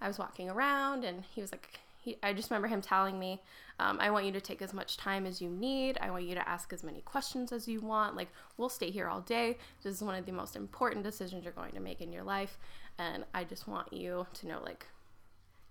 i 0.00 0.08
was 0.08 0.18
walking 0.18 0.50
around 0.50 1.04
and 1.04 1.24
he 1.34 1.40
was 1.40 1.52
like 1.52 1.80
he, 2.04 2.18
I 2.22 2.34
just 2.34 2.50
remember 2.50 2.68
him 2.68 2.82
telling 2.82 3.18
me, 3.18 3.40
um, 3.80 3.98
I 3.98 4.10
want 4.10 4.26
you 4.26 4.32
to 4.32 4.40
take 4.40 4.60
as 4.60 4.74
much 4.74 4.98
time 4.98 5.26
as 5.26 5.40
you 5.40 5.48
need. 5.48 5.96
I 6.00 6.10
want 6.10 6.24
you 6.24 6.34
to 6.34 6.48
ask 6.48 6.72
as 6.72 6.84
many 6.84 7.00
questions 7.00 7.50
as 7.50 7.66
you 7.66 7.80
want. 7.80 8.14
Like, 8.14 8.28
we'll 8.56 8.68
stay 8.68 8.90
here 8.90 9.08
all 9.08 9.22
day. 9.22 9.56
This 9.82 9.94
is 9.94 10.02
one 10.02 10.14
of 10.14 10.26
the 10.26 10.32
most 10.32 10.54
important 10.54 11.02
decisions 11.02 11.44
you're 11.44 11.52
going 11.54 11.72
to 11.72 11.80
make 11.80 12.02
in 12.02 12.12
your 12.12 12.22
life. 12.22 12.58
And 12.98 13.24
I 13.32 13.44
just 13.44 13.66
want 13.66 13.92
you 13.92 14.26
to 14.34 14.46
know, 14.46 14.60
like, 14.62 14.86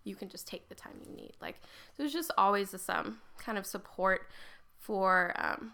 you 0.04 0.16
can 0.16 0.28
just 0.28 0.48
take 0.48 0.68
the 0.70 0.76
time 0.76 0.94
you 1.06 1.16
need. 1.16 1.34
Like, 1.40 1.62
there's 1.98 2.12
just 2.12 2.32
always 2.38 2.72
this 2.72 2.90
um, 2.90 3.20
kind 3.38 3.58
of 3.58 3.66
support 3.66 4.28
for 4.80 5.34
um, 5.38 5.74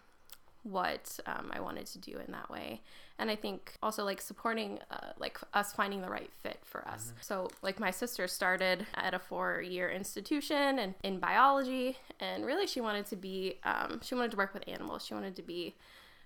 what 0.63 1.19
um, 1.26 1.52
I 1.54 1.60
wanted 1.60 1.86
to 1.88 1.98
do 2.00 2.17
in 2.26 2.32
that 2.32 2.50
way. 2.50 2.82
And 3.17 3.30
I 3.30 3.36
think 3.36 3.74
also 3.84 4.06
like 4.06 4.22
supporting 4.22 4.80
uh, 4.91 5.12
like 5.17 5.38
us 5.54 5.74
finding 5.74 6.02
the 6.02 6.10
right 6.10 6.30
fit 6.41 6.60
for 6.63 6.88
us. 6.88 7.12
So 7.22 7.50
like 7.62 7.80
my 7.80 7.91
sister 7.91 8.28
started 8.28 8.86
at 8.95 9.13
a 9.13 9.19
four 9.19 9.62
year 9.62 9.89
institution 9.89 10.80
and 10.80 10.95
in 11.04 11.19
biology, 11.19 11.98
and 12.19 12.45
really 12.45 12.65
she 12.65 12.80
wanted 12.80 13.06
to 13.08 13.15
be 13.15 13.58
um, 13.63 14.00
she 14.04 14.15
wanted 14.15 14.32
to 14.32 14.38
work 14.38 14.54
with 14.54 14.63
animals. 14.67 15.06
She 15.06 15.13
wanted 15.13 15.36
to 15.36 15.41
be 15.41 15.76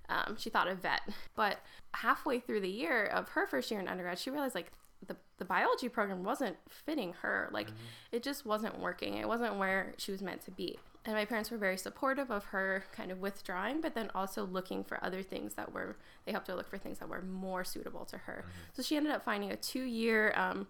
um, 0.10 0.36
she 0.38 0.50
thought 0.50 0.68
a 0.68 0.76
vet. 0.76 1.02
But 1.36 1.60
halfway 1.94 2.40
through 2.40 2.62
the 2.62 2.70
year 2.70 3.06
of 3.06 3.30
her 3.30 3.48
first 3.48 3.72
year 3.72 3.80
in 3.80 3.88
undergrad, 3.88 4.20
she 4.20 4.30
realized 4.30 4.56
like 4.56 4.72
the, 5.08 5.16
the 5.38 5.46
biology 5.46 5.90
program 5.90 6.24
wasn't 6.24 6.58
fitting 6.70 7.14
her. 7.22 7.50
Like 7.52 7.70
it 8.12 8.24
just 8.24 8.46
wasn't 8.46 8.80
working. 8.80 9.18
It 9.18 9.28
wasn't 9.28 9.58
where 9.58 9.94
she 9.98 10.12
was 10.12 10.22
meant 10.22 10.44
to 10.46 10.52
be. 10.52 10.78
And 11.06 11.16
my 11.16 11.26
parents 11.26 11.52
were 11.52 11.58
very 11.58 11.78
supportive 11.78 12.32
of 12.32 12.46
her 12.46 12.86
kind 12.94 13.12
of 13.12 13.20
withdrawing, 13.20 13.82
but 13.82 13.94
then 13.94 14.10
also 14.16 14.46
looking 14.46 14.84
for 14.84 15.04
other 15.04 15.22
things 15.22 15.56
that 15.56 15.74
were, 15.74 15.98
they 16.26 16.32
helped 16.32 16.48
her 16.48 16.56
look 16.56 16.70
for 16.70 16.78
things 16.78 17.00
that 17.00 17.10
were 17.10 17.22
more 17.22 17.66
suitable 17.66 18.06
to 18.06 18.18
her. 18.20 18.46
So 18.74 18.82
she 18.82 18.96
ended 18.96 19.12
up 19.12 19.24
finding 19.24 19.52
a 19.52 19.58
two 19.58 19.84
year, 19.84 20.34
um, 20.38 20.68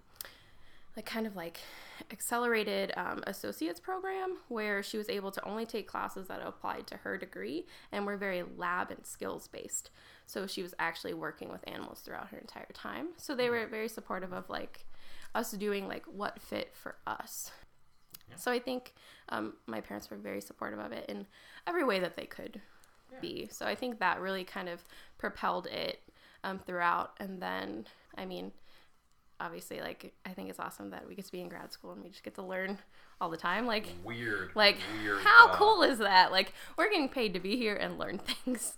like 0.95 1.05
kind 1.05 1.27
of 1.27 1.35
like 1.35 1.59
accelerated 2.11 2.93
um, 2.97 3.23
associates 3.27 3.79
program 3.79 4.37
where 4.47 4.83
she 4.83 4.97
was 4.97 5.09
able 5.09 5.31
to 5.31 5.43
only 5.43 5.65
take 5.65 5.87
classes 5.87 6.27
that 6.27 6.41
applied 6.43 6.87
to 6.87 6.97
her 6.97 7.17
degree 7.17 7.65
and 7.91 8.05
were 8.05 8.17
very 8.17 8.43
lab 8.57 8.91
and 8.91 9.05
skills 9.05 9.47
based. 9.47 9.89
So 10.25 10.47
she 10.47 10.63
was 10.63 10.73
actually 10.79 11.13
working 11.13 11.49
with 11.49 11.67
animals 11.67 11.99
throughout 11.99 12.29
her 12.29 12.37
entire 12.37 12.69
time. 12.73 13.09
So 13.17 13.35
they 13.35 13.49
were 13.49 13.65
very 13.67 13.87
supportive 13.87 14.33
of 14.33 14.49
like 14.49 14.85
us 15.35 15.51
doing 15.51 15.87
like 15.87 16.05
what 16.05 16.41
fit 16.41 16.75
for 16.75 16.95
us. 17.05 17.51
So 18.35 18.51
I 18.51 18.59
think 18.59 18.93
um, 19.29 19.53
my 19.67 19.81
parents 19.81 20.09
were 20.09 20.17
very 20.17 20.41
supportive 20.41 20.79
of 20.79 20.91
it 20.91 21.05
in 21.09 21.25
every 21.67 21.83
way 21.83 21.99
that 21.99 22.15
they 22.15 22.25
could 22.25 22.61
be. 23.21 23.47
So 23.51 23.65
I 23.65 23.75
think 23.75 23.99
that 23.99 24.19
really 24.19 24.43
kind 24.43 24.67
of 24.69 24.83
propelled 25.17 25.67
it 25.67 26.01
um, 26.43 26.59
throughout. 26.59 27.11
And 27.19 27.41
then, 27.41 27.85
I 28.17 28.25
mean, 28.25 28.51
obviously, 29.39 29.81
like 29.81 30.13
I 30.25 30.29
think 30.29 30.49
it's 30.49 30.59
awesome 30.59 30.89
that 30.91 31.07
we 31.07 31.15
get 31.15 31.25
to 31.25 31.31
be 31.31 31.41
in 31.41 31.49
grad 31.49 31.71
school 31.71 31.91
and 31.91 32.03
we 32.03 32.09
just 32.09 32.23
get 32.23 32.35
to 32.35 32.41
learn 32.41 32.79
all 33.21 33.29
the 33.29 33.37
time. 33.37 33.65
Like, 33.65 33.87
Weird. 34.03 34.51
like 34.55 34.77
weird. 35.01 35.19
how 35.21 35.49
uh, 35.49 35.55
cool 35.55 35.83
is 35.83 35.99
that? 35.99 36.31
Like 36.31 36.53
we're 36.77 36.89
getting 36.89 37.09
paid 37.09 37.33
to 37.35 37.39
be 37.39 37.55
here 37.55 37.75
and 37.75 37.97
learn 37.97 38.17
things. 38.45 38.75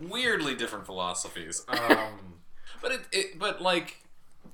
weirdly 0.00 0.54
different 0.54 0.86
philosophies. 0.86 1.64
Um, 1.72 2.34
but 2.82 2.92
it, 2.92 3.00
it, 3.12 3.38
but 3.38 3.60
like, 3.60 4.02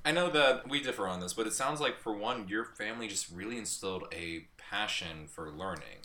I 0.06 0.12
know 0.12 0.30
that 0.30 0.68
we 0.70 0.80
differ 0.80 1.06
on 1.08 1.18
this, 1.20 1.32
but 1.34 1.46
it 1.48 1.52
sounds 1.52 1.80
like 1.80 1.98
for 1.98 2.16
one, 2.16 2.46
your 2.48 2.64
family 2.64 3.08
just 3.08 3.30
really 3.30 3.58
instilled 3.58 4.04
a 4.12 4.46
passion 4.56 5.26
for 5.26 5.50
learning, 5.50 6.00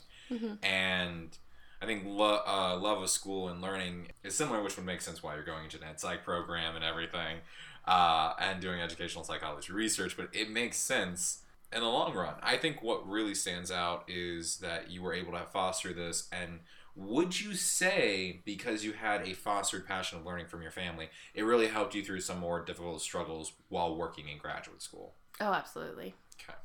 and 0.62 1.38
I 1.80 1.86
think 1.86 2.02
lo- 2.04 2.42
uh, 2.46 2.76
love 2.78 3.00
of 3.00 3.10
school 3.10 3.48
and 3.48 3.60
learning 3.62 4.08
is 4.24 4.34
similar, 4.34 4.60
which 4.62 4.76
would 4.76 4.86
make 4.86 5.00
sense 5.02 5.22
why 5.22 5.34
you're 5.36 5.44
going 5.44 5.64
into 5.64 5.76
an 5.78 5.84
ed 5.84 6.00
psych 6.00 6.24
program 6.24 6.74
and 6.74 6.84
everything, 6.84 7.38
uh, 7.86 8.32
and 8.40 8.60
doing 8.60 8.80
educational 8.80 9.24
psychology 9.24 9.72
research. 9.72 10.16
But 10.16 10.28
it 10.32 10.50
makes 10.50 10.76
sense 10.78 11.42
in 11.72 11.80
the 11.80 11.86
long 11.88 12.12
run. 12.14 12.34
I 12.42 12.56
think 12.56 12.82
what 12.82 13.08
really 13.08 13.34
stands 13.34 13.70
out 13.70 14.04
is 14.08 14.56
that 14.58 14.90
you 14.90 15.02
were 15.02 15.14
able 15.14 15.32
to 15.32 15.44
foster 15.52 15.92
this 15.92 16.28
and 16.32 16.60
would 16.94 17.40
you 17.40 17.54
say 17.54 18.40
because 18.44 18.84
you 18.84 18.92
had 18.92 19.26
a 19.26 19.32
fostered 19.32 19.86
passion 19.86 20.18
of 20.18 20.26
learning 20.26 20.46
from 20.46 20.62
your 20.62 20.70
family 20.70 21.08
it 21.34 21.42
really 21.42 21.68
helped 21.68 21.94
you 21.94 22.04
through 22.04 22.20
some 22.20 22.38
more 22.38 22.64
difficult 22.64 23.00
struggles 23.00 23.52
while 23.68 23.96
working 23.96 24.28
in 24.28 24.38
graduate 24.38 24.82
school? 24.82 25.14
Oh, 25.40 25.52
absolutely. 25.52 26.14
okay. 26.40 26.56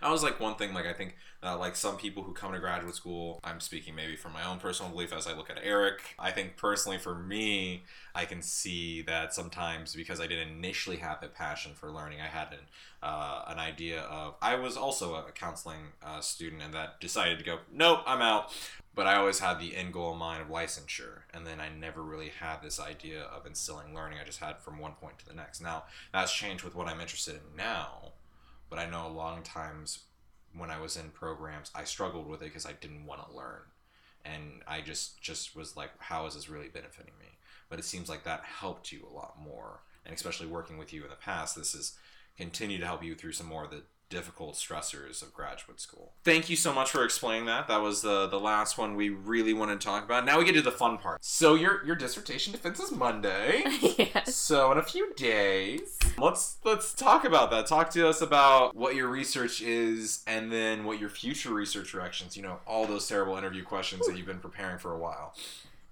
That 0.00 0.10
was 0.10 0.22
like 0.22 0.40
one 0.40 0.56
thing 0.56 0.74
like 0.74 0.86
i 0.86 0.92
think 0.92 1.16
uh, 1.44 1.56
like 1.56 1.76
some 1.76 1.96
people 1.96 2.22
who 2.22 2.32
come 2.32 2.52
to 2.52 2.58
graduate 2.58 2.94
school 2.94 3.38
i'm 3.44 3.60
speaking 3.60 3.94
maybe 3.94 4.16
from 4.16 4.32
my 4.32 4.44
own 4.44 4.58
personal 4.58 4.90
belief 4.90 5.12
as 5.12 5.26
i 5.26 5.32
look 5.32 5.48
at 5.48 5.58
eric 5.62 6.14
i 6.18 6.30
think 6.30 6.56
personally 6.56 6.98
for 6.98 7.14
me 7.14 7.84
i 8.14 8.24
can 8.24 8.42
see 8.42 9.02
that 9.02 9.32
sometimes 9.32 9.94
because 9.94 10.20
i 10.20 10.26
didn't 10.26 10.48
initially 10.48 10.96
have 10.96 11.22
a 11.22 11.28
passion 11.28 11.72
for 11.74 11.90
learning 11.90 12.20
i 12.20 12.26
had 12.26 12.48
an, 12.52 12.58
uh, 13.02 13.44
an 13.48 13.58
idea 13.58 14.00
of 14.02 14.34
i 14.42 14.54
was 14.54 14.76
also 14.76 15.14
a 15.14 15.30
counseling 15.32 15.92
uh, 16.04 16.20
student 16.20 16.62
and 16.62 16.74
that 16.74 17.00
decided 17.00 17.38
to 17.38 17.44
go 17.44 17.58
nope 17.72 18.00
i'm 18.06 18.22
out 18.22 18.52
but 18.94 19.06
I 19.06 19.16
always 19.16 19.38
had 19.38 19.58
the 19.58 19.76
end 19.76 19.92
goal 19.92 20.12
in 20.12 20.18
mind 20.18 20.42
of 20.42 20.48
licensure, 20.48 21.22
and 21.32 21.46
then 21.46 21.60
I 21.60 21.68
never 21.68 22.02
really 22.02 22.28
had 22.28 22.62
this 22.62 22.78
idea 22.78 23.22
of 23.22 23.46
instilling 23.46 23.94
learning. 23.94 24.18
I 24.20 24.24
just 24.24 24.40
had 24.40 24.58
from 24.58 24.78
one 24.78 24.92
point 24.92 25.18
to 25.20 25.26
the 25.26 25.34
next. 25.34 25.60
Now 25.60 25.84
that's 26.12 26.32
changed 26.32 26.64
with 26.64 26.74
what 26.74 26.88
I'm 26.88 27.00
interested 27.00 27.34
in 27.34 27.56
now, 27.56 28.12
but 28.68 28.78
I 28.78 28.88
know 28.88 29.06
a 29.06 29.12
of 29.38 29.44
times 29.44 30.00
when 30.54 30.70
I 30.70 30.80
was 30.80 30.96
in 30.96 31.10
programs, 31.10 31.70
I 31.74 31.84
struggled 31.84 32.28
with 32.28 32.42
it 32.42 32.46
because 32.46 32.66
I 32.66 32.72
didn't 32.72 33.06
want 33.06 33.26
to 33.26 33.34
learn, 33.34 33.62
and 34.24 34.62
I 34.66 34.80
just 34.82 35.20
just 35.22 35.56
was 35.56 35.76
like, 35.76 35.90
how 35.98 36.26
is 36.26 36.34
this 36.34 36.48
really 36.48 36.68
benefiting 36.68 37.14
me? 37.18 37.38
But 37.70 37.78
it 37.78 37.84
seems 37.86 38.10
like 38.10 38.24
that 38.24 38.44
helped 38.44 38.92
you 38.92 39.06
a 39.10 39.14
lot 39.14 39.36
more, 39.42 39.80
and 40.04 40.14
especially 40.14 40.46
working 40.46 40.76
with 40.76 40.92
you 40.92 41.04
in 41.04 41.10
the 41.10 41.16
past, 41.16 41.56
this 41.56 41.72
has 41.72 41.94
continued 42.36 42.80
to 42.80 42.86
help 42.86 43.02
you 43.02 43.14
through 43.14 43.32
some 43.32 43.46
more 43.46 43.64
of 43.64 43.70
the 43.70 43.82
difficult 44.12 44.54
stressors 44.54 45.22
of 45.22 45.32
graduate 45.32 45.80
school. 45.80 46.12
Thank 46.22 46.50
you 46.50 46.56
so 46.56 46.72
much 46.72 46.90
for 46.90 47.02
explaining 47.02 47.46
that. 47.46 47.66
That 47.66 47.80
was 47.80 48.02
the 48.02 48.26
the 48.26 48.38
last 48.38 48.76
one 48.76 48.94
we 48.94 49.08
really 49.08 49.54
wanted 49.54 49.80
to 49.80 49.86
talk 49.86 50.04
about. 50.04 50.26
Now 50.26 50.38
we 50.38 50.44
get 50.44 50.54
to 50.54 50.62
the 50.62 50.70
fun 50.70 50.98
part. 50.98 51.24
So 51.24 51.54
your 51.54 51.84
your 51.86 51.96
dissertation 51.96 52.52
defense 52.52 52.78
is 52.78 52.92
Monday. 52.92 53.62
yes. 53.98 54.36
So 54.36 54.70
in 54.70 54.78
a 54.78 54.82
few 54.82 55.14
days, 55.14 55.98
let's 56.18 56.58
let's 56.62 56.92
talk 56.92 57.24
about 57.24 57.50
that. 57.50 57.66
Talk 57.66 57.88
to 57.90 58.06
us 58.06 58.20
about 58.20 58.76
what 58.76 58.94
your 58.94 59.08
research 59.08 59.62
is, 59.62 60.22
and 60.26 60.52
then 60.52 60.84
what 60.84 61.00
your 61.00 61.08
future 61.08 61.54
research 61.54 61.90
directions. 61.90 62.36
You 62.36 62.42
know, 62.42 62.58
all 62.66 62.86
those 62.86 63.08
terrible 63.08 63.38
interview 63.38 63.64
questions 63.64 64.06
that 64.06 64.16
you've 64.16 64.26
been 64.26 64.40
preparing 64.40 64.78
for 64.78 64.92
a 64.92 64.98
while. 64.98 65.34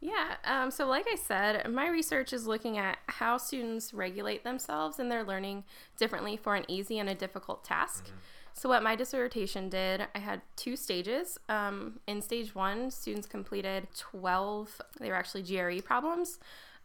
Yeah, 0.01 0.36
um, 0.44 0.70
so 0.70 0.86
like 0.86 1.07
I 1.12 1.16
said, 1.16 1.70
my 1.70 1.86
research 1.88 2.32
is 2.32 2.46
looking 2.46 2.78
at 2.78 2.98
how 3.07 3.36
students 3.36 3.92
regulate 3.92 4.44
themselves 4.44 4.98
and 4.98 5.11
their 5.11 5.24
learning 5.24 5.64
differently 5.98 6.38
for 6.38 6.55
an 6.55 6.64
easy 6.68 6.98
and 6.98 7.09
a 7.09 7.14
difficult 7.14 7.64
task. 7.64 8.11
So, 8.55 8.68
what 8.68 8.82
my 8.82 8.96
dissertation 8.96 9.68
did, 9.68 10.07
I 10.14 10.18
had 10.18 10.40
two 10.57 10.74
stages. 10.74 11.38
Um, 11.48 12.01
in 12.07 12.20
stage 12.22 12.55
one, 12.55 12.90
students 12.90 13.26
completed 13.26 13.88
12, 13.96 14.80
they 15.01 15.09
were 15.09 15.14
actually 15.14 15.42
GRE 15.42 15.82
problems. 15.82 16.38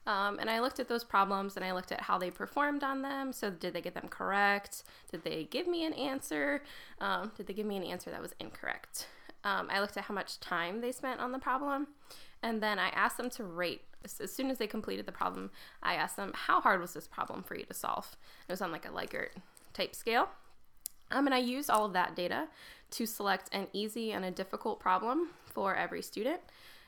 Um, 0.05 0.37
and 0.37 0.49
I 0.49 0.59
looked 0.59 0.79
at 0.79 0.87
those 0.87 1.03
problems 1.03 1.55
and 1.55 1.65
I 1.65 1.71
looked 1.71 1.91
at 1.91 2.01
how 2.01 2.19
they 2.19 2.29
performed 2.29 2.83
on 2.83 3.01
them. 3.01 3.33
So, 3.33 3.49
did 3.49 3.73
they 3.73 3.81
get 3.81 3.93
them 3.93 4.09
correct? 4.09 4.83
Did 5.09 5.23
they 5.23 5.45
give 5.45 5.67
me 5.67 5.85
an 5.85 5.93
answer? 5.93 6.63
Um, 6.99 7.31
did 7.35 7.47
they 7.47 7.53
give 7.53 7.65
me 7.65 7.77
an 7.77 7.83
answer 7.83 8.11
that 8.11 8.21
was 8.21 8.35
incorrect? 8.39 9.07
Um, 9.43 9.67
I 9.71 9.79
looked 9.79 9.95
at 9.97 10.05
how 10.05 10.13
much 10.13 10.39
time 10.39 10.81
they 10.81 10.91
spent 10.91 11.19
on 11.19 11.31
the 11.31 11.39
problem. 11.39 11.87
And 12.43 12.61
then 12.61 12.79
I 12.79 12.89
asked 12.89 13.17
them 13.17 13.29
to 13.31 13.43
rate. 13.43 13.81
As, 14.03 14.31
soon 14.31 14.51
as 14.51 14.59
they 14.59 14.67
completed 14.67 15.07
the 15.07 15.11
problem, 15.11 15.49
I 15.81 15.95
asked 15.95 16.15
them, 16.15 16.31
How 16.35 16.61
hard 16.61 16.79
was 16.79 16.93
this 16.93 17.07
problem 17.07 17.41
for 17.41 17.55
you 17.55 17.65
to 17.65 17.73
solve? 17.73 18.15
It 18.47 18.51
was 18.51 18.61
on 18.61 18.71
like 18.71 18.85
a 18.85 18.89
Likert 18.89 19.29
type 19.73 19.95
scale. 19.95 20.29
Um, 21.11 21.25
and 21.27 21.33
I 21.33 21.39
used 21.39 21.69
all 21.69 21.85
of 21.85 21.93
that 21.93 22.15
data 22.15 22.47
to 22.91 23.05
select 23.05 23.49
an 23.51 23.67
easy 23.73 24.11
and 24.11 24.25
a 24.25 24.31
difficult 24.31 24.79
problem 24.79 25.29
for 25.45 25.75
every 25.75 26.01
student. 26.01 26.41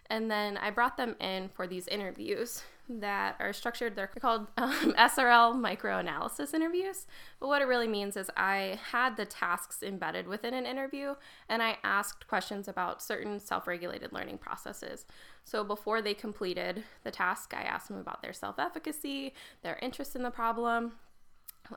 And 0.10 0.30
then 0.30 0.58
I 0.58 0.70
brought 0.70 0.98
them 0.98 1.16
in 1.20 1.50
for 1.50 1.68
these 1.68 1.88
interviews 1.88 2.64
that 2.90 3.36
are 3.40 3.54
structured. 3.54 3.96
They're 3.96 4.08
called 4.08 4.48
um, 4.58 4.94
SRL 4.98 5.56
microanalysis 5.56 6.54
interviews. 6.54 7.06
But 7.40 7.48
what 7.48 7.62
it 7.62 7.66
really 7.66 7.88
means 7.88 8.16
is 8.18 8.30
I 8.38 8.80
had 8.92 9.18
the 9.18 9.26
tasks 9.26 9.84
embedded 9.84 10.28
within 10.28 10.54
an 10.54 10.66
interview 10.66 11.16
and 11.50 11.62
I 11.62 11.78
asked 11.84 12.28
questions 12.28 12.68
about 12.68 13.02
certain 13.02 13.40
self 13.40 13.68
regulated 13.68 14.14
learning 14.14 14.38
processes. 14.38 15.06
So 15.44 15.64
before 15.64 16.02
they 16.02 16.14
completed 16.14 16.84
the 17.04 17.12
task, 17.12 17.54
I 17.56 17.62
asked 17.62 17.88
them 17.90 18.00
about 18.00 18.22
their 18.22 18.34
self 18.34 18.60
efficacy, 18.60 19.34
their 19.64 19.78
interest 19.82 20.16
in 20.16 20.24
the 20.24 20.32
problem, 20.32 20.94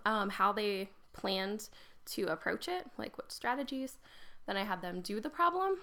um, 0.05 0.31
how 0.31 0.53
they 0.53 0.91
planned 1.13 1.69
to 2.07 2.25
approach 2.27 2.69
it, 2.69 2.87
like 2.99 3.17
what 3.19 3.33
strategies. 3.33 3.99
Then 4.47 4.57
I 4.57 4.65
had 4.65 4.83
them 4.83 5.01
do 5.01 5.21
the 5.21 5.31
problem 5.31 5.79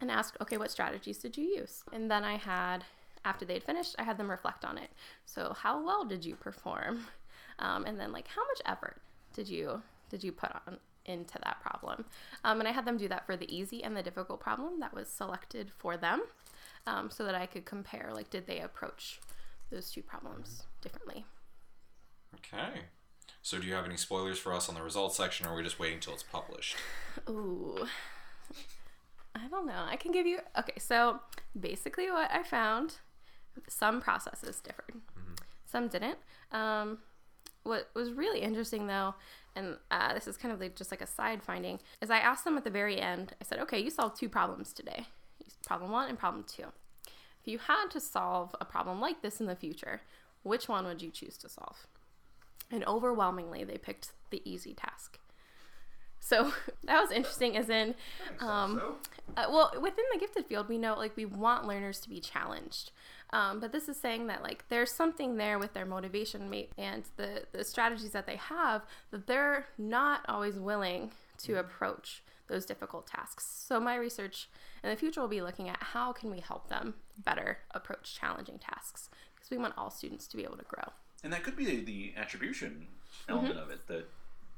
and 0.00 0.10
asked, 0.10 0.36
okay, 0.40 0.56
what 0.56 0.70
strategies 0.70 1.18
did 1.18 1.36
you 1.36 1.44
use? 1.44 1.82
And 1.92 2.10
then 2.10 2.24
I 2.24 2.36
had, 2.36 2.84
after 3.24 3.44
they'd 3.44 3.64
finished, 3.64 3.96
I 3.98 4.02
had 4.02 4.18
them 4.18 4.30
reflect 4.30 4.64
on 4.64 4.78
it. 4.78 4.90
So 5.24 5.54
how 5.58 5.84
well 5.84 6.04
did 6.04 6.24
you 6.24 6.36
perform? 6.36 7.06
Um, 7.60 7.84
and 7.84 8.00
then 8.00 8.10
like 8.10 8.26
how 8.26 8.42
much 8.48 8.60
effort 8.66 9.00
did 9.32 9.48
you 9.48 9.80
did 10.10 10.24
you 10.24 10.32
put 10.32 10.50
on 10.66 10.76
into 11.04 11.38
that 11.44 11.60
problem? 11.60 12.04
Um, 12.42 12.58
and 12.58 12.68
I 12.68 12.72
had 12.72 12.84
them 12.84 12.96
do 12.96 13.06
that 13.06 13.26
for 13.26 13.36
the 13.36 13.48
easy 13.56 13.84
and 13.84 13.96
the 13.96 14.02
difficult 14.02 14.40
problem 14.40 14.80
that 14.80 14.92
was 14.92 15.06
selected 15.06 15.70
for 15.70 15.96
them, 15.96 16.22
um, 16.88 17.10
so 17.10 17.24
that 17.24 17.36
I 17.36 17.46
could 17.46 17.64
compare 17.64 18.10
like 18.12 18.28
did 18.28 18.48
they 18.48 18.58
approach 18.58 19.20
those 19.70 19.88
two 19.88 20.02
problems 20.02 20.64
differently. 20.82 21.24
Okay. 22.34 22.80
So 23.42 23.58
do 23.58 23.66
you 23.66 23.74
have 23.74 23.84
any 23.84 23.96
spoilers 23.96 24.38
for 24.38 24.52
us 24.52 24.68
on 24.68 24.74
the 24.74 24.82
results 24.82 25.16
section, 25.16 25.46
or 25.46 25.50
are 25.50 25.56
we 25.56 25.62
just 25.62 25.78
waiting 25.78 26.00
till 26.00 26.14
it's 26.14 26.22
published? 26.22 26.76
Ooh. 27.28 27.86
I 29.34 29.48
don't 29.48 29.66
know. 29.66 29.84
I 29.86 29.96
can 29.96 30.12
give 30.12 30.26
you. 30.26 30.38
Okay, 30.58 30.78
so 30.78 31.20
basically, 31.58 32.10
what 32.10 32.30
I 32.32 32.42
found 32.42 32.96
some 33.68 34.00
processes 34.00 34.60
differed, 34.60 34.94
some 35.64 35.88
didn't. 35.88 36.18
Um, 36.52 36.98
what 37.62 37.90
was 37.94 38.12
really 38.12 38.40
interesting, 38.40 38.86
though, 38.86 39.14
and 39.56 39.76
uh, 39.90 40.12
this 40.12 40.26
is 40.26 40.36
kind 40.36 40.52
of 40.52 40.60
like 40.60 40.76
just 40.76 40.90
like 40.90 41.00
a 41.00 41.06
side 41.06 41.42
finding, 41.42 41.80
is 42.00 42.10
I 42.10 42.18
asked 42.18 42.44
them 42.44 42.56
at 42.56 42.64
the 42.64 42.70
very 42.70 43.00
end, 43.00 43.34
I 43.40 43.44
said, 43.44 43.58
okay, 43.60 43.78
you 43.78 43.90
solved 43.90 44.18
two 44.18 44.28
problems 44.28 44.72
today 44.72 45.06
problem 45.66 45.90
one 45.90 46.08
and 46.08 46.18
problem 46.18 46.44
two. 46.46 46.66
If 47.40 47.48
you 47.48 47.58
had 47.58 47.88
to 47.90 48.00
solve 48.00 48.54
a 48.60 48.64
problem 48.64 49.00
like 49.00 49.22
this 49.22 49.40
in 49.40 49.46
the 49.46 49.56
future, 49.56 50.02
which 50.42 50.68
one 50.68 50.84
would 50.86 51.02
you 51.02 51.10
choose 51.10 51.36
to 51.38 51.48
solve? 51.48 51.86
And 52.70 52.84
overwhelmingly, 52.86 53.64
they 53.64 53.78
picked 53.78 54.12
the 54.30 54.42
easy 54.44 54.74
task. 54.74 55.18
So 56.20 56.52
that 56.84 57.00
was 57.00 57.10
interesting, 57.10 57.56
as 57.56 57.68
in, 57.68 57.94
um, 58.40 58.80
uh, 59.36 59.46
well, 59.48 59.72
within 59.74 60.04
the 60.12 60.18
gifted 60.18 60.46
field, 60.46 60.68
we 60.68 60.78
know 60.78 60.96
like 60.96 61.16
we 61.16 61.24
want 61.24 61.66
learners 61.66 62.00
to 62.00 62.08
be 62.08 62.20
challenged. 62.20 62.90
Um, 63.30 63.58
but 63.60 63.72
this 63.72 63.88
is 63.88 63.96
saying 63.98 64.26
that 64.28 64.42
like 64.42 64.64
there's 64.68 64.92
something 64.92 65.36
there 65.36 65.58
with 65.58 65.72
their 65.72 65.86
motivation 65.86 66.52
and 66.78 67.04
the, 67.16 67.42
the 67.52 67.64
strategies 67.64 68.10
that 68.10 68.26
they 68.26 68.36
have 68.36 68.82
that 69.10 69.26
they're 69.26 69.66
not 69.78 70.20
always 70.28 70.54
willing 70.56 71.10
to 71.38 71.58
approach 71.58 72.22
those 72.46 72.64
difficult 72.66 73.06
tasks. 73.06 73.44
So 73.66 73.80
my 73.80 73.96
research 73.96 74.48
in 74.82 74.90
the 74.90 74.96
future 74.96 75.20
will 75.20 75.28
be 75.28 75.40
looking 75.40 75.68
at 75.68 75.82
how 75.82 76.12
can 76.12 76.30
we 76.30 76.40
help 76.40 76.68
them 76.68 76.94
better 77.24 77.58
approach 77.72 78.14
challenging 78.20 78.58
tasks 78.58 79.08
because 79.34 79.50
we 79.50 79.56
want 79.58 79.74
all 79.76 79.90
students 79.90 80.26
to 80.28 80.36
be 80.36 80.44
able 80.44 80.58
to 80.58 80.64
grow. 80.64 80.84
And 81.22 81.32
that 81.32 81.42
could 81.42 81.56
be 81.56 81.80
the 81.80 82.12
attribution 82.16 82.86
element 83.28 83.58
of 83.58 83.70
it 83.70 83.86
that 83.88 84.06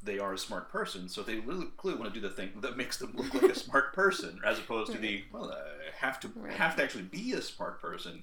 they 0.03 0.19
are 0.19 0.35
a 0.35 0.39
smart 0.39 0.71
person, 0.71 1.09
so 1.09 1.23
they 1.23 1.37
really 1.39 1.67
clearly 1.77 1.99
want 2.01 2.13
to 2.13 2.21
do 2.21 2.27
the 2.29 2.33
thing 2.33 2.51
that 2.61 2.77
makes 2.77 2.99
them 2.99 3.13
look 3.15 3.33
like 3.35 3.45
a 3.51 3.55
smart 3.59 3.93
person, 3.93 4.41
as 4.45 4.59
opposed 4.59 4.93
to 4.93 4.99
the 4.99 5.25
well, 5.33 5.51
I 5.51 6.05
have 6.05 6.21
to 6.21 6.29
Right. 6.37 6.53
have 6.53 6.77
to 6.77 6.83
actually 6.83 7.05
be 7.05 7.33
a 7.33 7.41
smart 7.43 7.81
person. 7.81 8.23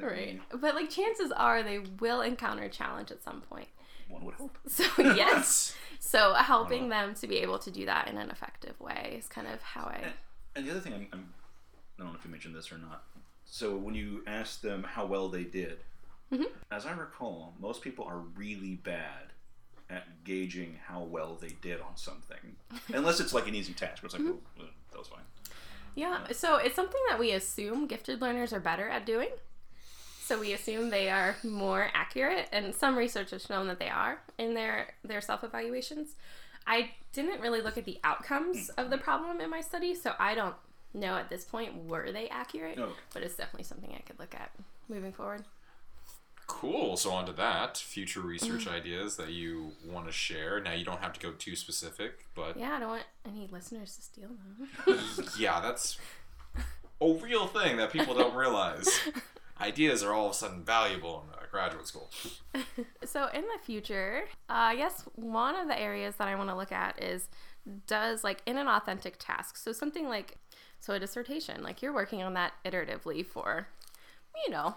Right. 0.00 0.40
But 0.50 0.74
like 0.74 0.90
chances 0.90 1.32
are 1.32 1.62
they 1.62 1.78
will 2.00 2.20
encounter 2.20 2.64
a 2.64 2.68
challenge 2.68 3.10
at 3.10 3.22
some 3.22 3.40
point. 3.42 3.68
One 4.08 4.24
would 4.24 4.34
hope. 4.34 4.58
So 4.68 4.84
yes. 4.98 5.74
So 6.00 6.34
helping 6.34 6.88
them 6.88 7.14
to 7.14 7.26
be 7.26 7.38
able 7.38 7.58
to 7.60 7.70
do 7.70 7.86
that 7.86 8.08
in 8.08 8.16
an 8.18 8.30
effective 8.30 8.78
way 8.80 9.16
is 9.18 9.26
kind 9.28 9.46
of 9.46 9.62
how 9.62 9.82
I 9.84 10.12
And 10.56 10.66
the 10.66 10.70
other 10.72 10.80
thing, 10.80 10.92
I'm, 10.94 11.08
I'm, 11.12 11.28
I 11.98 12.02
don't 12.02 12.12
know 12.12 12.18
if 12.18 12.24
you 12.24 12.30
mentioned 12.30 12.54
this 12.54 12.72
or 12.72 12.78
not. 12.78 13.04
So 13.44 13.76
when 13.76 13.94
you 13.94 14.22
ask 14.26 14.60
them 14.60 14.82
how 14.82 15.06
well 15.06 15.28
they 15.28 15.44
did, 15.44 15.78
Mhm. 16.32 16.46
as 16.70 16.86
I 16.86 16.92
recall, 16.92 17.54
most 17.60 17.82
people 17.82 18.04
are 18.06 18.18
really 18.18 18.76
bad 18.76 19.32
at 19.90 20.24
gauging 20.24 20.78
how 20.86 21.02
well 21.02 21.34
they 21.40 21.50
did 21.60 21.80
on 21.82 21.94
something, 21.96 22.56
unless 22.94 23.20
it's 23.20 23.34
like 23.34 23.46
an 23.46 23.54
easy 23.54 23.74
task. 23.74 24.02
Where 24.02 24.06
it's 24.06 24.14
like, 24.14 24.22
Mm-hmm. 24.22 24.60
"Oh, 24.62 24.64
that 24.92 24.98
was 24.98 25.08
fine. 25.08 25.20
Yeah, 25.94 26.26
so 26.32 26.56
it's 26.56 26.74
something 26.74 27.00
that 27.10 27.18
we 27.18 27.32
assume 27.32 27.86
gifted 27.86 28.22
learners 28.22 28.52
are 28.54 28.60
better 28.60 28.88
at 28.88 29.04
doing. 29.04 29.28
So 30.32 30.40
we 30.40 30.54
assume 30.54 30.88
they 30.88 31.10
are 31.10 31.36
more 31.44 31.90
accurate, 31.92 32.48
and 32.52 32.74
some 32.74 32.96
research 32.96 33.32
has 33.32 33.42
shown 33.44 33.68
that 33.68 33.78
they 33.78 33.90
are 33.90 34.18
in 34.38 34.54
their 34.54 34.94
their 35.04 35.20
self 35.20 35.44
evaluations. 35.44 36.14
I 36.66 36.92
didn't 37.12 37.42
really 37.42 37.60
look 37.60 37.76
at 37.76 37.84
the 37.84 37.98
outcomes 38.02 38.70
of 38.78 38.88
the 38.88 38.96
problem 38.96 39.42
in 39.42 39.50
my 39.50 39.60
study, 39.60 39.94
so 39.94 40.14
I 40.18 40.34
don't 40.34 40.54
know 40.94 41.16
at 41.16 41.28
this 41.28 41.44
point 41.44 41.84
were 41.84 42.10
they 42.12 42.30
accurate, 42.30 42.78
Oh, 42.78 42.94
but 43.12 43.22
it's 43.22 43.34
definitely 43.36 43.64
something 43.64 43.92
I 43.94 44.00
could 44.00 44.18
look 44.18 44.34
at 44.34 44.52
moving 44.88 45.12
forward. 45.12 45.44
Cool. 46.46 46.96
So 46.96 47.10
on 47.10 47.26
to 47.26 47.32
that. 47.34 47.76
Future 47.76 48.20
research 48.22 48.64
Mm-hmm. 48.64 48.74
ideas 48.74 49.16
that 49.16 49.32
you 49.32 49.72
want 49.86 50.06
to 50.06 50.12
share. 50.12 50.60
Now 50.62 50.72
you 50.72 50.86
don't 50.86 51.00
have 51.02 51.12
to 51.12 51.20
go 51.20 51.32
too 51.32 51.56
specific, 51.56 52.24
but 52.34 52.58
Yeah, 52.58 52.72
I 52.72 52.80
don't 52.80 52.88
want 52.88 53.04
any 53.26 53.50
listeners 53.52 53.96
to 53.96 54.00
steal 54.02 54.30
them. 54.86 55.26
yeah, 55.38 55.60
that's 55.60 55.98
a 57.02 57.12
real 57.12 57.48
thing 57.48 57.76
that 57.76 57.92
people 57.92 58.14
don't 58.14 58.34
realize. 58.34 58.88
Ideas 59.62 60.02
are 60.02 60.12
all 60.12 60.26
of 60.26 60.32
a 60.32 60.34
sudden 60.34 60.64
valuable 60.64 61.24
in 61.26 61.38
uh, 61.38 61.46
graduate 61.50 61.86
school. 61.86 62.10
So 63.04 63.28
in 63.34 63.42
the 63.42 63.58
future, 63.62 64.24
uh, 64.48 64.72
I 64.72 64.76
guess 64.76 65.04
one 65.16 65.54
of 65.54 65.68
the 65.68 65.78
areas 65.78 66.16
that 66.16 66.28
I 66.28 66.34
want 66.34 66.48
to 66.48 66.56
look 66.56 66.72
at 66.72 67.02
is 67.02 67.28
does 67.86 68.24
like 68.24 68.42
in 68.46 68.56
an 68.56 68.68
authentic 68.68 69.16
task. 69.18 69.56
So 69.56 69.72
something 69.72 70.08
like 70.08 70.38
so 70.80 70.94
a 70.94 70.98
dissertation, 70.98 71.62
like 71.62 71.82
you're 71.82 71.92
working 71.92 72.22
on 72.22 72.34
that 72.34 72.54
iteratively 72.64 73.24
for, 73.24 73.68
you 74.44 74.50
know, 74.50 74.74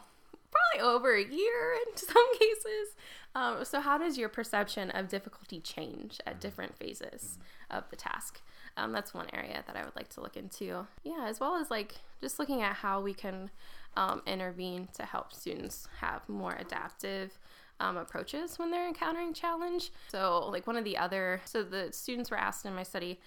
probably 0.52 0.90
over 0.90 1.16
a 1.16 1.24
year 1.24 1.76
in 1.88 1.98
some 1.98 2.34
cases. 2.38 2.96
Um, 3.34 3.66
so 3.66 3.80
how 3.80 3.98
does 3.98 4.18
your 4.18 4.30
perception 4.30 4.92
of 4.92 5.08
difficulty 5.10 5.60
change 5.60 6.20
at 6.26 6.40
different 6.40 6.78
phases 6.78 7.38
of 7.70 7.90
the 7.90 7.96
task? 7.96 8.42
Um, 8.78 8.92
that's 8.92 9.14
one 9.14 9.28
area 9.34 9.64
that 9.66 9.76
I 9.76 9.84
would 9.84 9.96
like 9.96 10.10
to 10.10 10.22
look 10.22 10.36
into. 10.36 10.86
Yeah, 11.04 11.26
as 11.26 11.40
well 11.40 11.56
as 11.56 11.72
like 11.72 11.96
just 12.22 12.40
looking 12.40 12.62
at 12.62 12.78
how 12.78 13.02
we 13.02 13.14
can 13.14 13.50
um, 13.98 14.22
intervene 14.26 14.88
to 14.94 15.04
help 15.04 15.34
students 15.34 15.88
have 16.00 16.28
more 16.28 16.56
adaptive 16.60 17.38
um, 17.80 17.98
approaches 17.98 18.58
when 18.58 18.72
they're 18.72 18.88
encountering 18.88 19.34
challenge. 19.34 19.92
So, 20.08 20.48
like 20.52 20.68
one 20.68 20.78
of 20.78 20.84
the 20.84 20.98
other, 20.98 21.42
so 21.46 21.64
the 21.64 21.90
students 21.92 22.32
were 22.32 22.38
asked 22.38 22.66
in 22.66 22.74
my 22.74 22.84
study, 22.84 23.20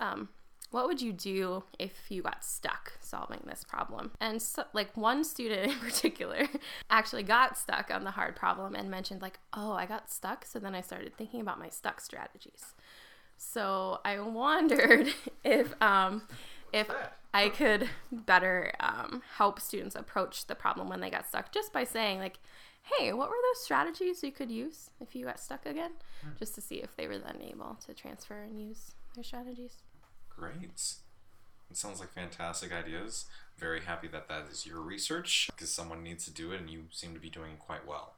um, 0.00 0.28
what 0.70 0.86
would 0.86 1.00
you 1.00 1.12
do 1.12 1.62
if 1.78 1.92
you 2.08 2.22
got 2.22 2.44
stuck 2.44 2.92
solving 3.00 3.40
this 3.46 3.64
problem? 3.64 4.10
And 4.20 4.40
so, 4.42 4.64
like 4.72 4.96
one 4.96 5.24
student 5.24 5.72
in 5.72 5.78
particular 5.78 6.48
actually 6.90 7.22
got 7.22 7.56
stuck 7.56 7.90
on 7.92 8.04
the 8.04 8.10
hard 8.10 8.36
problem 8.36 8.74
and 8.74 8.90
mentioned 8.90 9.22
like, 9.22 9.38
"Oh, 9.52 9.72
I 9.72 9.86
got 9.86 10.10
stuck." 10.10 10.44
So 10.44 10.58
then 10.58 10.74
I 10.74 10.80
started 10.80 11.16
thinking 11.16 11.40
about 11.40 11.58
my 11.58 11.68
stuck 11.68 12.00
strategies. 12.00 12.74
So 13.38 14.00
I 14.04 14.18
wondered 14.20 15.08
if 15.44 15.80
um, 15.82 16.22
if 16.72 16.88
I 17.36 17.50
could 17.50 17.90
better 18.10 18.72
um, 18.80 19.22
help 19.36 19.60
students 19.60 19.94
approach 19.94 20.46
the 20.46 20.54
problem 20.54 20.88
when 20.88 21.00
they 21.00 21.10
got 21.10 21.28
stuck 21.28 21.52
just 21.52 21.70
by 21.70 21.84
saying 21.84 22.18
like, 22.18 22.38
"Hey, 22.82 23.12
what 23.12 23.28
were 23.28 23.36
those 23.50 23.62
strategies 23.62 24.22
you 24.22 24.32
could 24.32 24.50
use 24.50 24.88
if 25.00 25.14
you 25.14 25.26
got 25.26 25.38
stuck 25.38 25.66
again?" 25.66 25.90
Just 26.38 26.54
to 26.54 26.62
see 26.62 26.76
if 26.76 26.96
they 26.96 27.06
were 27.06 27.18
then 27.18 27.36
able 27.42 27.76
to 27.84 27.92
transfer 27.92 28.40
and 28.40 28.58
use 28.58 28.92
their 29.14 29.22
strategies. 29.22 29.82
Great. 30.30 30.94
It 31.70 31.76
sounds 31.76 32.00
like 32.00 32.14
fantastic 32.14 32.72
ideas. 32.72 33.26
Very 33.58 33.82
happy 33.82 34.08
that 34.08 34.28
that 34.28 34.46
is 34.50 34.64
your 34.64 34.80
research 34.80 35.50
because 35.52 35.70
someone 35.70 36.02
needs 36.02 36.24
to 36.24 36.30
do 36.30 36.52
it 36.52 36.60
and 36.60 36.70
you 36.70 36.84
seem 36.90 37.12
to 37.12 37.20
be 37.20 37.28
doing 37.28 37.52
it 37.52 37.58
quite 37.58 37.86
well. 37.86 38.14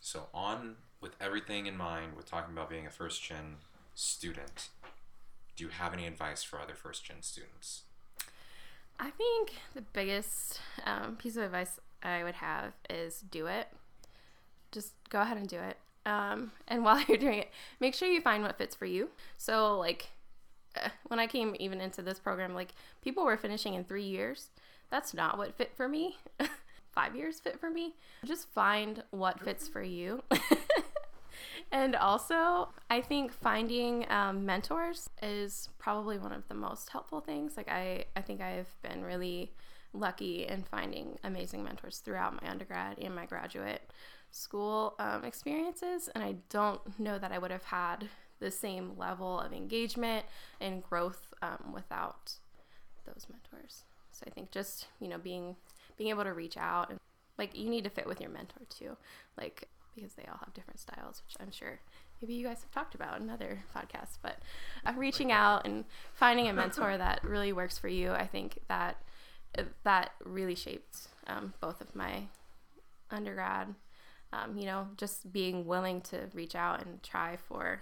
So, 0.00 0.28
on 0.32 0.76
with 0.98 1.14
everything 1.20 1.66
in 1.66 1.76
mind, 1.76 2.16
with 2.16 2.30
talking 2.30 2.54
about 2.54 2.70
being 2.70 2.86
a 2.86 2.90
first 2.90 3.22
gen 3.22 3.56
student, 3.94 4.70
do 5.56 5.64
you 5.64 5.70
have 5.70 5.92
any 5.92 6.06
advice 6.06 6.42
for 6.42 6.58
other 6.58 6.74
first 6.74 7.04
gen 7.04 7.20
students? 7.20 7.82
I 8.98 9.10
think 9.10 9.52
the 9.74 9.82
biggest 9.82 10.60
um, 10.84 11.16
piece 11.16 11.36
of 11.36 11.42
advice 11.42 11.78
I 12.02 12.24
would 12.24 12.36
have 12.36 12.72
is 12.88 13.22
do 13.30 13.46
it. 13.46 13.68
Just 14.72 14.94
go 15.10 15.20
ahead 15.20 15.36
and 15.36 15.48
do 15.48 15.58
it. 15.58 15.76
Um, 16.06 16.52
and 16.68 16.84
while 16.84 17.02
you're 17.02 17.18
doing 17.18 17.38
it, 17.40 17.50
make 17.80 17.94
sure 17.94 18.08
you 18.08 18.20
find 18.20 18.42
what 18.42 18.58
fits 18.58 18.74
for 18.74 18.86
you. 18.86 19.10
So, 19.36 19.78
like, 19.78 20.08
uh, 20.80 20.88
when 21.08 21.20
I 21.20 21.26
came 21.26 21.54
even 21.58 21.80
into 21.80 22.02
this 22.02 22.18
program, 22.18 22.54
like, 22.54 22.74
people 23.02 23.24
were 23.24 23.36
finishing 23.36 23.74
in 23.74 23.84
three 23.84 24.04
years. 24.04 24.50
That's 24.90 25.12
not 25.12 25.36
what 25.36 25.56
fit 25.56 25.72
for 25.76 25.88
me. 25.88 26.16
Five 26.92 27.14
years 27.14 27.40
fit 27.40 27.60
for 27.60 27.68
me. 27.68 27.94
Just 28.24 28.48
find 28.50 29.02
what 29.10 29.42
fits 29.42 29.68
for 29.68 29.82
you. 29.82 30.22
and 31.72 31.96
also, 31.96 32.68
I 32.88 33.00
think 33.00 33.32
finding 33.32 34.10
um, 34.10 34.46
mentors 34.46 35.10
is 35.22 35.68
probably 35.78 36.18
one 36.18 36.32
of 36.32 36.46
the 36.48 36.54
most 36.54 36.90
helpful 36.90 37.20
things. 37.20 37.56
Like, 37.56 37.68
I, 37.68 38.04
I 38.14 38.20
think 38.20 38.40
I've 38.40 38.74
been 38.82 39.04
really 39.04 39.52
lucky 39.92 40.46
in 40.46 40.62
finding 40.62 41.18
amazing 41.24 41.64
mentors 41.64 41.98
throughout 41.98 42.40
my 42.42 42.50
undergrad 42.50 42.98
and 42.98 43.14
my 43.14 43.26
graduate 43.26 43.82
school 44.30 44.94
um, 44.98 45.24
experiences. 45.24 46.08
And 46.14 46.22
I 46.22 46.36
don't 46.50 46.80
know 46.98 47.18
that 47.18 47.32
I 47.32 47.38
would 47.38 47.50
have 47.50 47.64
had 47.64 48.08
the 48.38 48.50
same 48.50 48.92
level 48.96 49.40
of 49.40 49.52
engagement 49.52 50.26
and 50.60 50.82
growth 50.82 51.32
um, 51.42 51.72
without 51.72 52.34
those 53.06 53.26
mentors. 53.30 53.84
So 54.12 54.24
I 54.26 54.30
think 54.30 54.50
just, 54.50 54.86
you 55.00 55.08
know, 55.08 55.18
being 55.18 55.56
being 55.96 56.10
able 56.10 56.24
to 56.24 56.32
reach 56.34 56.56
out 56.58 56.90
and 56.90 56.98
like 57.38 57.56
you 57.56 57.70
need 57.70 57.84
to 57.84 57.90
fit 57.90 58.06
with 58.06 58.20
your 58.20 58.30
mentor 58.30 58.62
too. 58.68 58.96
Like 59.38 59.68
because 59.96 60.14
they 60.14 60.24
all 60.30 60.38
have 60.38 60.54
different 60.54 60.78
styles, 60.78 61.22
which 61.26 61.36
I'm 61.40 61.50
sure 61.50 61.80
maybe 62.20 62.34
you 62.34 62.46
guys 62.46 62.60
have 62.62 62.70
talked 62.70 62.94
about 62.94 63.20
in 63.20 63.28
other 63.28 63.64
podcasts. 63.74 64.18
But 64.22 64.38
uh, 64.84 64.92
reaching 64.96 65.32
out 65.32 65.66
and 65.66 65.84
finding 66.14 66.48
a 66.48 66.52
mentor 66.54 66.96
that 66.96 67.24
really 67.24 67.52
works 67.52 67.78
for 67.78 67.88
you, 67.88 68.12
I 68.12 68.26
think 68.26 68.60
that 68.68 68.98
uh, 69.58 69.62
that 69.82 70.12
really 70.24 70.54
shaped 70.54 71.08
um, 71.26 71.54
both 71.60 71.80
of 71.80 71.96
my 71.96 72.24
undergrad. 73.10 73.74
Um, 74.32 74.58
you 74.58 74.66
know, 74.66 74.88
just 74.96 75.32
being 75.32 75.66
willing 75.66 76.00
to 76.02 76.28
reach 76.34 76.54
out 76.54 76.84
and 76.84 77.02
try 77.02 77.36
for 77.48 77.80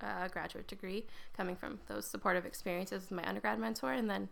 a 0.00 0.28
graduate 0.28 0.66
degree, 0.66 1.06
coming 1.36 1.56
from 1.56 1.78
those 1.88 2.06
supportive 2.06 2.44
experiences 2.44 3.02
with 3.02 3.12
my 3.12 3.26
undergrad 3.26 3.58
mentor, 3.58 3.92
and 3.92 4.10
then 4.10 4.28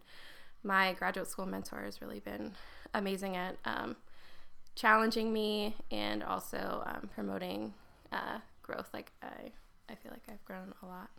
my 0.62 0.94
graduate 0.94 1.28
school 1.28 1.46
mentor 1.46 1.82
has 1.84 2.00
really 2.02 2.20
been 2.20 2.52
amazing 2.92 3.36
at 3.36 3.56
um, 3.64 3.96
challenging 4.74 5.32
me 5.32 5.76
and 5.90 6.22
also 6.22 6.82
um, 6.86 7.08
promoting 7.14 7.74
uh, 8.12 8.38
growth. 8.62 8.88
Like 8.92 9.12
I, 9.22 9.50
I 9.88 9.94
feel 9.94 10.10
like 10.10 10.22
I've 10.28 10.44
grown 10.44 10.72
a 10.82 10.86
lot. 10.86 11.10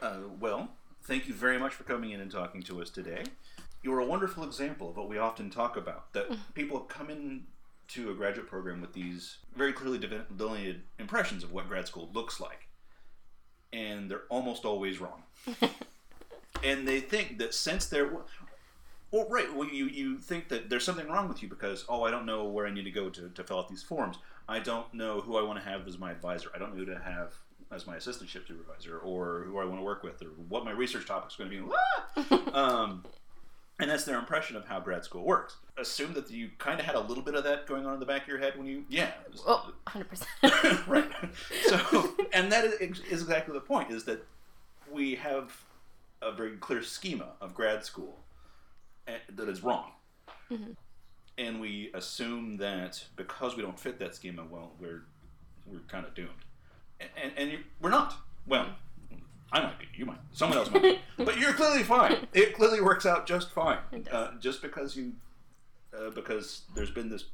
Uh, 0.00 0.28
well, 0.38 0.70
thank 1.02 1.28
you 1.28 1.34
very 1.34 1.58
much 1.58 1.74
for 1.74 1.84
coming 1.84 2.10
in 2.10 2.20
and 2.20 2.30
talking 2.30 2.62
to 2.62 2.80
us 2.80 2.88
today. 2.88 3.22
You're 3.82 3.98
a 3.98 4.04
wonderful 4.04 4.44
example 4.44 4.90
of 4.90 4.96
what 4.96 5.08
we 5.08 5.18
often 5.18 5.50
talk 5.50 5.76
about 5.76 6.12
that 6.14 6.26
people 6.54 6.80
come 6.80 7.10
in 7.10 7.44
to 7.88 8.10
a 8.10 8.14
graduate 8.14 8.46
program 8.46 8.80
with 8.80 8.92
these 8.92 9.38
very 9.54 9.72
clearly 9.72 9.98
delineated 10.36 10.82
impressions 10.98 11.42
of 11.42 11.52
what 11.52 11.68
grad 11.68 11.86
school 11.86 12.08
looks 12.12 12.40
like. 12.40 12.68
And 13.72 14.10
they're 14.10 14.22
almost 14.28 14.64
always 14.64 15.00
wrong. 15.00 15.22
and 16.64 16.86
they 16.86 17.00
think 17.00 17.38
that 17.38 17.54
since 17.54 17.86
they're. 17.86 18.10
Well, 19.12 19.26
right. 19.28 19.52
Well, 19.54 19.68
you, 19.68 19.86
you 19.86 20.18
think 20.18 20.48
that 20.48 20.70
there's 20.70 20.84
something 20.84 21.08
wrong 21.08 21.28
with 21.28 21.42
you 21.42 21.48
because, 21.48 21.84
oh, 21.88 22.04
I 22.04 22.10
don't 22.10 22.26
know 22.26 22.44
where 22.44 22.66
I 22.66 22.70
need 22.70 22.84
to 22.84 22.90
go 22.90 23.10
to, 23.10 23.28
to 23.28 23.44
fill 23.44 23.58
out 23.58 23.68
these 23.68 23.82
forms. 23.82 24.18
I 24.48 24.60
don't 24.60 24.92
know 24.94 25.20
who 25.20 25.36
I 25.36 25.42
want 25.42 25.58
to 25.58 25.64
have 25.68 25.86
as 25.86 25.98
my 25.98 26.12
advisor. 26.12 26.50
I 26.54 26.58
don't 26.58 26.72
know 26.72 26.84
who 26.84 26.86
to 26.86 26.98
have 26.98 27.34
as 27.72 27.86
my 27.86 27.96
assistantship 27.96 28.48
supervisor 28.48 28.98
or 28.98 29.44
who 29.46 29.58
I 29.58 29.64
want 29.64 29.78
to 29.78 29.84
work 29.84 30.02
with 30.02 30.22
or 30.22 30.28
what 30.48 30.64
my 30.64 30.72
research 30.72 31.06
topic 31.06 31.30
is 31.30 31.36
going 31.36 31.50
to 31.50 31.56
be. 31.56 32.36
Um, 32.52 33.04
and 33.78 33.90
that's 33.90 34.04
their 34.04 34.18
impression 34.18 34.56
of 34.56 34.66
how 34.66 34.80
grad 34.80 35.04
school 35.04 35.24
works. 35.24 35.56
Assume 35.78 36.12
that 36.14 36.30
you 36.30 36.50
kind 36.58 36.78
of 36.78 36.86
had 36.86 36.96
a 36.96 37.00
little 37.00 37.22
bit 37.22 37.34
of 37.34 37.44
that 37.44 37.66
going 37.66 37.86
on 37.86 37.94
in 37.94 38.00
the 38.00 38.06
back 38.06 38.22
of 38.22 38.28
your 38.28 38.38
head 38.38 38.56
when 38.56 38.66
you, 38.66 38.84
yeah. 38.88 39.12
Oh, 39.46 39.72
100%. 39.86 40.86
right. 40.86 41.10
So, 41.62 42.14
and 42.32 42.52
that 42.52 42.64
is, 42.64 43.00
is 43.00 43.22
exactly 43.22 43.54
the 43.54 43.60
point: 43.60 43.90
is 43.90 44.04
that 44.04 44.26
we 44.90 45.14
have 45.14 45.64
a 46.20 46.32
very 46.32 46.56
clear 46.56 46.82
schema 46.82 47.28
of 47.40 47.54
grad 47.54 47.84
school 47.84 48.18
that 49.34 49.48
is 49.48 49.62
wrong, 49.62 49.92
and 51.38 51.60
we 51.60 51.90
assume 51.94 52.56
that 52.58 53.04
because 53.16 53.56
we 53.56 53.62
don't 53.62 53.78
fit 53.78 53.98
that 53.98 54.14
schema, 54.14 54.44
well, 54.48 54.72
we're 54.80 55.04
we're 55.66 55.80
kind 55.88 56.06
of 56.06 56.14
doomed, 56.14 56.30
and 57.00 57.10
and, 57.22 57.32
and 57.36 57.50
you, 57.50 57.58
we're 57.80 57.90
not. 57.90 58.14
Well, 58.46 58.66
I 59.52 59.60
might 59.60 59.78
be. 59.78 59.86
You 59.94 60.06
might. 60.06 60.18
Someone 60.32 60.58
else 60.58 60.70
might. 60.70 60.82
be. 60.82 60.98
But 61.24 61.38
you're 61.38 61.52
clearly 61.52 61.82
fine. 61.82 62.26
It 62.32 62.54
clearly 62.54 62.80
works 62.80 63.04
out 63.04 63.26
just 63.26 63.50
fine. 63.50 63.78
Uh, 64.10 64.30
just 64.40 64.62
because 64.62 64.96
you, 64.96 65.12
uh, 65.96 66.08
because 66.10 66.62
there's 66.74 66.90
been 66.90 67.10
this 67.10 67.24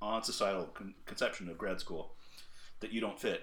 on 0.00 0.24
societal 0.24 0.64
con- 0.74 0.94
conception 1.06 1.48
of 1.48 1.56
grad 1.56 1.78
school 1.78 2.14
that 2.80 2.90
you 2.90 3.00
don't 3.00 3.18
fit, 3.20 3.42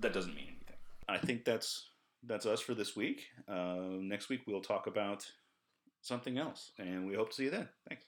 that 0.00 0.12
doesn't 0.12 0.34
mean 0.34 0.48
anything. 0.48 0.76
I 1.08 1.18
think 1.18 1.44
that's 1.44 1.90
that's 2.26 2.46
us 2.46 2.60
for 2.60 2.74
this 2.74 2.96
week. 2.96 3.26
Uh, 3.48 3.76
next 4.00 4.28
week 4.28 4.40
we'll 4.46 4.60
talk 4.62 4.86
about 4.88 5.30
something 6.06 6.38
else, 6.38 6.72
and 6.78 7.06
we 7.06 7.14
hope 7.14 7.30
to 7.30 7.36
see 7.36 7.44
you 7.44 7.50
then. 7.50 7.68
Thanks. 7.88 8.04